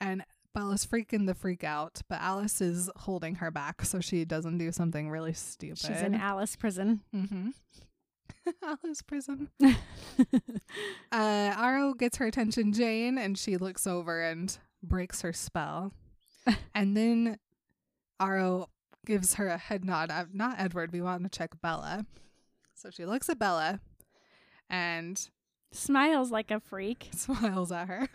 And 0.00 0.24
Bella's 0.54 0.86
freaking 0.86 1.26
the 1.26 1.34
freak 1.34 1.62
out, 1.62 2.00
but 2.08 2.20
Alice 2.20 2.60
is 2.60 2.90
holding 2.96 3.36
her 3.36 3.50
back 3.50 3.84
so 3.84 4.00
she 4.00 4.24
doesn't 4.24 4.58
do 4.58 4.72
something 4.72 5.10
really 5.10 5.32
stupid. 5.32 5.78
She's 5.78 6.00
in 6.00 6.14
Alice 6.14 6.56
prison. 6.56 7.02
Mm-hmm. 7.14 7.50
Alice 8.62 9.02
prison. 9.02 9.50
Uh, 11.12 11.52
Aro 11.56 11.96
gets 11.96 12.16
her 12.18 12.26
attention, 12.26 12.72
Jane, 12.72 13.18
and 13.18 13.38
she 13.38 13.56
looks 13.56 13.86
over 13.86 14.20
and 14.20 14.56
breaks 14.82 15.22
her 15.22 15.32
spell. 15.32 15.92
and 16.74 16.96
then 16.96 17.38
Aro 18.20 18.66
gives 19.06 19.34
her 19.34 19.46
a 19.48 19.58
head 19.58 19.84
nod. 19.84 20.10
Uh, 20.10 20.24
not 20.32 20.56
Edward. 20.58 20.92
We 20.92 21.00
want 21.00 21.22
to 21.22 21.28
check 21.28 21.60
Bella. 21.62 22.06
So 22.74 22.90
she 22.90 23.06
looks 23.06 23.28
at 23.28 23.38
Bella 23.38 23.80
and 24.68 25.28
Smiles 25.72 26.30
like 26.32 26.50
a 26.50 26.60
freak. 26.60 27.10
smiles 27.14 27.70
at 27.72 27.88
her. 27.88 28.08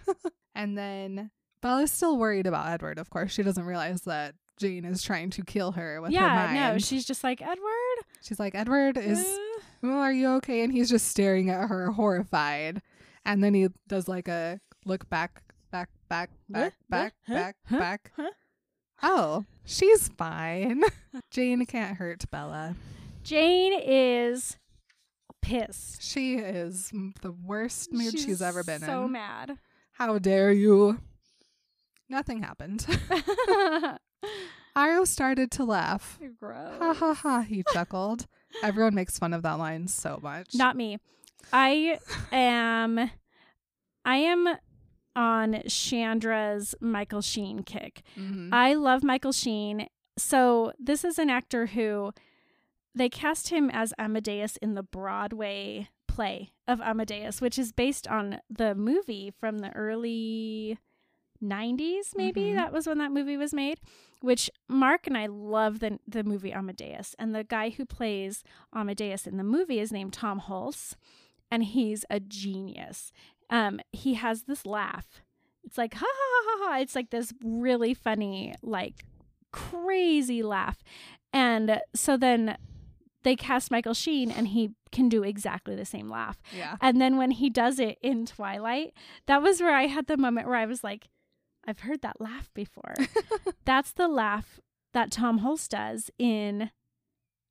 and 0.56 0.78
then 0.78 1.32
Bella's 1.62 1.92
still 1.92 2.18
worried 2.18 2.48
about 2.48 2.68
Edward, 2.68 3.00
of 3.00 3.10
course. 3.10 3.32
She 3.32 3.44
doesn't 3.44 3.66
realize 3.66 4.02
that 4.02 4.36
Jane 4.60 4.84
is 4.86 5.02
trying 5.02 5.30
to 5.32 5.44
kill 5.44 5.72
her 5.74 6.02
with 6.02 6.14
her 6.14 6.20
mind. 6.22 6.56
yeah, 6.56 6.72
no, 6.74 6.78
she's 6.80 7.06
just 7.06 7.24
like, 7.24 7.42
Edward? 7.42 8.06
She's 8.22 8.40
like, 8.40 8.56
Edward 8.56 8.98
is 8.98 9.20
Uh, 9.20 9.62
oh, 9.84 10.00
are 10.00 10.12
you 10.12 10.30
okay? 10.36 10.64
And 10.64 10.72
he's 10.74 10.90
just 10.90 11.08
staring 11.08 11.50
at 11.50 11.68
her, 11.68 11.92
horrified. 11.92 12.82
And 13.26 13.44
then 13.44 13.54
he 13.54 13.68
does 13.88 14.08
like 14.08 14.28
a 14.28 14.60
look 14.86 15.10
back, 15.10 15.44
back, 15.72 15.90
back, 16.10 16.30
back, 16.48 16.74
back, 16.90 17.14
back, 17.28 17.56
back. 17.70 18.12
Huh? 18.16 18.32
Oh, 19.02 19.46
she's 19.66 20.10
fine. 20.10 20.84
Jane 21.32 21.66
can't 21.66 21.98
hurt 21.98 22.30
Bella. 22.32 22.76
Jane 23.24 23.80
is 23.82 24.58
pissed. 25.42 26.02
She 26.02 26.36
is 26.36 26.92
the 27.22 27.32
worst 27.32 27.94
mood 27.94 28.18
she's, 28.18 28.42
ever 28.42 28.64
been 28.64 28.80
so 28.82 28.86
in. 28.86 28.92
So 28.92 29.08
mad. 29.08 29.58
How 29.94 30.18
dare 30.20 30.52
you? 30.52 31.00
Nothing 32.10 32.42
happened. 32.42 32.86
Aro 34.76 35.06
started 35.06 35.52
to 35.52 35.64
laugh. 35.64 36.20
Gross. 36.40 36.80
Ha 36.80 36.94
ha 36.94 37.14
ha, 37.14 37.42
he 37.42 37.64
chuckled. 37.74 38.28
Everyone 38.64 38.96
makes 38.96 39.18
fun 39.20 39.34
of 39.34 39.42
that 39.44 39.60
line 39.60 39.88
so 39.88 40.20
much. 40.22 40.54
Not 40.56 40.76
me. 40.76 41.00
I 41.54 42.00
am 42.32 43.12
I 44.06 44.16
am 44.18 44.48
on 45.16 45.62
Chandra's 45.68 46.76
Michael 46.80 47.22
Sheen 47.22 47.64
kick. 47.64 48.02
Mhm. 48.18 48.50
I 48.54 48.74
love 48.74 49.04
Michael 49.04 49.32
Sheen. 49.32 49.88
So 50.18 50.74
this 50.80 51.04
is 51.04 51.18
an 51.20 51.30
actor 51.30 51.68
who 51.68 52.12
they 52.96 53.10
cast 53.10 53.50
him 53.50 53.70
as 53.70 53.94
Amadeus 53.98 54.58
in 54.58 54.74
the 54.74 54.84
Broadway 54.84 55.90
play 56.08 56.52
of 56.68 56.82
Amadeus, 56.82 57.40
which 57.40 57.58
is 57.58 57.72
based 57.72 58.08
on 58.08 58.40
the 58.50 58.76
movie 58.76 59.32
from 59.40 59.60
the 59.60 59.72
early 59.76 60.78
90s 61.44 62.16
maybe 62.16 62.42
Mhm. 62.42 62.56
that 62.56 62.74
was 62.74 62.86
when 62.88 62.98
that 62.98 63.12
movie 63.12 63.38
was 63.38 63.54
made 63.54 63.80
which 64.22 64.50
mark 64.68 65.08
and 65.08 65.18
i 65.18 65.26
love 65.28 65.80
the, 65.80 65.98
the 66.08 66.24
movie 66.24 66.52
amadeus 66.54 67.16
and 67.18 67.34
the 67.34 67.44
guy 67.46 67.70
who 67.70 67.86
plays 67.86 68.44
amadeus 68.76 69.26
in 69.26 69.38
the 69.38 69.44
movie 69.44 69.80
is 69.80 69.92
named 69.92 70.12
tom 70.14 70.42
hulce 70.42 70.96
and 71.50 71.64
he's 71.64 72.04
a 72.10 72.20
genius 72.20 73.12
um, 73.50 73.80
he 73.92 74.14
has 74.16 74.44
this 74.44 74.66
laugh 74.66 75.22
It's 75.64 75.78
like 75.78 75.94
ha 75.96 76.06
ha 76.06 76.42
ha 76.46 76.66
ha. 76.74 76.80
It's 76.82 76.94
like 76.96 77.10
this 77.10 77.34
really 77.44 77.94
funny, 77.96 78.54
like 78.62 79.06
crazy 79.52 80.42
laugh. 80.44 80.84
And 81.34 81.82
so 81.96 82.16
then 82.18 82.58
they 83.24 83.36
cast 83.36 83.72
Michael 83.72 83.94
Sheen 83.94 84.32
and 84.32 84.50
he 84.50 84.72
can 84.92 85.10
do 85.10 85.24
exactly 85.24 85.76
the 85.76 85.86
same 85.86 86.10
laugh. 86.10 86.42
Yeah. 86.56 86.78
And 86.82 87.02
then 87.02 87.18
when 87.18 87.32
he 87.32 87.50
does 87.50 87.80
it 87.80 87.98
in 88.02 88.26
Twilight, 88.26 88.94
that 89.26 89.42
was 89.42 89.60
where 89.62 89.74
I 89.76 89.88
had 89.88 90.08
the 90.08 90.18
moment 90.18 90.48
where 90.48 90.56
I 90.56 90.66
was 90.66 90.84
like, 90.84 91.08
I've 91.70 91.82
heard 91.82 92.02
that 92.02 92.20
laugh 92.20 92.50
before. 92.54 92.96
That's 93.66 93.92
the 93.92 94.08
laugh 94.08 94.60
that 94.94 95.12
Tom 95.12 95.42
Hulce 95.42 95.70
does 95.70 96.10
in 96.18 96.72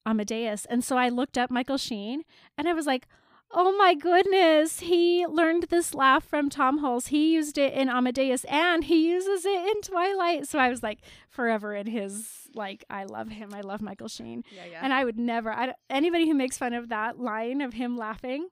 Amadeus. 0.04 0.64
And 0.64 0.82
so 0.82 0.96
I 0.96 1.08
looked 1.08 1.38
up 1.38 1.50
Michael 1.50 1.78
Sheen 1.78 2.24
and 2.56 2.68
I 2.68 2.72
was 2.72 2.84
like, 2.84 3.06
oh 3.52 3.76
my 3.76 3.94
goodness, 3.94 4.80
he 4.80 5.24
learned 5.26 5.66
this 5.70 5.94
laugh 5.94 6.24
from 6.24 6.50
Tom 6.50 6.80
Hulce. 6.80 7.08
He 7.08 7.32
used 7.32 7.58
it 7.58 7.72
in 7.72 7.88
Amadeus 7.88 8.44
and 8.44 8.84
he 8.84 9.08
uses 9.08 9.44
it 9.44 9.68
in 9.68 9.80
Twilight. 9.82 10.48
So 10.48 10.58
I 10.58 10.68
was 10.68 10.82
like 10.82 10.98
forever 11.28 11.74
in 11.74 11.86
his, 11.86 12.48
like, 12.54 12.84
I 12.90 13.04
love 13.04 13.28
him. 13.28 13.54
I 13.54 13.60
love 13.60 13.80
Michael 13.80 14.08
Sheen. 14.08 14.42
Yeah, 14.50 14.64
yeah. 14.70 14.80
And 14.82 14.92
I 14.92 15.04
would 15.04 15.18
never, 15.18 15.52
I, 15.52 15.74
anybody 15.88 16.26
who 16.26 16.34
makes 16.34 16.58
fun 16.58 16.72
of 16.72 16.88
that 16.88 17.18
line 17.18 17.60
of 17.60 17.74
him 17.74 17.96
laughing, 17.96 18.48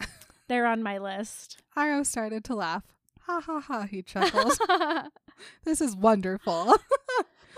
they're 0.48 0.66
on 0.66 0.82
my 0.82 0.98
list. 0.98 1.60
Aro 1.76 2.06
started 2.06 2.44
to 2.44 2.54
laugh. 2.54 2.84
Ha 3.28 3.40
ha 3.40 3.60
ha, 3.60 3.82
he 3.82 4.02
chuckled. 4.02 4.56
this 5.64 5.80
is 5.80 5.94
wonderful. 5.94 6.74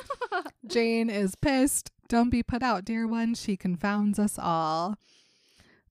Jane 0.66 1.10
is 1.10 1.34
pissed. 1.34 1.90
Don't 2.08 2.30
be 2.30 2.42
put 2.42 2.62
out, 2.62 2.84
dear 2.84 3.06
one. 3.06 3.34
She 3.34 3.56
confounds 3.56 4.18
us 4.18 4.38
all. 4.38 4.96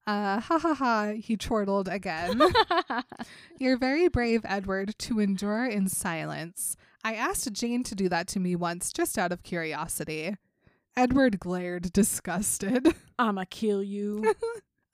Uh, 0.05 0.39
ha 0.39 0.59
ha 0.59 0.73
ha, 0.73 1.13
he 1.15 1.37
chortled 1.37 1.87
again. 1.87 2.41
You're 3.59 3.77
very 3.77 4.07
brave, 4.07 4.41
Edward, 4.43 4.95
to 4.99 5.19
endure 5.19 5.65
in 5.65 5.87
silence. 5.87 6.75
I 7.03 7.13
asked 7.13 7.51
Jane 7.53 7.83
to 7.83 7.95
do 7.95 8.09
that 8.09 8.27
to 8.29 8.39
me 8.39 8.55
once, 8.55 8.91
just 8.91 9.17
out 9.17 9.31
of 9.31 9.43
curiosity. 9.43 10.35
Edward 10.97 11.39
glared, 11.39 11.93
disgusted. 11.93 12.87
I'ma 13.19 13.45
kill 13.49 13.83
you. 13.83 14.33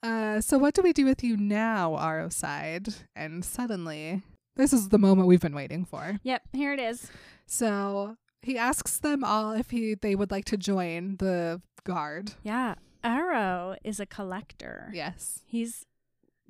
Uh, 0.02 0.40
so 0.40 0.58
what 0.58 0.74
do 0.74 0.82
we 0.82 0.92
do 0.92 1.06
with 1.06 1.24
you 1.24 1.36
now, 1.36 1.92
Aro 1.92 2.30
sighed. 2.32 2.88
And 3.16 3.44
suddenly, 3.44 4.22
this 4.56 4.72
is 4.72 4.88
the 4.88 4.98
moment 4.98 5.28
we've 5.28 5.40
been 5.40 5.54
waiting 5.54 5.84
for. 5.84 6.18
yep, 6.22 6.42
here 6.52 6.72
it 6.72 6.80
is. 6.80 7.10
So 7.46 8.16
he 8.42 8.58
asks 8.58 8.98
them 8.98 9.22
all 9.24 9.52
if 9.52 9.70
he 9.70 9.94
they 9.94 10.14
would 10.14 10.30
like 10.30 10.44
to 10.46 10.56
join 10.56 11.16
the 11.18 11.60
guard. 11.84 12.32
Yeah, 12.42 12.74
Aro 13.04 13.76
is 13.84 14.00
a 14.00 14.06
collector. 14.06 14.90
Yes. 14.92 15.42
He's 15.46 15.86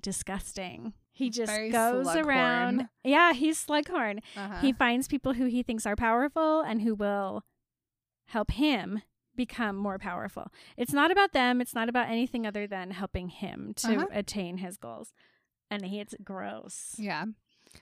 disgusting. 0.01 0.93
He 1.13 1.31
just 1.31 1.51
Very 1.51 1.71
goes 1.71 2.07
around. 2.15 2.89
Yeah, 3.03 3.33
he's 3.33 3.65
Slughorn. 3.65 4.19
Uh-huh. 4.37 4.59
He 4.61 4.73
finds 4.73 5.09
people 5.09 5.33
who 5.33 5.47
he 5.47 5.63
thinks 5.63 5.87
are 5.87 5.97
powerful 5.97 6.61
and 6.61 6.83
who 6.83 6.95
will 6.95 7.43
help 8.27 8.51
him 8.51 9.01
become 9.35 9.77
more 9.77 9.99
powerful. 9.99 10.49
It's 10.77 10.93
not 10.93 11.11
about 11.11 11.33
them. 11.33 11.61
It's 11.63 11.75
not 11.75 11.89
about 11.89 12.09
anything 12.09 12.47
other 12.47 12.67
than 12.67 12.91
helping 12.91 13.29
him 13.31 13.73
to 13.77 13.95
Uh-huh. 13.97 14.07
attain 14.13 14.59
his 14.59 14.77
goals. 14.77 15.13
And 15.71 15.87
he, 15.87 16.01
it's 16.01 16.15
gross. 16.23 16.95
yeah. 16.99 17.25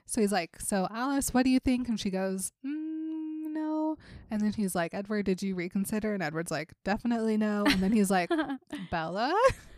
So 0.07 0.21
he's 0.21 0.33
like, 0.33 0.61
"So 0.61 0.89
Alice, 0.91 1.33
what 1.33 1.45
do 1.45 1.51
you 1.51 1.61
think?" 1.61 1.89
And 1.89 1.99
she 1.99 2.11
goes, 2.11 2.53
mm, 2.65 3.53
"No." 3.53 3.97
And 4.31 4.41
then 4.41 4.53
he's 4.53 4.75
like, 4.75 4.95
"Edward, 4.95 5.27
did 5.27 5.43
you 5.43 5.55
reconsider?" 5.55 6.15
And 6.15 6.23
Edward's 6.23 6.51
like, 6.51 6.73
"Definitely 6.85 7.37
no." 7.37 7.65
And 7.67 7.83
then 7.83 7.93
he's 7.93 8.11
like, 8.11 8.31
"Bella," 8.91 9.35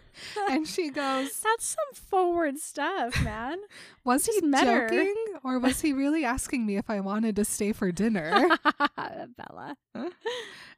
and 0.50 0.66
she 0.66 0.90
goes, 0.90 1.40
That's 1.40 1.66
some 1.66 1.94
forward 1.94 2.58
stuff, 2.58 3.22
man. 3.22 3.58
"Was 4.04 4.26
he 4.26 4.40
met 4.46 4.66
her. 4.66 4.88
joking, 4.88 5.14
or 5.44 5.58
was 5.58 5.80
he 5.80 5.92
really 5.92 6.24
asking 6.24 6.66
me 6.66 6.76
if 6.76 6.88
I 6.88 7.00
wanted 7.00 7.36
to 7.36 7.44
stay 7.44 7.72
for 7.72 7.92
dinner?" 7.92 8.48
Bella. 8.96 9.76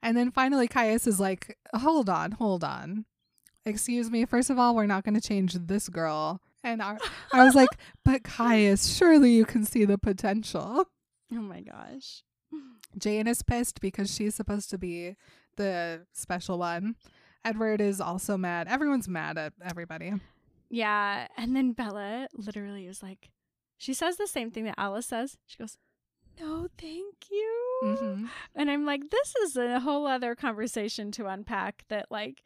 And 0.02 0.16
then 0.16 0.30
finally, 0.30 0.68
Caius 0.68 1.06
is 1.06 1.18
like, 1.18 1.58
hold 1.74 2.08
on, 2.08 2.32
hold 2.32 2.62
on. 2.62 3.04
Excuse 3.64 4.10
me. 4.10 4.24
First 4.24 4.50
of 4.50 4.58
all, 4.58 4.74
we're 4.74 4.86
not 4.86 5.04
going 5.04 5.14
to 5.14 5.20
change 5.20 5.54
this 5.54 5.88
girl. 5.88 6.40
And 6.64 6.82
I, 6.82 6.98
I 7.32 7.44
was 7.44 7.54
like, 7.54 7.68
but 8.04 8.24
Caius, 8.24 8.94
surely 8.96 9.30
you 9.32 9.44
can 9.44 9.64
see 9.64 9.84
the 9.84 9.98
potential. 9.98 10.86
Oh 11.32 11.36
my 11.42 11.60
gosh. 11.60 12.22
Jane 12.98 13.26
is 13.26 13.42
pissed 13.42 13.80
because 13.80 14.12
she's 14.14 14.34
supposed 14.34 14.70
to 14.70 14.78
be 14.78 15.16
the 15.56 16.06
special 16.12 16.58
one. 16.58 16.96
Edward 17.44 17.80
is 17.80 18.00
also 18.00 18.36
mad. 18.36 18.66
Everyone's 18.68 19.08
mad 19.08 19.38
at 19.38 19.52
everybody. 19.64 20.12
Yeah. 20.70 21.28
And 21.36 21.54
then 21.56 21.72
Bella 21.72 22.28
literally 22.34 22.86
is 22.86 23.02
like, 23.02 23.30
she 23.76 23.94
says 23.94 24.16
the 24.16 24.26
same 24.26 24.50
thing 24.50 24.64
that 24.64 24.74
Alice 24.76 25.06
says. 25.06 25.36
She 25.46 25.56
goes, 25.58 25.76
No, 26.40 26.68
thank 26.78 27.14
you. 27.30 27.78
hmm 27.82 28.26
And 28.54 28.70
I'm 28.70 28.84
like, 28.84 29.02
this 29.10 29.34
is 29.36 29.56
a 29.56 29.80
whole 29.80 30.06
other 30.06 30.34
conversation 30.34 31.12
to 31.12 31.26
unpack 31.26 31.84
that, 31.88 32.06
like, 32.10 32.42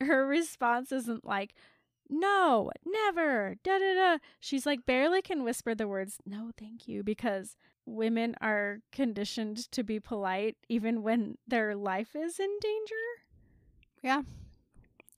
her 0.00 0.26
response 0.26 0.90
isn't 0.90 1.24
like, 1.24 1.54
no, 2.08 2.70
never, 2.84 3.56
da 3.62 3.78
da 3.78 3.94
da. 3.94 4.18
She's 4.40 4.66
like, 4.66 4.86
barely 4.86 5.22
can 5.22 5.42
whisper 5.44 5.74
the 5.74 5.88
words, 5.88 6.18
no, 6.26 6.50
thank 6.58 6.86
you, 6.88 7.02
because 7.02 7.56
women 7.86 8.34
are 8.40 8.80
conditioned 8.92 9.70
to 9.72 9.82
be 9.82 10.00
polite 10.00 10.56
even 10.68 11.02
when 11.02 11.36
their 11.46 11.74
life 11.74 12.14
is 12.14 12.38
in 12.38 12.58
danger. 12.60 12.94
Yeah. 14.02 14.22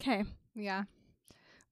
Okay. 0.00 0.24
Yeah. 0.54 0.84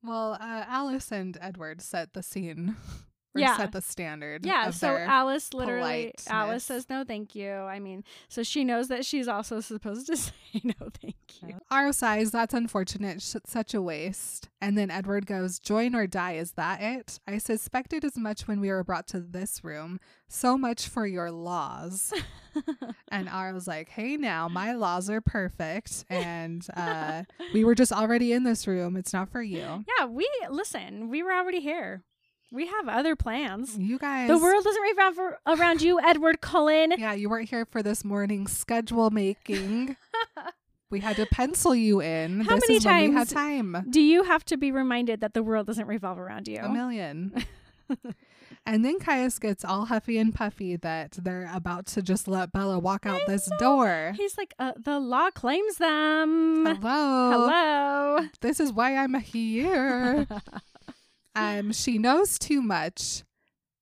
Well, 0.03 0.35
uh, 0.35 0.65
Alice 0.69 1.11
and 1.11 1.39
Edward 1.41 1.81
set 1.81 2.13
the 2.13 2.23
scene. 2.23 2.77
Or 3.35 3.41
Yeah. 3.41 3.57
set 3.57 3.73
the 3.73 3.81
standard. 3.83 4.47
Yeah, 4.47 4.71
so 4.71 4.97
Alice 4.97 5.53
literally. 5.53 6.13
Alice 6.29 6.65
says 6.65 6.89
no 6.89 7.03
thank 7.05 7.35
you. 7.35 7.51
I 7.51 7.81
mean, 7.81 8.05
so 8.29 8.43
she 8.45 8.63
knows 8.65 8.89
that 8.89 9.05
she's 9.05 9.27
also 9.27 9.61
supposed 9.61 10.07
to 10.07 10.17
say 10.17 10.33
no 10.63 10.73
thank 11.03 11.17
you. 11.43 11.57
Aro 11.73 11.93
sighs, 11.93 12.31
that's 12.31 12.55
unfortunate. 12.55 13.21
Sh- 13.21 13.35
such 13.45 13.75
a 13.75 13.83
waste. 13.83 14.49
And 14.61 14.79
then 14.79 14.91
Edward 14.91 15.27
goes, 15.27 15.59
Join 15.59 15.95
or 15.97 16.07
die, 16.07 16.35
is 16.35 16.53
that 16.53 16.81
it? 16.81 17.19
I 17.27 17.39
suspected 17.39 18.05
as 18.05 18.17
much 18.17 18.47
when 18.47 18.61
we 18.61 18.71
were 18.71 18.85
brought 18.85 19.09
to 19.09 19.21
this 19.21 19.65
room. 19.65 19.99
So 20.29 20.57
much 20.57 20.89
for 20.89 21.07
your 21.07 21.31
laws. 21.33 22.13
and 23.11 23.29
Aro's 23.29 23.67
like, 23.67 23.89
Hey, 23.89 24.17
now, 24.17 24.49
my 24.49 24.73
laws 24.75 25.11
are 25.11 25.21
perfect. 25.21 26.05
And 26.09 26.65
uh, 26.77 27.25
we 27.53 27.65
were 27.65 27.75
just 27.75 27.93
already 27.93 28.33
in 28.33 28.45
this 28.45 28.67
room. 28.67 28.97
It's 28.97 29.13
not 29.13 29.29
for 29.29 29.43
you. 29.43 29.85
Yeah, 29.99 30.07
we 30.07 30.29
listen, 30.49 31.09
we 31.11 31.23
were 31.23 31.33
already 31.33 31.61
here. 31.61 32.03
We 32.55 32.69
have 32.69 32.87
other 32.89 33.17
plans. 33.17 33.77
You 33.77 33.99
guys. 33.99 34.29
The 34.29 34.39
world 34.39 34.63
doesn't 34.63 34.81
revolve 34.81 35.19
ar- 35.19 35.39
around 35.45 35.83
you, 35.83 35.99
Edward 36.05 36.41
Cullen. 36.41 36.95
Yeah, 36.97 37.13
you 37.13 37.29
weren't 37.29 37.51
here 37.51 37.67
for 37.67 37.83
this 37.83 38.05
morning's 38.05 38.53
schedule 38.57 39.11
making. 39.11 39.97
we 40.91 41.01
had 41.01 41.17
to 41.17 41.27
pencil 41.27 41.75
you 41.75 42.01
in. 42.01 42.43
How 42.43 42.55
this 42.55 42.69
many 42.69 42.79
when 42.79 43.11
we 43.11 43.17
had 43.19 43.29
times- 43.29 43.73
time. 43.73 43.87
Do 43.91 44.01
you 44.01 44.23
have 44.23 44.45
to 44.45 44.57
be 44.57 44.71
reminded 44.71 45.21
that 45.21 45.35
the 45.35 45.43
world 45.43 45.67
doesn't 45.67 45.89
revolve 45.89 46.17
around 46.17 46.47
you? 46.47 46.61
A 46.61 46.69
million. 46.69 47.45
and 48.65 48.85
then 48.85 49.01
Caius 49.01 49.41
gets 49.41 49.65
all 49.65 49.87
huffy 49.87 50.17
and 50.19 50.33
puffy 50.33 50.77
that 50.77 51.19
they're 51.21 51.51
about 51.53 51.87
to 51.87 52.03
just 52.03 52.29
let 52.29 52.53
Bella 52.53 52.79
walk 52.79 53.05
out 53.05 53.23
I 53.23 53.33
this 53.33 53.51
know. 53.51 53.59
door. 53.59 54.13
He's 54.17 54.39
like, 54.39 54.55
uh, 54.61 54.75
the 54.77 55.01
law 55.01 55.31
claims 55.31 55.79
them. 55.79 56.65
Hello. 56.67 57.31
Hello. 57.33 58.29
This 58.43 58.61
is 58.61 58.73
why 58.73 58.95
I'm 58.97 59.15
here. 59.15 60.29
Um, 61.35 61.73
she 61.73 61.99
knows 61.99 62.39
too 62.39 62.63
much. 62.63 63.23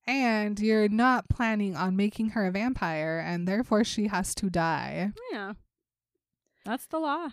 And 0.06 0.58
you're 0.58 0.88
not 0.88 1.28
planning 1.28 1.76
on 1.76 1.94
making 1.94 2.30
her 2.30 2.46
a 2.46 2.50
vampire, 2.50 3.22
and 3.24 3.46
therefore 3.46 3.84
she 3.84 4.08
has 4.08 4.34
to 4.36 4.50
die. 4.50 5.12
yeah. 5.30 5.52
That's 6.64 6.86
the 6.86 6.98
law. 6.98 7.28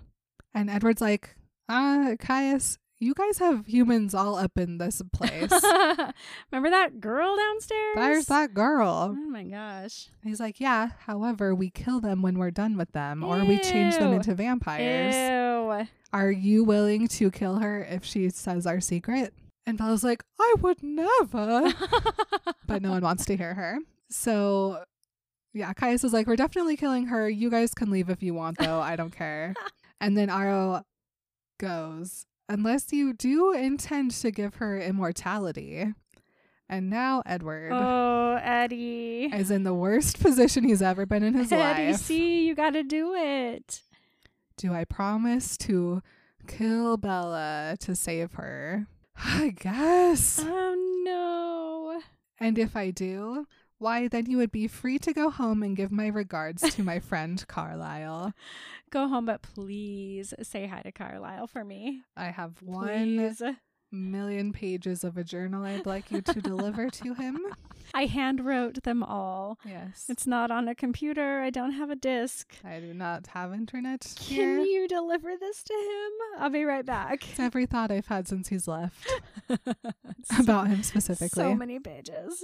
And 0.54 0.70
Edward's 0.70 1.02
like, 1.02 1.36
uh, 1.68 2.16
Caius, 2.20 2.78
you 3.00 3.14
guys 3.14 3.38
have 3.40 3.66
humans 3.66 4.14
all 4.14 4.36
up 4.36 4.58
in 4.58 4.78
this 4.78 5.02
place. 5.14 5.52
Remember 6.52 6.70
that 6.70 7.00
girl 7.00 7.36
downstairs? 7.38 7.96
There's 7.96 8.26
that 8.26 8.54
girl. 8.54 9.16
Oh 9.18 9.30
my 9.30 9.44
gosh. 9.44 10.10
He's 10.24 10.40
like, 10.40 10.60
yeah, 10.60 10.90
however, 11.06 11.56
we 11.56 11.70
kill 11.70 12.00
them 12.02 12.22
when 12.22 12.38
we're 12.38 12.52
done 12.52 12.76
with 12.78 12.92
them, 12.92 13.24
or 13.24 13.44
we 13.46 13.58
change 13.60 13.98
them 13.98 14.14
into 14.14 14.36
vampires. 14.36 15.16
Ew. 15.16 15.88
Are 16.12 16.32
you 16.32 16.64
willing 16.64 17.08
to 17.08 17.32
kill 17.32 17.60
her 17.60 17.84
if 17.84 18.04
she 18.04 18.30
says 18.30 18.66
our 18.68 18.80
secret? 18.80 19.34
And 19.66 19.78
Bella's 19.78 20.04
like, 20.04 20.24
I 20.40 20.56
would 20.62 20.82
never. 20.82 21.74
but 22.68 22.82
no 22.82 22.92
one 22.92 23.04
wants 23.04 23.26
to 23.26 23.38
hear 23.38 23.54
her. 23.54 23.80
So, 24.10 24.84
yeah, 25.54 25.74
Caius 25.74 26.04
is 26.04 26.14
like, 26.14 26.28
we're 26.28 26.36
definitely 26.36 26.78
killing 26.78 27.08
her. 27.08 27.30
You 27.30 27.50
guys 27.50 27.74
can 27.74 27.92
leave 27.92 28.10
if 28.10 28.24
you 28.24 28.34
want, 28.34 28.58
though. 28.58 28.80
I 28.80 28.96
don't 28.96 29.16
care. 29.16 29.54
And 30.02 30.18
then 30.18 30.30
Aro 30.30 30.84
goes, 31.60 32.26
unless 32.48 32.94
you 32.94 33.14
do 33.14 33.52
intend 33.52 34.12
to 34.12 34.32
give 34.32 34.56
her 34.56 34.80
immortality. 34.80 35.94
And 36.70 36.90
now 36.90 37.24
Edward 37.26 37.72
oh, 37.74 38.40
Eddie. 38.42 39.26
is 39.26 39.50
in 39.52 39.64
the 39.64 39.74
worst 39.74 40.22
position 40.22 40.64
he's 40.64 40.82
ever 40.82 41.06
been 41.06 41.24
in 41.24 41.34
his 41.34 41.52
life. 41.52 41.78
Eddie, 41.78 41.92
life. 41.92 42.02
see, 42.02 42.48
you 42.48 42.56
got 42.56 42.72
to 42.72 42.84
do 42.84 43.14
it. 43.16 43.82
Do 44.56 44.74
I 44.74 44.86
promise 44.86 45.58
to 45.58 46.02
kill 46.48 46.98
Bella 46.98 47.76
to 47.80 47.96
save 47.96 48.34
her? 48.34 48.88
I 49.24 49.50
guess. 49.50 50.40
Oh 50.44 50.76
no. 51.06 52.02
And 52.40 52.58
if 52.58 52.76
I 52.76 52.92
do, 52.92 53.46
Why, 53.78 54.08
then 54.08 54.26
you 54.30 54.38
would 54.38 54.52
be 54.52 54.68
free 54.68 54.98
to 55.00 55.14
go 55.14 55.30
home 55.30 55.64
and 55.64 55.76
give 55.76 55.92
my 55.92 56.08
regards 56.08 56.62
to 56.76 56.84
my 56.84 57.00
friend 57.00 57.46
Carlisle. 57.48 58.34
Go 58.92 59.08
home, 59.08 59.26
but 59.26 59.42
please 59.42 60.34
say 60.44 60.68
hi 60.68 60.82
to 60.82 60.92
Carlisle 60.92 61.48
for 61.48 61.64
me. 61.64 62.02
I 62.18 62.26
have 62.32 62.62
one 62.62 62.88
Please. 63.18 63.42
Million 63.92 64.52
pages 64.54 65.04
of 65.04 65.18
a 65.18 65.24
journal 65.24 65.64
I'd 65.66 65.86
like 65.86 66.12
you 66.12 66.22
to 66.22 66.42
deliver 66.42 66.90
to 66.90 67.14
him. 67.14 67.40
I 67.94 68.06
hand 68.06 68.46
wrote 68.46 68.84
them 68.84 69.02
all. 69.02 69.58
Yes. 69.66 70.06
It's 70.10 70.28
not 70.28 70.52
on 70.52 70.68
a 70.68 70.76
computer. 70.76 71.42
I 71.42 71.50
don't 71.50 71.72
have 71.72 71.90
a 71.90 71.96
disc. 71.96 72.54
I 72.64 72.80
do 72.80 72.94
not 72.94 73.28
have 73.28 73.52
internet 73.54 74.14
Can 74.16 74.36
here. 74.38 74.60
you 74.60 74.88
deliver 74.88 75.36
this 75.40 75.64
to 75.64 75.74
him? 75.74 76.42
I'll 76.44 76.50
be 76.52 76.66
right 76.66 76.86
back. 76.86 77.28
It's 77.30 77.40
every 77.40 77.66
thought 77.66 77.90
I've 77.92 78.06
had 78.08 78.28
since 78.28 78.50
he's 78.50 78.68
left 78.68 79.12
about 80.40 80.68
him 80.68 80.84
specifically. 80.84 81.30
so 81.44 81.56
many 81.56 81.80
pages. 81.80 82.44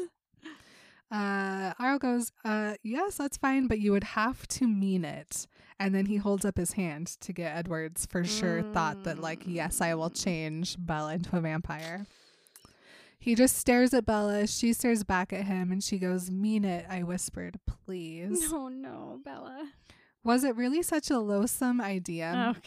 Uh, 1.12 1.74
Aro 1.76 2.00
goes, 2.00 2.32
uh, 2.44 2.74
yes, 2.82 3.18
that's 3.18 3.38
fine, 3.38 3.68
but 3.68 3.80
you 3.80 3.92
would 3.92 4.04
have 4.04 4.48
to 4.48 4.68
mean 4.68 5.06
it. 5.06 5.46
And 5.80 5.94
then 5.94 6.06
he 6.06 6.18
holds 6.18 6.46
up 6.46 6.58
his 6.58 6.74
hand 6.74 7.08
to 7.22 7.34
get 7.34 7.56
Edward's 7.56 8.06
for 8.06 8.24
sure 8.24 8.62
thought 8.62 9.04
that, 9.04 9.20
like, 9.20 9.44
yes, 9.46 9.82
I 9.82 9.94
will 9.96 10.10
mm. 10.10 10.24
change 10.24 10.78
Bella 10.80 11.16
into 11.16 11.36
a 11.36 11.42
vampire. 11.42 12.06
He 13.20 13.36
just 13.36 13.58
stares 13.58 13.94
at 13.94 14.06
Bella. 14.06 14.48
She 14.48 14.72
stares 14.72 15.04
back 15.04 15.34
at 15.34 15.46
him 15.46 15.72
and 15.72 15.84
she 15.84 15.98
goes, 15.98 16.30
Mean 16.30 16.64
it, 16.64 16.86
I 16.90 17.04
whispered, 17.04 17.60
please. 17.66 18.52
No, 18.52 18.68
no, 18.68 19.20
Bella. 19.26 19.72
Was 20.24 20.44
it 20.44 20.56
really 20.56 20.82
such 20.82 21.10
a 21.10 21.20
loathsome 21.20 21.82
idea? 21.82 22.34
Oh, 22.36 22.54
God. 22.54 22.64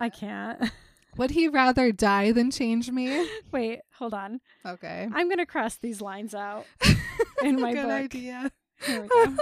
I 0.00 0.08
can't. 0.08 0.70
Would 1.16 1.32
he 1.32 1.46
rather 1.46 1.92
die 1.92 2.32
than 2.32 2.50
change 2.50 2.90
me? 2.90 3.28
Wait, 3.52 3.80
hold 3.92 4.14
on. 4.14 4.40
Okay. 4.64 5.08
I'm 5.12 5.28
going 5.28 5.38
to 5.38 5.46
cross 5.46 5.76
these 5.76 6.00
lines 6.00 6.34
out 6.34 6.64
in 7.42 7.60
my 7.60 7.72
Good 7.72 7.82
book. 7.82 7.90
idea. 7.90 8.52
Here 8.84 9.02
we 9.02 9.08
go. 9.08 9.36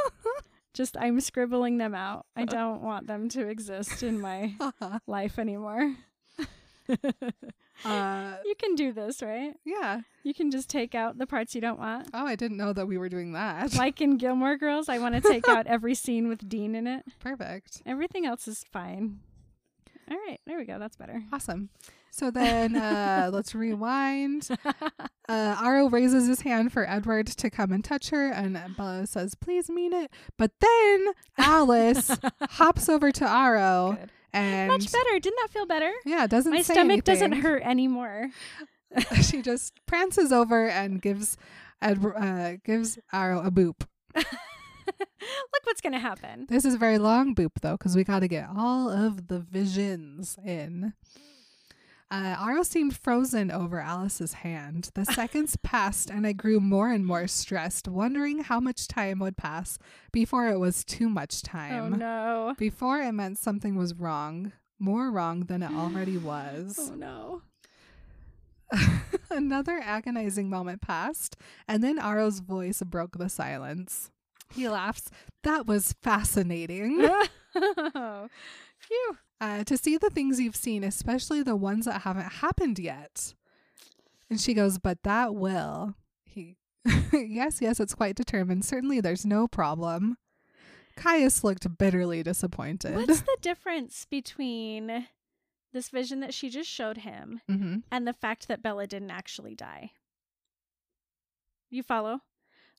Just, 0.80 0.96
I'm 0.96 1.20
scribbling 1.20 1.76
them 1.76 1.94
out. 1.94 2.24
I 2.34 2.44
don't 2.46 2.80
want 2.80 3.06
them 3.06 3.28
to 3.28 3.46
exist 3.46 4.02
in 4.02 4.18
my 4.18 4.54
life 5.06 5.38
anymore. 5.38 5.94
uh, 6.88 6.94
you 8.46 8.54
can 8.58 8.76
do 8.76 8.90
this, 8.90 9.20
right? 9.20 9.52
yeah. 9.66 10.00
You 10.22 10.32
can 10.32 10.50
just 10.50 10.70
take 10.70 10.94
out 10.94 11.18
the 11.18 11.26
parts 11.26 11.54
you 11.54 11.60
don't 11.60 11.78
want. 11.78 12.08
Oh, 12.14 12.24
I 12.24 12.34
didn't 12.34 12.56
know 12.56 12.72
that 12.72 12.86
we 12.86 12.96
were 12.96 13.10
doing 13.10 13.34
that. 13.34 13.74
Like 13.74 14.00
in 14.00 14.16
Gilmore 14.16 14.56
Girls, 14.56 14.88
I 14.88 14.96
want 14.96 15.16
to 15.16 15.20
take 15.20 15.46
out 15.50 15.66
every 15.66 15.94
scene 15.94 16.28
with 16.28 16.48
Dean 16.48 16.74
in 16.74 16.86
it. 16.86 17.04
Perfect. 17.18 17.82
Everything 17.84 18.24
else 18.24 18.48
is 18.48 18.64
fine. 18.72 19.20
All 20.10 20.16
right, 20.16 20.40
there 20.46 20.56
we 20.56 20.64
go. 20.64 20.78
That's 20.78 20.96
better. 20.96 21.24
Awesome. 21.30 21.68
So 22.10 22.30
then 22.30 22.76
uh, 22.76 23.30
let's 23.32 23.54
rewind. 23.54 24.48
Uh, 25.28 25.54
Aro 25.62 25.92
raises 25.92 26.26
his 26.26 26.40
hand 26.40 26.72
for 26.72 26.90
Edward 26.90 27.28
to 27.28 27.50
come 27.50 27.70
and 27.70 27.84
touch 27.84 28.10
her, 28.10 28.32
and 28.32 28.58
Bella 28.76 29.06
says, 29.06 29.36
Please 29.36 29.70
mean 29.70 29.92
it. 29.92 30.10
But 30.36 30.50
then 30.58 31.06
Alice 31.38 32.18
hops 32.42 32.88
over 32.88 33.12
to 33.12 33.24
Aro 33.24 33.96
Good. 33.96 34.10
and. 34.32 34.66
Much 34.72 34.90
better. 34.90 35.20
Didn't 35.20 35.38
that 35.40 35.50
feel 35.52 35.66
better? 35.66 35.92
Yeah, 36.04 36.24
it 36.24 36.30
doesn't 36.30 36.50
My 36.52 36.62
stomach 36.62 37.04
doesn't 37.04 37.30
hurt 37.30 37.62
anymore. 37.62 38.30
she 39.22 39.40
just 39.40 39.74
prances 39.86 40.32
over 40.32 40.68
and 40.68 41.00
gives 41.00 41.36
Edward 41.80 42.16
uh, 42.16 42.56
gives 42.64 42.98
Aro 43.14 43.46
a 43.46 43.52
boop. 43.52 43.82
Look 44.16 44.26
what's 45.64 45.80
going 45.80 45.92
to 45.92 46.00
happen. 46.00 46.46
This 46.48 46.64
is 46.64 46.74
a 46.74 46.78
very 46.78 46.98
long 46.98 47.36
boop 47.36 47.52
though, 47.62 47.76
because 47.76 47.94
we 47.94 48.02
got 48.02 48.20
to 48.20 48.28
get 48.28 48.48
all 48.56 48.90
of 48.90 49.28
the 49.28 49.38
visions 49.38 50.36
in. 50.44 50.94
Uh, 52.12 52.34
Aro 52.36 52.64
seemed 52.64 52.96
frozen 52.96 53.52
over 53.52 53.78
Alice's 53.80 54.32
hand. 54.32 54.90
The 54.94 55.04
seconds 55.14 55.56
passed, 55.62 56.10
and 56.10 56.26
I 56.26 56.32
grew 56.32 56.58
more 56.58 56.90
and 56.90 57.06
more 57.06 57.28
stressed, 57.28 57.86
wondering 57.86 58.40
how 58.40 58.58
much 58.58 58.88
time 58.88 59.20
would 59.20 59.36
pass 59.36 59.78
before 60.10 60.48
it 60.48 60.58
was 60.58 60.84
too 60.84 61.08
much 61.08 61.42
time. 61.42 61.94
Oh 61.94 61.96
no. 61.96 62.54
Before 62.58 62.98
it 62.98 63.12
meant 63.12 63.38
something 63.38 63.76
was 63.76 63.94
wrong, 63.94 64.52
more 64.78 65.10
wrong 65.10 65.40
than 65.44 65.62
it 65.62 65.70
already 65.70 66.16
was. 66.32 66.78
Oh 66.80 66.94
no. 66.96 67.42
Another 69.30 69.80
agonizing 69.82 70.48
moment 70.50 70.80
passed, 70.82 71.36
and 71.68 71.82
then 71.82 71.98
Aro's 71.98 72.40
voice 72.40 72.82
broke 72.84 73.18
the 73.18 73.28
silence. 73.28 74.10
He 74.52 74.68
laughs. 74.68 75.10
That 75.44 75.66
was 75.68 75.94
fascinating. 76.02 77.08
Phew. 77.52 78.28
Uh, 79.40 79.64
to 79.64 79.76
see 79.76 79.96
the 79.96 80.10
things 80.10 80.38
you've 80.38 80.56
seen, 80.56 80.84
especially 80.84 81.42
the 81.42 81.56
ones 81.56 81.86
that 81.86 82.02
haven't 82.02 82.32
happened 82.34 82.78
yet. 82.78 83.34
And 84.28 84.40
she 84.40 84.54
goes, 84.54 84.78
But 84.78 85.02
that 85.04 85.34
will. 85.34 85.94
He, 86.24 86.56
yes, 87.12 87.60
yes, 87.60 87.80
it's 87.80 87.94
quite 87.94 88.16
determined. 88.16 88.64
Certainly 88.64 89.00
there's 89.00 89.26
no 89.26 89.48
problem. 89.48 90.16
Caius 90.96 91.42
looked 91.42 91.78
bitterly 91.78 92.22
disappointed. 92.22 92.94
What's 92.94 93.22
the 93.22 93.36
difference 93.42 94.06
between 94.08 95.06
this 95.72 95.88
vision 95.88 96.20
that 96.20 96.34
she 96.34 96.50
just 96.50 96.68
showed 96.68 96.98
him 96.98 97.40
hmm 97.48 97.76
and 97.92 98.06
the 98.06 98.12
fact 98.12 98.48
that 98.48 98.62
Bella 98.62 98.86
didn't 98.86 99.10
actually 99.10 99.54
die? 99.54 99.92
You 101.70 101.82
follow? 101.82 102.20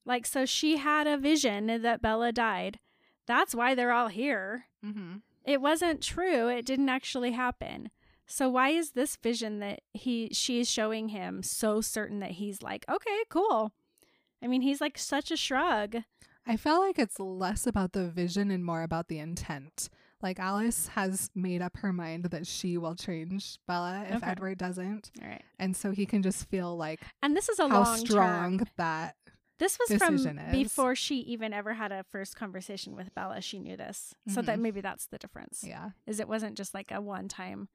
Like, 0.05 0.25
so 0.25 0.45
she 0.45 0.77
had 0.77 1.07
a 1.07 1.17
vision 1.17 1.81
that 1.81 2.01
Bella 2.01 2.31
died. 2.31 2.79
That's 3.27 3.55
why 3.55 3.75
they're 3.75 3.91
all 3.93 4.09
here. 4.09 4.65
hmm 4.83 5.17
It 5.45 5.61
wasn't 5.61 6.01
true. 6.01 6.47
It 6.47 6.65
didn't 6.65 6.89
actually 6.89 7.31
happen. 7.31 7.89
So 8.27 8.47
why 8.49 8.69
is 8.69 8.91
this 8.91 9.15
vision 9.17 9.59
that 9.59 9.81
he 9.93 10.29
she's 10.31 10.69
showing 10.69 11.09
him 11.09 11.43
so 11.43 11.81
certain 11.81 12.19
that 12.19 12.31
he's 12.31 12.61
like, 12.61 12.85
okay, 12.89 13.23
cool. 13.29 13.73
I 14.41 14.47
mean, 14.47 14.61
he's 14.61 14.79
like 14.81 14.97
such 14.97 15.31
a 15.31 15.37
shrug. 15.37 15.97
I 16.47 16.57
felt 16.57 16.81
like 16.81 16.97
it's 16.97 17.19
less 17.19 17.67
about 17.67 17.91
the 17.91 18.07
vision 18.09 18.49
and 18.49 18.65
more 18.65 18.81
about 18.83 19.07
the 19.09 19.19
intent. 19.19 19.89
Like 20.23 20.39
Alice 20.39 20.87
has 20.89 21.29
made 21.35 21.61
up 21.61 21.77
her 21.77 21.91
mind 21.91 22.25
that 22.25 22.47
she 22.47 22.77
will 22.77 22.95
change 22.95 23.57
Bella 23.67 24.05
if 24.09 24.17
Okay. 24.17 24.31
Edward 24.31 24.57
doesn't. 24.59 25.11
All 25.21 25.27
right. 25.27 25.41
And 25.59 25.75
so 25.75 25.91
he 25.91 26.05
can 26.05 26.21
just 26.23 26.47
feel 26.49 26.75
like 26.77 27.01
And 27.21 27.35
this 27.35 27.49
is 27.49 27.59
a 27.59 27.67
how 27.67 27.83
long 27.83 27.97
strong 27.97 28.57
term. 28.59 28.67
that 28.77 29.15
This 29.61 29.77
was 29.79 29.97
from 30.01 30.17
before 30.51 30.95
she 30.95 31.17
even 31.19 31.53
ever 31.53 31.73
had 31.75 31.91
a 31.91 32.03
first 32.03 32.35
conversation 32.35 32.95
with 32.95 33.13
Bella. 33.13 33.41
She 33.41 33.59
knew 33.59 33.77
this. 33.77 34.15
So 34.27 34.41
that 34.41 34.57
Mhm. 34.57 34.61
maybe 34.63 34.81
that's 34.81 35.05
the 35.05 35.19
difference. 35.19 35.63
yeah. 35.63 35.91
Is 36.07 36.19
it 36.19 36.27
wasn't 36.27 36.57
just 36.57 36.73
like 36.73 36.91
a 36.91 36.99
one 36.99 37.27
time 37.27 37.69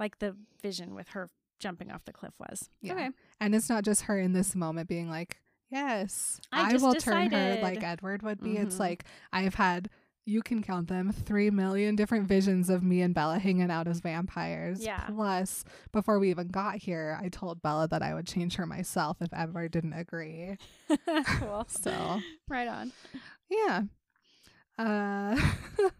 like 0.00 0.18
the 0.18 0.36
vision 0.60 0.94
with 0.94 1.10
her 1.10 1.28
jumping 1.60 1.90
off 1.92 2.04
the 2.04 2.12
cliff 2.12 2.32
was. 2.40 2.68
Yeah. 2.80 2.94
Okay. 2.94 3.10
And 3.40 3.54
it's 3.54 3.68
not 3.68 3.84
just 3.84 4.02
her 4.02 4.18
in 4.18 4.32
this 4.32 4.54
moment 4.56 4.88
being 4.88 5.08
like, 5.08 5.40
Yes, 5.70 6.40
I 6.50 6.72
I, 6.74 6.76
will 6.78 6.94
turn 6.94 7.30
her 7.30 7.58
like 7.62 7.80
Edward 7.82 8.22
would 8.22 8.40
be. 8.42 8.56
It's 8.56 8.74
Mhm. 8.74 8.80
like 8.80 9.04
I've 9.32 9.54
had 9.54 9.88
you 10.30 10.42
can 10.42 10.62
count 10.62 10.88
them 10.88 11.12
three 11.12 11.50
million 11.50 11.96
different 11.96 12.28
visions 12.28 12.70
of 12.70 12.82
me 12.82 13.02
and 13.02 13.12
Bella 13.14 13.38
hanging 13.38 13.70
out 13.70 13.88
as 13.88 14.00
vampires. 14.00 14.82
Yeah. 14.82 15.04
Plus, 15.08 15.64
before 15.92 16.18
we 16.18 16.30
even 16.30 16.48
got 16.48 16.76
here, 16.76 17.18
I 17.20 17.28
told 17.28 17.60
Bella 17.62 17.88
that 17.88 18.02
I 18.02 18.14
would 18.14 18.26
change 18.26 18.54
her 18.56 18.66
myself 18.66 19.16
if 19.20 19.28
Edward 19.32 19.72
didn't 19.72 19.94
agree. 19.94 20.56
cool. 21.26 21.66
So 21.68 22.20
right 22.48 22.68
on. 22.68 22.92
yeah. 23.50 23.82
Uh 24.78 25.40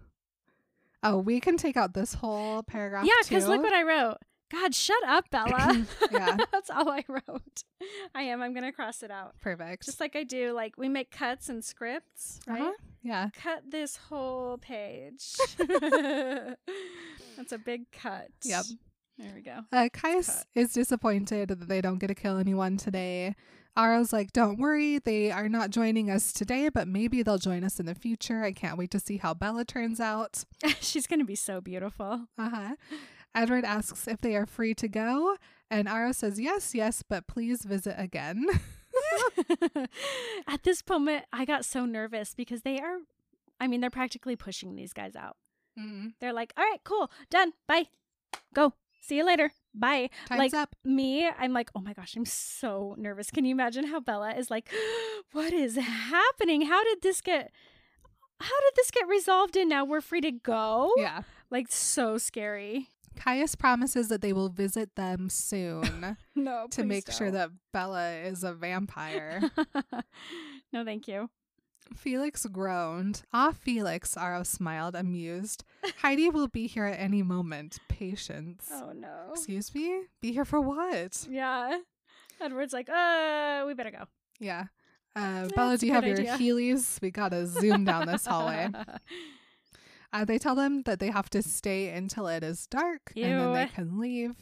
Oh, 1.02 1.18
we 1.18 1.40
can 1.40 1.56
take 1.56 1.76
out 1.76 1.94
this 1.94 2.14
whole 2.14 2.62
paragraph. 2.62 3.06
Yeah, 3.06 3.12
because 3.22 3.48
look 3.48 3.62
what 3.62 3.72
I 3.72 3.82
wrote. 3.82 4.18
God, 4.50 4.74
shut 4.74 5.02
up, 5.06 5.28
Bella. 5.30 5.86
Yeah. 6.12 6.36
That's 6.52 6.68
all 6.70 6.90
I 6.90 7.04
wrote. 7.08 7.64
I 8.14 8.22
am. 8.24 8.42
I'm 8.42 8.52
going 8.52 8.64
to 8.64 8.72
cross 8.72 9.02
it 9.02 9.10
out. 9.10 9.34
Perfect. 9.40 9.86
Just 9.86 10.00
like 10.00 10.14
I 10.14 10.24
do, 10.24 10.52
like 10.52 10.76
we 10.76 10.88
make 10.88 11.10
cuts 11.10 11.48
and 11.48 11.64
scripts, 11.64 12.40
right? 12.46 12.60
Uh-huh. 12.60 12.72
Yeah. 13.02 13.30
Cut 13.34 13.70
this 13.70 13.96
whole 13.96 14.58
page. 14.58 15.36
That's 15.58 17.52
a 17.52 17.58
big 17.58 17.90
cut. 17.92 18.28
Yep. 18.44 18.64
There 19.18 19.32
we 19.34 19.42
go. 19.42 19.60
Uh, 19.72 19.88
Caius 19.92 20.28
Cut. 20.28 20.46
is 20.54 20.72
disappointed 20.72 21.48
that 21.48 21.68
they 21.68 21.80
don't 21.80 21.98
get 21.98 22.06
to 22.08 22.14
kill 22.14 22.38
anyone 22.38 22.76
today. 22.76 23.34
Aro's 23.76 24.12
like, 24.12 24.32
don't 24.32 24.58
worry, 24.58 24.98
they 24.98 25.30
are 25.30 25.48
not 25.48 25.70
joining 25.70 26.10
us 26.10 26.32
today, 26.32 26.68
but 26.68 26.88
maybe 26.88 27.22
they'll 27.22 27.38
join 27.38 27.62
us 27.62 27.78
in 27.78 27.86
the 27.86 27.94
future. 27.94 28.42
I 28.42 28.52
can't 28.52 28.76
wait 28.76 28.90
to 28.90 29.00
see 29.00 29.18
how 29.18 29.32
Bella 29.34 29.64
turns 29.64 30.00
out. 30.00 30.44
She's 30.80 31.06
going 31.06 31.20
to 31.20 31.24
be 31.26 31.36
so 31.36 31.60
beautiful. 31.60 32.26
Uh 32.36 32.50
huh. 32.50 32.74
Edward 33.34 33.64
asks 33.64 34.08
if 34.08 34.20
they 34.20 34.34
are 34.34 34.46
free 34.46 34.74
to 34.74 34.88
go, 34.88 35.36
and 35.70 35.86
Aro 35.86 36.12
says, 36.14 36.40
yes, 36.40 36.74
yes, 36.74 37.04
but 37.08 37.28
please 37.28 37.62
visit 37.62 37.94
again. 37.96 38.46
At 40.46 40.62
this 40.62 40.82
moment, 40.88 41.24
I 41.32 41.44
got 41.44 41.64
so 41.64 41.84
nervous 41.84 42.34
because 42.34 42.62
they 42.62 42.78
are, 42.78 42.98
I 43.60 43.66
mean, 43.66 43.80
they're 43.80 43.90
practically 43.90 44.36
pushing 44.36 44.76
these 44.76 44.92
guys 44.92 45.16
out. 45.16 45.36
mm 45.78 46.12
They're 46.20 46.32
like, 46.32 46.52
all 46.56 46.64
right, 46.64 46.80
cool, 46.84 47.10
done, 47.30 47.52
bye, 47.66 47.86
go, 48.54 48.74
see 49.00 49.16
you 49.16 49.24
later, 49.24 49.52
bye. 49.74 50.10
Time's 50.26 50.38
like 50.38 50.54
up. 50.54 50.74
me, 50.84 51.28
I'm 51.28 51.52
like, 51.52 51.70
oh 51.74 51.80
my 51.80 51.92
gosh, 51.92 52.16
I'm 52.16 52.24
so 52.26 52.94
nervous. 52.98 53.30
Can 53.30 53.44
you 53.44 53.52
imagine 53.52 53.86
how 53.86 54.00
Bella 54.00 54.32
is 54.34 54.50
like, 54.50 54.68
what 55.32 55.52
is 55.52 55.76
happening? 55.76 56.62
How 56.62 56.82
did 56.84 57.02
this 57.02 57.20
get? 57.20 57.50
How 58.40 58.60
did 58.60 58.72
this 58.76 58.90
get 58.90 59.06
resolved? 59.06 59.54
And 59.56 59.68
now 59.68 59.84
we're 59.84 60.00
free 60.00 60.22
to 60.22 60.30
go. 60.32 60.92
Yeah. 60.96 61.22
like 61.50 61.66
so 61.70 62.16
scary. 62.16 62.88
Caius 63.16 63.54
promises 63.54 64.08
that 64.08 64.20
they 64.22 64.32
will 64.32 64.48
visit 64.48 64.94
them 64.96 65.28
soon 65.28 66.16
No, 66.34 66.66
to 66.70 66.84
make 66.84 67.10
sure 67.10 67.30
that 67.30 67.50
Bella 67.72 68.12
is 68.12 68.44
a 68.44 68.52
vampire. 68.52 69.42
No, 70.72 70.84
thank 70.84 71.08
you. 71.08 71.28
Felix 71.96 72.46
groaned. 72.46 73.22
Ah, 73.32 73.50
Felix, 73.50 74.14
Aro 74.14 74.46
smiled, 74.46 74.94
amused. 74.94 75.64
Heidi 75.96 76.28
will 76.28 76.46
be 76.46 76.68
here 76.68 76.84
at 76.84 77.00
any 77.00 77.24
moment. 77.24 77.78
Patience. 77.88 78.68
Oh 78.72 78.92
no. 78.94 79.30
Excuse 79.32 79.74
me? 79.74 80.02
Be 80.20 80.32
here 80.32 80.44
for 80.44 80.60
what? 80.60 81.26
Yeah. 81.28 81.78
Edward's 82.40 82.72
like, 82.72 82.88
uh, 82.88 83.64
we 83.66 83.74
better 83.74 83.90
go. 83.90 84.04
Yeah. 84.38 84.66
Uh, 85.16 85.48
Bella, 85.56 85.76
do 85.76 85.88
you 85.88 85.92
have 85.92 86.06
your 86.06 86.16
idea. 86.20 86.36
Heelys? 86.38 87.02
We 87.02 87.10
gotta 87.10 87.46
zoom 87.48 87.84
down 87.84 88.06
this 88.06 88.26
hallway. 88.26 88.68
Uh, 90.12 90.24
they 90.24 90.38
tell 90.38 90.54
them 90.54 90.82
that 90.82 90.98
they 90.98 91.10
have 91.10 91.30
to 91.30 91.42
stay 91.42 91.88
until 91.88 92.26
it 92.26 92.42
is 92.42 92.66
dark 92.66 93.12
and 93.14 93.24
then 93.24 93.52
they 93.52 93.66
can 93.66 93.98
leave. 94.00 94.34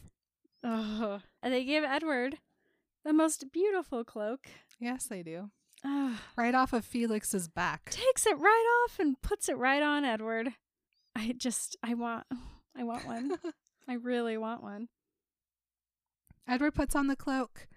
oh. 0.64 1.20
And 1.42 1.52
they 1.52 1.64
give 1.64 1.84
Edward 1.84 2.38
the 3.04 3.12
most 3.12 3.52
beautiful 3.52 4.04
cloak. 4.04 4.46
Yes, 4.80 5.06
they 5.06 5.22
do. 5.22 5.50
Ah. 5.84 6.20
Right 6.36 6.54
off 6.54 6.72
of 6.72 6.84
Felix's 6.84 7.48
back. 7.48 7.90
takes 7.90 8.26
it 8.26 8.38
right 8.38 8.84
off 8.84 8.98
and 8.98 9.20
puts 9.22 9.48
it 9.48 9.56
right 9.56 9.82
on 9.82 10.04
Edward. 10.04 10.50
I 11.14 11.34
just 11.36 11.76
I 11.82 11.94
want 11.94 12.26
I 12.76 12.84
want 12.84 13.06
one. 13.06 13.32
I 13.88 13.94
really 13.94 14.36
want 14.36 14.62
one. 14.62 14.88
Edward 16.46 16.74
puts 16.74 16.96
on 16.96 17.06
the 17.08 17.16
cloak. 17.16 17.68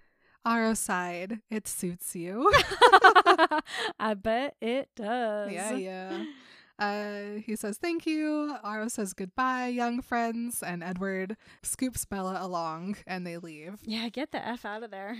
Aro 0.46 0.76
sighed. 0.76 1.40
It 1.52 1.68
suits 1.68 2.16
you. 2.16 2.52
I 4.00 4.14
bet 4.16 4.56
it 4.62 4.90
does. 4.96 5.52
yeah, 5.52 5.74
yeah. 5.74 6.24
Uh, 6.82 7.40
he 7.46 7.56
says 7.56 7.78
thank 7.78 8.08
you. 8.08 8.58
Aro 8.66 8.90
says 8.90 9.14
goodbye, 9.14 9.68
young 9.68 10.02
friends, 10.02 10.64
and 10.64 10.84
Edward 10.84 11.38
scoops 11.62 12.06
Bella 12.06 12.40
along, 12.42 12.98
and 13.06 13.26
they 13.26 13.38
leave. 13.38 13.80
Yeah, 13.84 14.10
get 14.10 14.32
the 14.32 14.44
F 14.46 14.66
out 14.66 14.82
of 14.82 14.90
there. 14.90 15.20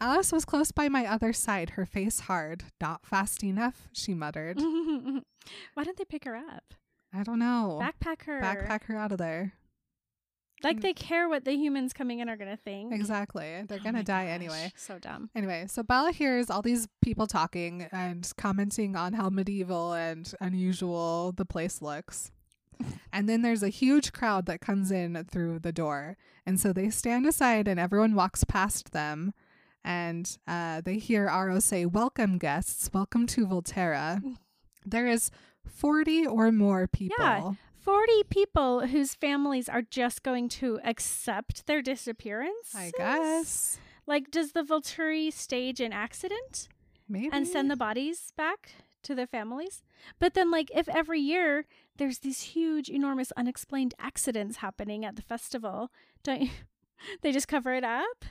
Alice 0.00 0.32
was 0.32 0.46
close 0.46 0.72
by 0.72 0.88
my 0.88 1.04
other 1.04 1.34
side, 1.34 1.70
her 1.70 1.84
face 1.84 2.20
hard. 2.20 2.64
Not 2.80 3.04
fast 3.04 3.44
enough, 3.44 3.88
she 3.92 4.14
muttered. 4.14 4.58
Why 5.74 5.84
didn't 5.84 5.98
they 5.98 6.06
pick 6.06 6.24
her 6.24 6.36
up? 6.36 6.72
I 7.12 7.24
don't 7.24 7.38
know. 7.40 7.78
Backpack 7.82 8.22
her. 8.24 8.40
Backpack 8.40 8.84
her 8.84 8.96
out 8.96 9.12
of 9.12 9.18
there. 9.18 9.52
Like 10.62 10.80
they 10.80 10.92
care 10.92 11.28
what 11.28 11.44
the 11.44 11.52
humans 11.52 11.92
coming 11.92 12.18
in 12.20 12.28
are 12.28 12.36
gonna 12.36 12.56
think. 12.56 12.92
Exactly. 12.92 13.64
They're 13.66 13.78
Oh 13.80 13.84
gonna 13.84 14.02
die 14.02 14.26
gosh, 14.26 14.34
anyway. 14.34 14.72
So 14.76 14.98
dumb. 14.98 15.30
Anyway, 15.34 15.66
so 15.68 15.82
Bella 15.82 16.12
hears 16.12 16.50
all 16.50 16.62
these 16.62 16.88
people 17.02 17.26
talking 17.26 17.88
and 17.92 18.30
commenting 18.36 18.96
on 18.96 19.14
how 19.14 19.30
medieval 19.30 19.92
and 19.94 20.32
unusual 20.40 21.32
the 21.32 21.44
place 21.44 21.80
looks. 21.82 22.30
And 23.12 23.28
then 23.28 23.42
there's 23.42 23.62
a 23.62 23.68
huge 23.68 24.12
crowd 24.12 24.46
that 24.46 24.60
comes 24.60 24.90
in 24.90 25.26
through 25.30 25.58
the 25.58 25.72
door. 25.72 26.16
And 26.46 26.58
so 26.58 26.72
they 26.72 26.88
stand 26.88 27.26
aside 27.26 27.68
and 27.68 27.78
everyone 27.78 28.14
walks 28.14 28.44
past 28.44 28.92
them. 28.92 29.34
And 29.84 30.38
uh, 30.46 30.80
they 30.80 30.96
hear 30.98 31.28
Aro 31.28 31.60
say, 31.60 31.84
Welcome, 31.84 32.38
guests. 32.38 32.88
Welcome 32.94 33.26
to 33.28 33.46
Volterra. 33.46 34.22
There 34.86 35.06
is 35.06 35.30
40 35.66 36.26
or 36.26 36.50
more 36.50 36.86
people. 36.86 37.16
Yeah. 37.18 37.52
40 37.80 38.24
people 38.28 38.86
whose 38.86 39.14
families 39.14 39.68
are 39.68 39.82
just 39.82 40.22
going 40.22 40.48
to 40.50 40.78
accept 40.84 41.66
their 41.66 41.82
disappearance. 41.82 42.74
I 42.74 42.92
guess. 42.96 43.78
Like, 44.06 44.30
does 44.30 44.52
the 44.52 44.62
Volturi 44.62 45.32
stage 45.32 45.80
an 45.80 45.92
accident 45.92 46.68
Maybe. 47.08 47.30
and 47.32 47.46
send 47.46 47.70
the 47.70 47.76
bodies 47.76 48.32
back 48.36 48.72
to 49.04 49.14
their 49.14 49.26
families? 49.26 49.82
But 50.18 50.34
then, 50.34 50.50
like, 50.50 50.70
if 50.74 50.88
every 50.88 51.20
year 51.20 51.64
there's 51.96 52.18
these 52.18 52.42
huge, 52.42 52.88
enormous, 52.88 53.32
unexplained 53.36 53.94
accidents 53.98 54.56
happening 54.58 55.04
at 55.04 55.16
the 55.16 55.22
festival, 55.22 55.90
don't 56.22 56.42
you, 56.42 56.50
they 57.22 57.32
just 57.32 57.48
cover 57.48 57.74
it 57.74 57.84
up? 57.84 58.24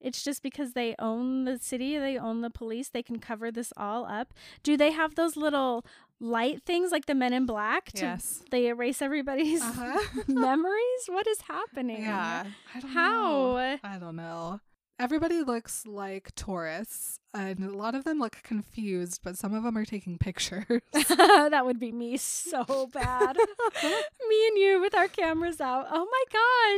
It's 0.00 0.22
just 0.22 0.42
because 0.42 0.74
they 0.74 0.94
own 0.98 1.46
the 1.46 1.58
city, 1.58 1.98
they 1.98 2.18
own 2.18 2.42
the 2.42 2.50
police, 2.50 2.90
they 2.90 3.02
can 3.02 3.18
cover 3.18 3.50
this 3.50 3.72
all 3.74 4.04
up. 4.04 4.34
Do 4.62 4.76
they 4.76 4.90
have 4.92 5.14
those 5.14 5.34
little 5.34 5.84
light 6.20 6.62
things 6.64 6.90
like 6.92 7.06
the 7.06 7.14
men 7.14 7.32
in 7.32 7.44
black 7.46 7.92
to 7.92 8.02
Yes. 8.04 8.42
they 8.50 8.66
erase 8.68 9.02
everybody's 9.02 9.62
Uh-huh. 9.62 9.98
memories? 10.28 11.02
What 11.08 11.26
is 11.26 11.40
happening? 11.42 12.02
Yeah. 12.02 12.44
I 12.74 12.80
don't 12.80 12.90
How? 12.90 13.20
know. 13.56 13.78
I 13.82 13.98
don't 13.98 14.16
know. 14.16 14.60
Everybody 15.04 15.42
looks 15.42 15.84
like 15.84 16.34
tourists, 16.34 17.18
and 17.34 17.62
a 17.62 17.76
lot 17.76 17.94
of 17.94 18.04
them 18.04 18.18
look 18.18 18.38
confused, 18.42 19.20
but 19.22 19.36
some 19.36 19.52
of 19.52 19.62
them 19.62 19.76
are 19.76 19.84
taking 19.84 20.16
pictures. 20.16 20.64
that 20.94 21.60
would 21.66 21.78
be 21.78 21.92
me 21.92 22.16
so 22.16 22.88
bad. 22.90 23.36
me 23.82 24.46
and 24.48 24.56
you 24.56 24.80
with 24.80 24.94
our 24.94 25.08
cameras 25.08 25.60
out. 25.60 25.88
Oh 25.90 26.06
my 26.10 26.24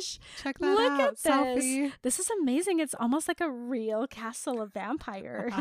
gosh. 0.01 0.19
Check 0.43 0.59
that 0.59 0.75
Look 0.75 0.91
out. 0.91 1.01
at 1.01 1.11
this. 1.23 1.23
Selfie. 1.65 1.93
This 2.03 2.19
is 2.19 2.29
amazing. 2.43 2.81
It's 2.81 2.97
almost 2.99 3.29
like 3.29 3.41
a 3.41 3.49
real 3.49 4.09
castle 4.09 4.61
of 4.61 4.73
vampires. 4.73 5.53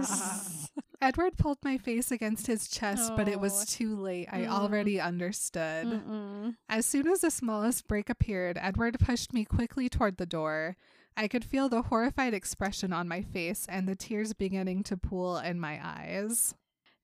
Edward 1.03 1.37
pulled 1.37 1.59
my 1.63 1.77
face 1.77 2.09
against 2.11 2.47
his 2.47 2.67
chest, 2.67 3.11
but 3.15 3.27
it 3.27 3.35
Oh. 3.37 3.41
was 3.41 3.65
too 3.67 3.95
late. 3.95 4.27
I 4.31 4.39
Mm. 4.39 4.47
already 4.49 4.99
understood. 4.99 5.85
Mm-mm. 5.85 6.55
As 6.67 6.87
soon 6.87 7.07
as 7.07 7.21
the 7.21 7.29
smallest 7.29 7.87
break 7.87 8.09
appeared, 8.09 8.57
Edward 8.59 8.97
pushed 8.99 9.33
me 9.33 9.45
quickly 9.45 9.87
toward 9.87 10.17
the 10.17 10.25
door. 10.25 10.77
I 11.17 11.27
could 11.27 11.45
feel 11.45 11.69
the 11.69 11.83
horrified 11.83 12.33
expression 12.33 12.91
on 12.91 13.07
my 13.07 13.21
face 13.21 13.65
and 13.69 13.87
the 13.87 13.95
tears 13.95 14.33
beginning 14.33 14.83
to 14.83 14.97
pool 14.97 15.37
in 15.37 15.59
my 15.59 15.79
eyes. 15.81 16.55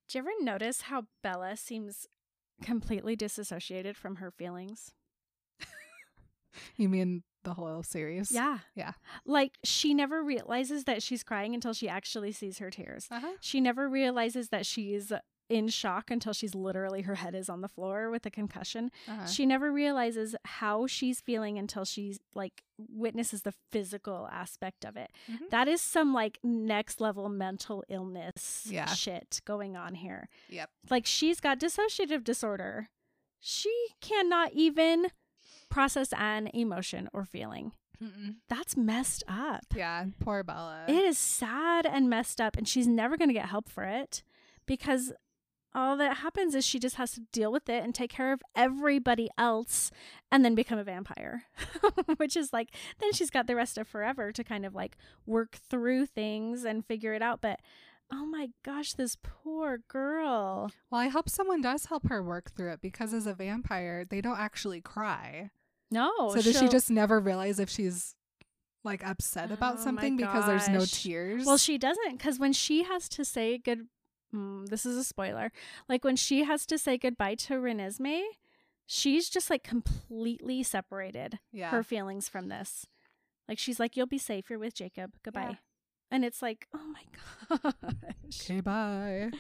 Do 0.10 0.18
you 0.18 0.24
ever 0.24 0.32
notice 0.42 0.82
how 0.82 1.06
Bella 1.24 1.56
seems 1.56 2.08
completely 2.62 3.16
disassociated 3.16 3.96
from 3.96 4.18
her 4.18 4.32
feelings? 4.32 4.94
You 6.76 6.90
mean 6.90 7.24
the 7.44 7.54
whole 7.54 7.82
series? 7.82 8.30
Yeah. 8.30 8.60
Yeah. 8.76 8.92
Like 9.26 9.58
she 9.64 9.94
never 9.94 10.22
realizes 10.22 10.84
that 10.84 11.02
she's 11.02 11.24
crying 11.24 11.54
until 11.54 11.72
she 11.72 11.88
actually 11.88 12.34
sees 12.34 12.58
her 12.60 12.70
tears. 12.70 13.08
Uh-huh. 13.10 13.32
She 13.40 13.62
never 13.62 13.88
realizes 13.88 14.50
that 14.50 14.66
she's 14.66 15.14
in 15.52 15.68
shock 15.68 16.10
until 16.10 16.34
she's 16.34 16.56
literally 16.56 17.02
her 17.02 17.16
head 17.16 17.36
is 17.36 17.50
on 17.50 17.62
the 17.62 17.68
floor 17.68 18.10
with 18.10 18.26
a 18.26 18.32
concussion. 18.32 18.90
Uh-huh. 19.08 19.26
She 19.28 19.46
never 19.46 19.72
realizes 19.72 20.36
how 20.46 20.88
she's 20.88 21.20
feeling 21.22 21.58
until 21.60 21.84
she's 21.86 22.20
like 22.34 22.64
witnesses 22.90 23.42
the 23.44 23.54
physical 23.72 24.28
aspect 24.32 24.86
of 24.86 24.96
it. 24.98 25.12
Mhm. 25.30 25.50
That 25.52 25.68
is 25.68 25.82
some 25.82 26.14
like 26.14 26.40
next 26.44 27.02
level 27.02 27.30
mental 27.30 27.84
illness 27.90 28.66
Yeah. 28.70 28.86
shit 28.88 29.42
going 29.46 29.76
on 29.76 29.96
here. 29.96 30.30
Yep. 30.50 30.70
Like 30.90 31.06
she's 31.06 31.40
got 31.40 31.60
dissociative 31.60 32.24
disorder. 32.24 32.90
She 33.40 33.76
cannot 34.00 34.54
even 34.54 35.08
process 35.70 36.14
an 36.14 36.48
emotion 36.54 37.10
or 37.14 37.26
feeling. 37.26 37.74
Mm-mm. 38.02 38.38
That's 38.50 38.76
messed 38.76 39.24
up. 39.28 39.66
Yeah, 39.76 40.06
poor 40.20 40.44
Bella. 40.44 40.86
It 40.88 40.96
is 40.96 41.20
sad 41.20 41.86
and 41.86 42.10
messed 42.10 42.42
up, 42.42 42.58
and 42.58 42.68
she's 42.68 42.88
never 42.88 43.16
going 43.16 43.28
to 43.30 43.34
get 43.34 43.46
help 43.50 43.70
for 43.70 43.84
it 43.84 44.24
because 44.66 45.14
all 45.74 45.96
that 45.98 46.18
happens 46.18 46.54
is 46.56 46.66
she 46.66 46.80
just 46.80 46.96
has 46.98 47.12
to 47.14 47.22
deal 47.32 47.52
with 47.52 47.70
it 47.70 47.84
and 47.84 47.96
take 47.96 48.12
care 48.12 48.34
of 48.34 48.42
everybody 48.56 49.30
else 49.38 49.92
and 50.32 50.44
then 50.44 50.56
become 50.56 50.78
a 50.78 50.84
vampire, 50.84 51.44
which 52.18 52.36
is 52.36 52.52
like, 52.52 52.70
then 53.00 53.14
she's 53.14 53.30
got 53.30 53.48
the 53.48 53.56
rest 53.56 53.78
of 53.78 53.88
forever 53.88 54.32
to 54.32 54.44
kind 54.44 54.66
of 54.66 54.76
like 54.76 54.98
work 55.26 55.58
through 55.70 56.06
things 56.08 56.64
and 56.66 56.86
figure 56.86 57.14
it 57.14 57.22
out. 57.22 57.42
But 57.42 57.60
oh 58.12 58.26
my 58.26 58.50
gosh, 58.64 58.94
this 58.94 59.18
poor 59.22 59.80
girl. 59.88 60.72
well, 60.90 61.02
I 61.02 61.08
hope 61.08 61.30
someone 61.30 61.62
does 61.62 61.86
help 61.86 62.10
her 62.10 62.22
work 62.22 62.52
through 62.52 62.74
it 62.74 62.82
because 62.82 63.14
as 63.14 63.26
a 63.26 63.34
vampire, 63.34 64.06
they 64.06 64.22
don't 64.22 64.40
actually 64.40 64.82
cry. 64.82 65.52
No. 65.90 66.30
so 66.34 66.42
does 66.42 66.58
she 66.58 66.70
just 66.70 66.90
never 66.90 67.20
realize 67.20 67.60
if 67.60 67.70
she's 67.70 68.16
like 68.84 69.06
upset 69.06 69.52
about 69.52 69.76
Oh 69.78 69.84
something 69.84 70.18
because 70.18 70.46
there's 70.46 70.70
no 70.70 70.86
tears? 70.86 71.46
Well, 71.46 71.58
she 71.58 71.78
doesn't 71.78 72.18
because 72.18 72.40
when 72.40 72.54
she 72.54 72.84
has 72.84 73.08
to 73.10 73.26
say 73.26 73.58
good, 73.58 73.88
mm, 74.34 74.68
this 74.68 74.86
is 74.86 74.98
a 74.98 75.04
spoiler. 75.04 75.52
Like 75.90 76.04
when 76.04 76.16
she 76.16 76.44
has 76.44 76.66
to 76.68 76.78
say 76.78 76.98
goodbye 76.98 77.36
to 77.36 77.56
Renesmee, 77.56 78.24
she's 78.86 79.30
just 79.30 79.50
like 79.50 79.64
completely 79.64 80.64
separated 80.64 81.40
yeah. 81.52 81.70
her 81.70 81.84
feelings 81.84 82.30
from 82.30 82.50
this. 82.50 82.86
Like 83.48 83.60
she's 83.60 83.80
like, 83.80 83.98
"You'll 83.98 84.08
be 84.08 84.18
safe. 84.18 84.50
You're 84.50 84.60
with 84.60 84.74
Jacob. 84.74 85.14
Goodbye." 85.24 85.50
Yeah. 85.50 85.56
And 86.12 86.26
it's 86.26 86.42
like, 86.42 86.68
oh 86.74 86.94
my 86.94 87.04
gosh. 87.72 88.42
Okay, 88.44 88.60
bye. 88.60 89.32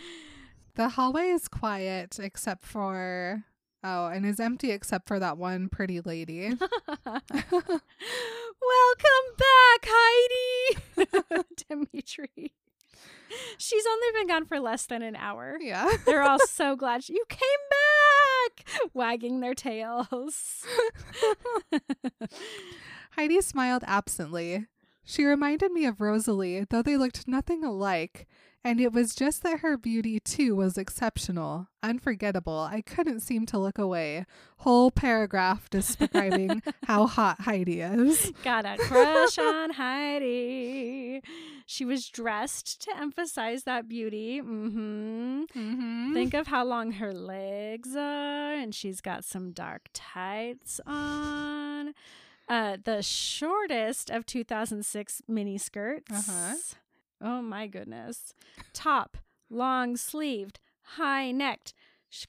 The 0.75 0.89
hallway 0.89 1.25
is 1.25 1.49
quiet 1.49 2.17
except 2.17 2.63
for 2.63 3.43
oh, 3.83 4.07
and 4.07 4.25
is 4.25 4.39
empty 4.39 4.71
except 4.71 5.09
for 5.09 5.19
that 5.19 5.37
one 5.37 5.67
pretty 5.67 5.99
lady. 5.99 6.47
Welcome 7.05 7.81
back, 9.37 9.83
Heidi. 9.83 10.77
Demetri. 11.67 12.53
She's 13.57 13.85
only 13.85 14.07
been 14.19 14.27
gone 14.27 14.45
for 14.45 14.59
less 14.59 14.85
than 14.85 15.01
an 15.01 15.15
hour. 15.15 15.57
yeah. 15.61 15.89
They're 16.05 16.23
all 16.23 16.39
so 16.47 16.75
glad 16.75 17.09
you 17.09 17.23
came 17.29 17.39
back, 17.69 18.67
wagging 18.93 19.39
their 19.39 19.53
tails. 19.55 20.65
Heidi 23.11 23.41
smiled 23.41 23.83
absently. 23.87 24.67
She 25.03 25.25
reminded 25.25 25.71
me 25.71 25.85
of 25.85 25.99
Rosalie, 25.99 26.65
though 26.69 26.81
they 26.81 26.95
looked 26.97 27.27
nothing 27.27 27.63
alike, 27.63 28.27
and 28.63 28.79
it 28.79 28.93
was 28.93 29.15
just 29.15 29.41
that 29.43 29.61
her 29.61 29.77
beauty 29.77 30.19
too 30.19 30.55
was 30.55 30.77
exceptional, 30.77 31.67
unforgettable. 31.81 32.59
I 32.71 32.81
couldn't 32.81 33.21
seem 33.21 33.45
to 33.47 33.57
look 33.57 33.79
away. 33.79 34.25
Whole 34.57 34.91
paragraph 34.91 35.69
describing 35.69 36.61
how 36.83 37.07
hot 37.07 37.41
Heidi 37.41 37.81
is. 37.81 38.31
Got 38.43 38.65
a 38.65 38.77
crush 38.77 39.39
on 39.39 39.71
Heidi. 39.71 41.21
She 41.65 41.85
was 41.85 42.07
dressed 42.07 42.81
to 42.83 42.95
emphasize 42.95 43.63
that 43.63 43.87
beauty. 43.87 44.41
Mm-hmm. 44.41 45.43
Mm-hmm. 45.55 46.13
Think 46.13 46.33
of 46.35 46.47
how 46.47 46.63
long 46.63 46.93
her 46.93 47.13
legs 47.13 47.95
are, 47.95 48.53
and 48.53 48.75
she's 48.75 49.01
got 49.01 49.23
some 49.23 49.51
dark 49.51 49.89
tights 49.93 50.79
on. 50.85 51.93
Uh, 52.47 52.75
the 52.83 53.01
shortest 53.01 54.09
of 54.09 54.25
2006 54.25 55.21
mini 55.27 55.57
skirts. 55.57 56.29
Uh-huh. 56.29 56.55
Oh 57.21 57.41
my 57.41 57.67
goodness. 57.67 58.33
Top, 58.73 59.17
long 59.49 59.95
sleeved, 59.97 60.59
high 60.81 61.31
necked, 61.31 61.73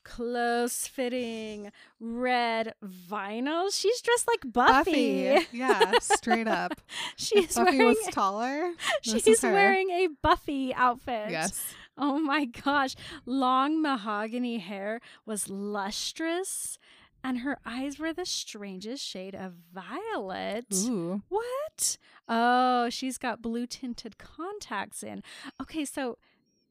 close 0.05 0.87
fitting, 0.87 1.73
red 1.99 2.75
vinyl. 2.85 3.73
She's 3.73 4.01
dressed 4.01 4.29
like 4.29 4.53
Buffy. 4.53 5.33
Buffy. 5.33 5.47
Yeah, 5.53 5.99
straight 6.01 6.49
up. 6.49 6.81
She's 7.17 7.55
Buffy 7.55 7.79
wearing 7.79 7.89
was 7.89 8.09
taller. 8.13 8.73
she's 9.03 9.43
wearing 9.43 9.91
a 9.91 10.09
Buffy 10.23 10.75
outfit. 10.75 11.31
Yes. 11.31 11.75
Oh 11.99 12.19
my 12.19 12.47
gosh. 12.47 12.95
Long 13.27 13.83
mahogany 13.83 14.59
hair 14.59 15.01
was 15.27 15.49
lustrous, 15.49 16.79
and 17.25 17.39
her 17.39 17.59
eyes 17.65 17.99
were 17.99 18.13
the 18.13 18.27
strangest 18.27 19.05
shade 19.05 19.35
of 19.35 19.55
violet. 19.73 20.67
Ooh. 20.75 21.23
What? 21.29 21.99
Oh, 22.29 22.89
she's 22.91 23.19
got 23.19 23.43
blue 23.43 23.67
tinted 23.67 24.19
contacts 24.19 25.03
in. 25.03 25.23
Okay, 25.61 25.85
so 25.85 26.19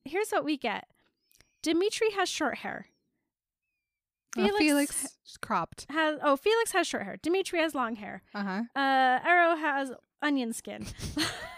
here's 0.05 0.31
what 0.31 0.45
we 0.45 0.57
get 0.57 0.87
Demetri 1.61 2.11
has 2.11 2.29
short 2.29 2.59
hair. 2.59 2.87
Uh, 4.37 4.47
Felix, 4.57 5.17
cropped. 5.41 5.85
has 5.89 6.17
oh 6.23 6.37
Felix 6.37 6.71
has 6.71 6.87
short 6.87 7.03
hair. 7.03 7.17
Demetri 7.21 7.59
has 7.59 7.75
long 7.75 7.95
hair. 7.95 8.21
Uh 8.33 8.43
huh. 8.43 8.61
Uh 8.75 9.19
Aro 9.19 9.59
has 9.59 9.91
onion 10.21 10.53
skin. 10.53 10.85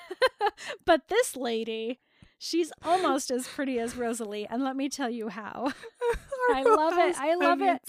but 0.86 1.08
this 1.08 1.36
lady, 1.36 2.00
she's 2.40 2.72
almost 2.84 3.30
as 3.30 3.48
pretty 3.48 3.78
as 3.78 3.96
Rosalie, 3.96 4.48
and 4.50 4.64
let 4.64 4.76
me 4.76 4.90
tell 4.90 5.10
you 5.10 5.30
how. 5.30 5.72
I 6.52 6.64
love 6.64 6.98
it. 6.98 7.16
I 7.20 7.36
love 7.36 7.62
it. 7.62 7.82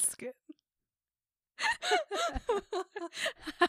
I, 3.61 3.69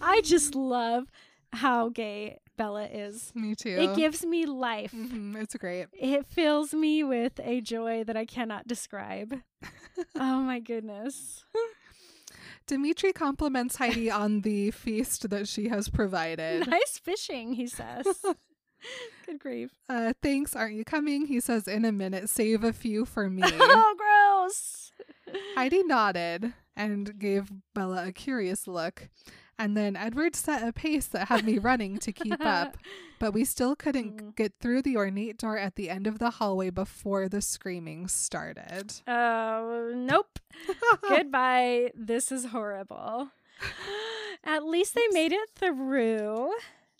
I 0.00 0.20
just 0.22 0.54
love 0.54 1.06
how 1.52 1.88
gay 1.88 2.38
Bella 2.56 2.86
is. 2.86 3.32
Me 3.34 3.54
too. 3.54 3.76
It 3.78 3.96
gives 3.96 4.24
me 4.24 4.44
life. 4.46 4.92
Mhm, 4.92 5.36
It's 5.40 5.54
great. 5.56 5.86
It 5.92 6.26
fills 6.26 6.74
me 6.74 7.02
with 7.04 7.40
a 7.42 7.60
joy 7.60 8.04
that 8.04 8.16
I 8.16 8.24
cannot 8.24 8.66
describe. 8.68 9.40
oh 10.16 10.40
my 10.40 10.60
goodness. 10.60 11.44
Demetri 12.66 13.12
compliments 13.12 13.76
Heidi 13.76 14.10
on 14.10 14.42
the 14.42 14.70
feast 14.72 15.30
that 15.30 15.48
she 15.48 15.68
has 15.68 15.88
provided. 15.88 16.66
Nice 16.68 16.98
fishing, 17.02 17.54
he 17.54 17.66
says. 17.66 18.06
Good 19.26 19.38
grief. 19.40 19.70
Uh, 19.88 20.12
thanks, 20.22 20.54
aren't 20.54 20.74
you 20.74 20.84
coming? 20.84 21.26
He 21.26 21.40
says 21.40 21.66
in 21.66 21.84
a 21.84 21.92
minute. 21.92 22.28
Save 22.28 22.62
a 22.64 22.72
few 22.72 23.04
for 23.06 23.28
me. 23.30 23.42
oh. 23.44 23.94
Heidi 25.54 25.82
nodded 25.82 26.52
and 26.76 27.18
gave 27.18 27.50
Bella 27.74 28.06
a 28.06 28.12
curious 28.12 28.66
look. 28.66 29.08
And 29.60 29.76
then 29.76 29.96
Edward 29.96 30.36
set 30.36 30.62
a 30.66 30.72
pace 30.72 31.06
that 31.08 31.26
had 31.26 31.44
me 31.44 31.58
running 31.58 31.98
to 31.98 32.12
keep 32.12 32.40
up, 32.40 32.76
but 33.18 33.32
we 33.34 33.44
still 33.44 33.74
couldn't 33.74 34.16
Mm. 34.16 34.36
get 34.36 34.52
through 34.60 34.82
the 34.82 34.96
ornate 34.96 35.36
door 35.36 35.58
at 35.58 35.74
the 35.74 35.90
end 35.90 36.06
of 36.06 36.20
the 36.20 36.30
hallway 36.30 36.70
before 36.70 37.28
the 37.28 37.40
screaming 37.42 38.06
started. 38.06 38.92
Oh, 39.08 39.92
nope. 39.96 40.38
Goodbye. 41.08 41.90
This 41.94 42.30
is 42.30 42.46
horrible. 42.46 43.30
At 44.44 44.64
least 44.64 44.94
they 44.94 45.08
made 45.10 45.32
it 45.32 45.50
through. 45.56 46.52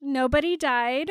Nobody 0.03 0.57
died. 0.57 1.11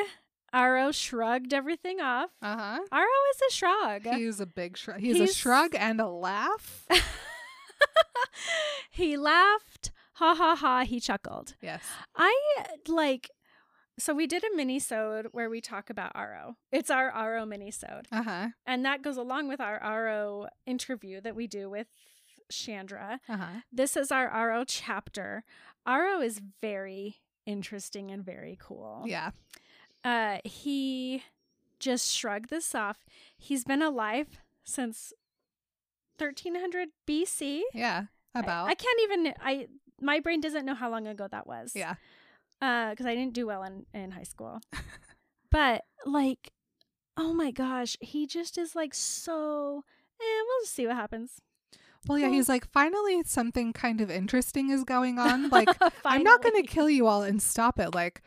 Aro 0.54 0.93
shrugged 0.93 1.54
everything 1.54 2.00
off. 2.00 2.30
Uh 2.41 2.58
huh. 2.58 2.80
Aro 2.91 3.36
is 3.36 3.41
a 3.50 3.54
shrug. 3.54 4.16
He's 4.16 4.39
a 4.39 4.45
big 4.45 4.78
shrug. 4.78 5.00
He's, 5.00 5.20
a 5.20 5.34
shrug 5.34 5.76
and 5.76 6.00
a 6.00 6.08
laugh. 6.08 6.86
he 8.91 9.18
laughed. 9.18 9.91
Ha 10.14 10.34
ha 10.36 10.56
ha. 10.56 10.84
He 10.84 11.00
chuckled. 11.00 11.56
yes. 11.62 11.84
I 12.16 12.36
like. 12.88 13.30
So 14.00 14.14
we 14.14 14.28
did 14.28 14.43
a 14.43 14.56
mini-sode 14.56 15.30
where 15.32 15.50
we 15.50 15.60
talk 15.60 15.89
about 15.89 16.14
Aro. 16.14 16.56
It's 16.72 16.91
our 16.91 17.12
Aro 17.12 17.48
mini-sode. 17.48 18.08
Uh 18.12 18.24
huh. 18.24 18.48
And 18.66 18.86
that 18.86 19.02
goes 19.02 19.18
along 19.18 19.48
with 19.48 19.60
our 19.60 19.80
Aro 19.80 20.48
interview 20.68 21.20
that 21.22 21.36
we 21.36 21.48
do 21.48 21.68
with 21.70 21.88
Chandra. 22.52 23.20
Uh 23.28 23.38
huh. 23.38 23.45
This 23.72 23.98
is 23.98 24.12
our 24.12 24.30
Aro 24.30 24.66
chapter. 24.68 25.43
Aro 25.88 26.24
is 26.24 26.41
very 26.62 27.18
interesting 27.48 28.12
and 28.12 28.24
very 28.24 28.58
cool. 28.62 29.04
Yeah. 29.08 29.32
Uh, 30.08 30.38
he 30.45 31.24
just 31.80 32.10
shrugged 32.14 32.49
this 32.49 32.74
off. 32.74 33.03
He's 33.38 33.66
been 33.66 33.82
alive 33.82 34.39
since 34.64 35.12
1300 36.18 36.89
BC. 37.05 37.62
Yeah. 37.74 38.03
About. 38.34 38.68
I, 38.68 38.76
can't 38.76 38.99
even. 39.03 39.34
I 39.41 39.68
my 39.99 40.20
brain 40.20 40.39
doesn't 40.39 40.66
know 40.66 40.76
how 40.76 40.89
long 40.89 41.08
ago 41.08 41.28
that 41.30 41.45
was. 41.45 41.74
yeah. 41.76 41.95
Uh, 42.62 42.91
because 42.91 43.05
I 43.05 43.16
didn't 43.16 43.34
do 43.34 43.47
well 43.47 43.64
in 43.64 43.86
in 43.93 44.12
high 44.12 44.24
school. 44.24 44.62
but 45.51 45.84
like, 46.05 46.51
oh 47.18 47.34
my 47.34 47.51
gosh, 47.51 47.97
he 47.99 48.28
just 48.28 48.58
is 48.58 48.76
like 48.76 48.93
so. 48.93 49.84
Eh, 50.22 50.24
we'll 50.24 50.64
just 50.64 50.74
see 50.74 50.88
what 50.88 50.95
happens. 50.95 51.41
Well, 52.08 52.18
yeah, 52.18 52.30
he's 52.30 52.47
like, 52.47 52.72
finally, 52.72 53.24
something 53.24 53.74
kind 53.74 53.99
of 53.99 54.10
interesting 54.10 54.70
is 54.70 54.84
going 54.86 55.20
on. 55.20 55.49
Like, 55.49 55.68
I'm 56.05 56.24
not 56.24 56.41
going 56.41 56.55
to 56.55 56.68
kill 56.68 56.89
you 56.89 57.05
all 57.05 57.24
and 57.24 57.41
stop 57.41 57.80
it. 57.80 57.93
Like, 57.93 58.22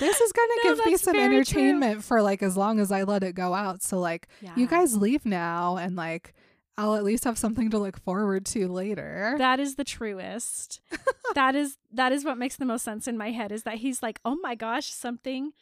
this 0.00 0.20
is 0.20 0.32
going 0.32 0.48
to 0.62 0.68
No, 0.68 0.74
give 0.76 0.86
me 0.86 0.96
some 0.96 1.14
very 1.14 1.28
true. 1.28 1.36
entertainment 1.62 2.04
for 2.04 2.22
like 2.22 2.42
as 2.42 2.56
long 2.56 2.80
as 2.80 2.90
I 2.92 3.02
let 3.04 3.22
it 3.22 3.34
go 3.34 3.54
out. 3.54 3.82
So, 3.82 3.98
like, 3.98 4.28
you 4.56 4.66
guys 4.66 4.96
leave 4.96 5.24
now 5.26 5.76
and 5.76 5.96
like, 5.96 6.34
I'll 6.78 6.94
at 6.94 7.04
least 7.04 7.24
have 7.24 7.38
something 7.38 7.70
to 7.70 7.78
look 7.78 7.98
forward 7.98 8.44
to 8.46 8.68
later. 8.68 9.34
That 9.38 9.58
is 9.60 9.76
the 9.76 9.84
truest. 9.84 10.80
that 11.34 11.54
is 11.54 11.78
that 11.92 12.12
is 12.12 12.24
what 12.24 12.36
makes 12.36 12.56
the 12.56 12.66
most 12.66 12.84
sense 12.84 13.08
in 13.08 13.16
my 13.16 13.30
head 13.30 13.50
is 13.50 13.62
that 13.62 13.76
he's 13.76 14.02
like, 14.02 14.20
"Oh 14.26 14.36
my 14.42 14.54
gosh, 14.54 14.90
something 14.92 15.52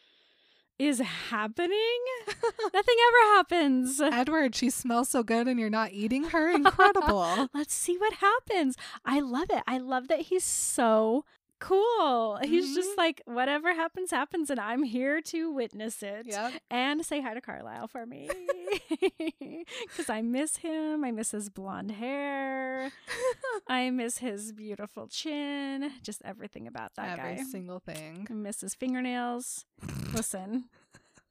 is 0.77 0.99
happening? 0.99 2.01
Nothing 2.75 2.97
ever 3.09 3.35
happens. 3.37 4.01
Edward, 4.01 4.57
she 4.57 4.71
smells 4.71 5.09
so 5.09 5.23
good 5.23 5.47
and 5.47 5.61
you're 5.61 5.71
not 5.71 5.93
eating 5.93 6.25
her. 6.25 6.51
Incredible. 6.55 7.49
Let's 7.55 7.75
see 7.75 7.97
what 7.97 8.15
happens." 8.15 8.77
I 9.05 9.21
love 9.21 9.51
it. 9.51 9.63
I 9.69 9.79
love 9.79 10.09
that 10.09 10.23
he's 10.23 10.43
so 10.43 11.25
cool. 11.61 12.39
He's 12.43 12.75
just 12.75 12.91
Mhm. 12.91 12.97
like, 12.99 13.23
"Whatever 13.27 13.75
happens 13.75 14.11
happens 14.11 14.51
and 14.51 14.61
I'm 14.61 14.83
here 14.83 15.21
to 15.23 15.51
witness 15.53 16.03
it." 16.03 16.27
yep. 16.27 16.53
And 16.71 17.05
say 17.05 17.21
hi 17.21 17.35
to 17.35 17.41
Carlisle 17.41 17.89
for 17.89 18.05
me. 18.07 18.29
Cuz 19.97 20.11
I 20.11 20.23
miss 20.23 20.57
him. 20.59 21.05
I 21.05 21.11
miss 21.11 21.31
his 21.33 21.49
blonde 21.51 21.93
hair. 21.93 22.93
I 23.69 23.91
miss 23.91 24.19
his 24.19 24.53
beautiful 24.53 25.07
chin, 25.09 25.93
just 26.03 26.21
everything 26.25 26.67
about 26.67 26.95
that 26.97 27.19
Every 27.19 27.23
guy. 27.25 27.31
Every 27.33 27.45
single 27.45 27.79
thing. 27.81 28.27
I 28.31 28.33
miss 28.35 28.61
his 28.61 28.75
fingernails. 28.75 29.65
Listen, 30.13 30.65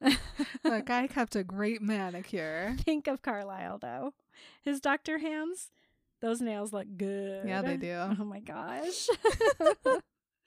that 0.62 0.84
guy 0.86 1.06
kept 1.06 1.36
a 1.36 1.44
great 1.44 1.80
manicure. 1.80 2.76
think 2.80 3.06
of 3.06 3.22
Carlisle 3.22 3.78
though. 3.78 4.14
His 4.62 4.80
doctor 4.80 5.18
hands, 5.18 5.70
those 6.20 6.40
nails 6.40 6.72
look 6.72 6.86
good. 6.96 7.46
Yeah, 7.48 7.62
they 7.62 7.76
do. 7.76 7.94
Oh 8.18 8.24
my 8.24 8.40
gosh. 8.40 9.08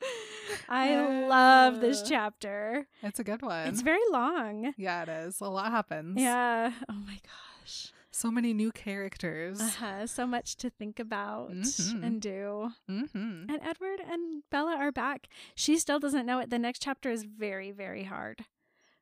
I 0.70 0.96
love 1.28 1.80
this 1.82 2.02
Uh, 2.02 2.06
chapter. 2.08 2.88
It's 3.04 3.20
a 3.20 3.24
good 3.24 3.42
one. 3.42 3.68
It's 3.68 3.82
very 3.82 4.04
long. 4.12 4.74
yeah, 4.78 5.04
it 5.04 5.10
is. 5.10 5.40
A 5.42 5.46
lot 5.50 5.72
happens. 5.72 6.20
Yeah. 6.20 6.72
Oh 6.90 6.94
my 6.94 7.20
gosh. 7.24 7.92
So 8.12 8.32
many 8.32 8.54
new 8.54 8.72
characters. 8.72 9.62
Uh-huh. 9.62 10.08
So 10.08 10.26
much 10.26 10.56
to 10.58 10.70
think 10.70 11.00
about 11.00 11.52
Mhm. 11.52 12.04
and 12.04 12.22
do. 12.22 12.72
Mm-hmm. 12.90 13.46
And 13.50 13.60
Edward 13.62 14.00
and 14.00 14.44
Bella 14.50 14.76
are 14.76 14.92
back. 14.92 15.28
She 15.56 15.78
still 15.78 16.00
doesn't 16.00 16.26
know 16.26 16.40
it. 16.40 16.50
The 16.50 16.58
next 16.60 16.82
chapter 16.82 17.10
is 17.12 17.24
very, 17.24 17.72
very 17.72 18.06
hard 18.06 18.46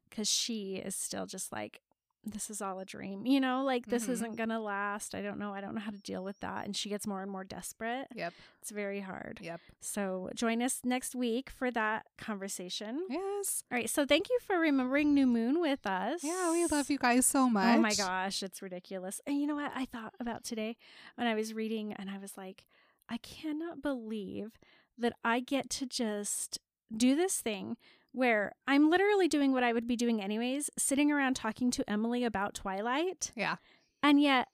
because 0.09 0.29
she 0.29 0.75
is 0.77 0.95
still 0.95 1.25
just 1.25 1.51
like, 1.51 1.81
this 2.25 2.49
is 2.49 2.61
all 2.61 2.79
a 2.79 2.85
dream. 2.85 3.25
You 3.25 3.39
know, 3.39 3.63
like 3.63 3.85
this 3.85 4.07
Mhm. 4.07 4.09
isn't 4.09 4.35
going 4.35 4.49
to 4.49 4.59
last. 4.59 5.13
I 5.13 5.21
don't 5.21 5.37
know. 5.37 5.53
I 5.53 5.61
don't 5.61 5.75
know 5.75 5.81
how 5.81 5.91
to 5.91 6.01
deal 6.01 6.23
with 6.23 6.39
that. 6.39 6.65
And 6.65 6.75
she 6.75 6.89
gets 6.89 7.05
more 7.05 7.21
and 7.21 7.29
more 7.31 7.43
desperate. 7.43 8.07
Yep. 8.15 8.33
It's 8.61 8.71
very 8.71 9.01
hard. 9.01 9.39
Yep. 9.43 9.61
So 9.81 10.29
join 10.33 10.61
us 10.63 10.81
next 10.83 11.13
week 11.15 11.49
for 11.51 11.69
that 11.71 12.07
conversation. 12.17 13.05
Yes. 13.09 13.63
All 13.71 13.77
right. 13.77 13.89
So 13.89 14.05
thank 14.05 14.29
you 14.29 14.39
for 14.41 14.57
remembering 14.59 15.13
New 15.13 15.27
Moon 15.27 15.61
with 15.61 15.85
us. 15.85 16.23
Yeah, 16.23 16.51
we 16.51 16.65
love 16.65 16.89
you 16.89 16.97
guys 16.97 17.25
so 17.25 17.49
much. 17.49 17.77
Oh 17.77 17.81
my 17.81 17.93
gosh, 17.93 18.41
it's 18.43 18.61
ridiculous. 18.61 19.21
And 19.27 19.39
you 19.39 19.47
know 19.47 19.55
what 19.55 19.71
I 19.75 19.85
thought 19.85 20.13
about 20.19 20.43
today 20.43 20.77
when 21.15 21.27
I 21.27 21.35
was 21.35 21.53
reading 21.53 21.93
and 21.93 22.09
I 22.09 22.17
was 22.17 22.35
like, 22.37 22.65
I 23.07 23.17
cannot 23.17 23.81
believe 23.81 24.57
that 24.97 25.13
I 25.23 25.39
get 25.41 25.69
to 25.71 25.85
just 25.85 26.59
do 26.95 27.15
this 27.15 27.39
thing 27.41 27.77
where 28.15 28.53
I'm 28.67 28.89
literally 28.89 29.27
doing 29.27 29.51
what 29.51 29.63
I 29.63 29.73
would 29.73 29.87
be 29.87 29.95
doing 29.95 30.21
anyways, 30.21 30.69
sitting 30.77 31.11
around 31.11 31.35
talking 31.35 31.69
to 31.71 31.89
Emily 31.89 32.23
about 32.23 32.53
Twilight. 32.53 33.31
Yeah. 33.35 33.57
And 34.01 34.21
yet 34.21 34.47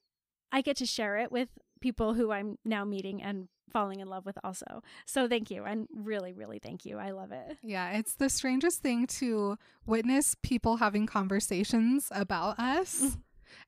I 0.52 0.62
get 0.62 0.78
to 0.78 0.86
share 0.86 1.18
it 1.18 1.32
with 1.32 1.50
people 1.80 2.14
who 2.14 2.32
I'm 2.32 2.58
now 2.66 2.84
meeting 2.86 3.22
and 3.22 3.48
falling 3.72 4.00
in 4.00 4.08
love 4.08 4.26
with 4.26 4.38
also. 4.44 4.84
So 5.06 5.28
thank 5.28 5.50
you. 5.50 5.64
And 5.64 5.88
really, 5.96 6.34
really 6.34 6.60
thank 6.60 6.86
you. 6.86 6.98
I 6.98 7.12
love 7.12 7.32
it. 7.32 7.58
Yeah, 7.62 7.92
it's 7.92 8.16
the 8.16 8.30
strangest 8.30 8.82
thing 8.82 9.08
to 9.08 9.58
witness 9.86 10.36
people 10.42 10.78
having 10.78 11.06
conversations 11.06 12.08
about 12.12 12.60
us 12.60 13.02
mm-hmm. 13.02 13.20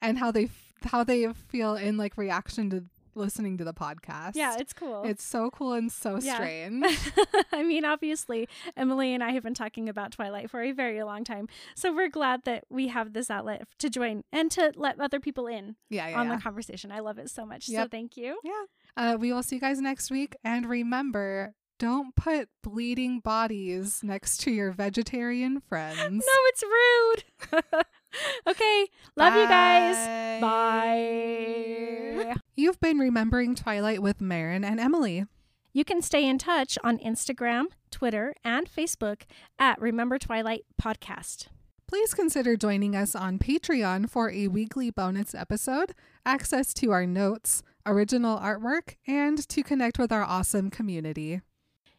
and 0.02 0.18
how 0.18 0.32
they 0.32 0.46
f- 0.46 0.74
how 0.86 1.04
they 1.04 1.32
feel 1.32 1.76
in 1.76 1.98
like 1.98 2.18
reaction 2.18 2.70
to 2.70 2.84
listening 3.16 3.58
to 3.58 3.64
the 3.64 3.74
podcast. 3.74 4.32
Yeah, 4.36 4.56
it's 4.58 4.74
cool. 4.74 5.04
It's 5.04 5.24
so 5.24 5.50
cool 5.52 5.74
and 5.74 5.92
so 5.92 6.20
Yeah. 6.22 6.36
strange. 6.36 6.86
I 7.52 7.64
mean, 7.64 7.86
obviously, 7.86 8.48
Emily 8.76 9.14
and 9.14 9.24
I 9.24 9.32
have 9.32 9.44
been 9.44 9.54
talking 9.54 9.90
about 9.90 10.12
Twilight 10.12 10.50
for 10.50 10.62
a 10.62 10.72
very 10.72 11.02
long 11.04 11.24
time. 11.24 11.48
So 11.76 11.94
we're 11.94 12.10
glad 12.10 12.44
that 12.46 12.66
we 12.70 12.88
have 12.90 13.14
this 13.14 13.30
outlet 13.30 13.64
to 13.80 13.90
join 13.90 14.24
and 14.32 14.50
to 14.52 14.72
let 14.76 15.00
other 15.00 15.20
people 15.20 15.48
in 15.48 15.76
Yeah, 15.90 16.08
yeah. 16.10 16.20
on 16.20 16.28
yeah. 16.28 16.36
the 16.38 16.42
conversation. 16.42 16.92
I 16.92 17.00
love 17.00 17.18
it 17.18 17.30
so 17.30 17.46
much. 17.46 17.66
So 17.68 17.88
thank 17.90 18.18
you. 18.18 18.40
Yeah. 18.44 18.64
Uh, 18.96 19.18
we 19.20 19.32
will 19.34 19.44
see 19.44 19.56
you 19.56 19.62
guys 19.62 19.80
next 19.82 20.12
week. 20.12 20.36
And 20.44 20.68
remember, 20.68 21.54
don't 21.80 22.16
put 22.16 22.50
bleeding 22.64 23.20
bodies 23.20 24.02
next 24.04 24.38
to 24.42 24.52
your 24.52 24.72
vegetarian 24.72 25.60
friends. 25.60 26.00
No, 26.26 26.40
it's 26.48 26.64
rude. 26.64 27.24
okay. 28.48 28.88
Love 29.18 29.34
you 29.36 29.48
guys. 29.48 30.42
Bye. 30.42 32.36
You've 32.56 32.80
been 32.80 33.00
remembering 33.00 33.56
Twilight 33.56 34.04
with 34.04 34.22
Marin 34.22 34.64
and 34.64 34.80
Emily. 34.80 35.26
You 35.74 35.84
can 35.84 36.04
stay 36.04 36.24
in 36.24 36.38
touch 36.38 36.78
on 36.84 37.00
Instagram, 37.00 37.66
Twitter, 37.90 38.36
and 38.44 38.70
Facebook 38.70 39.24
at 39.58 39.82
Remember 39.82 40.20
Twilight 40.20 40.64
Podcast. 40.80 41.48
Please 41.88 42.14
consider 42.14 42.56
joining 42.56 42.96
us 42.96 43.16
on 43.16 43.40
Patreon 43.40 44.08
for 44.08 44.30
a 44.30 44.50
weekly 44.50 44.92
bonus 44.92 45.34
episode, 45.34 45.96
access 46.28 46.76
to 46.76 46.92
our 46.92 47.08
notes, 47.08 47.64
original 47.88 48.38
artwork, 48.38 48.98
and 49.08 49.48
to 49.50 49.64
connect 49.64 49.98
with 49.98 50.12
our 50.12 50.24
awesome 50.24 50.70
community. 50.70 51.42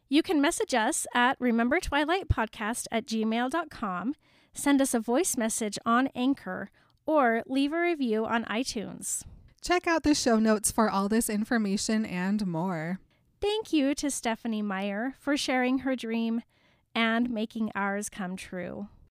You 0.09 0.23
can 0.23 0.41
message 0.41 0.73
us 0.73 1.05
at 1.15 1.37
Remember 1.41 1.81
Twilight 1.81 2.29
Podcast 2.29 2.87
at 2.93 3.07
gmail.com, 3.07 4.15
send 4.53 4.81
us 4.81 4.95
a 4.95 5.01
voice 5.01 5.37
message 5.37 5.81
on 5.85 6.11
Anchor, 6.15 6.71
or 7.07 7.43
leave 7.49 7.73
a 7.73 7.81
review 7.81 8.25
on 8.25 8.45
iTunes. 8.45 9.25
Check 9.65 9.87
out 9.87 10.03
the 10.03 10.15
show 10.15 10.39
notes 10.39 10.71
for 10.71 10.91
all 10.91 11.09
this 11.09 11.31
information 11.31 12.05
and 12.05 12.47
more. 12.47 13.01
Thank 13.41 13.73
you 13.73 13.95
to 13.95 14.11
Stephenie 14.11 14.61
Meyer 14.61 15.15
for 15.19 15.39
sharing 15.39 15.79
her 15.79 15.97
dream 15.97 16.43
and 16.95 17.31
making 17.31 17.73
ours 17.75 18.11
come 18.11 18.37
true. 18.37 18.89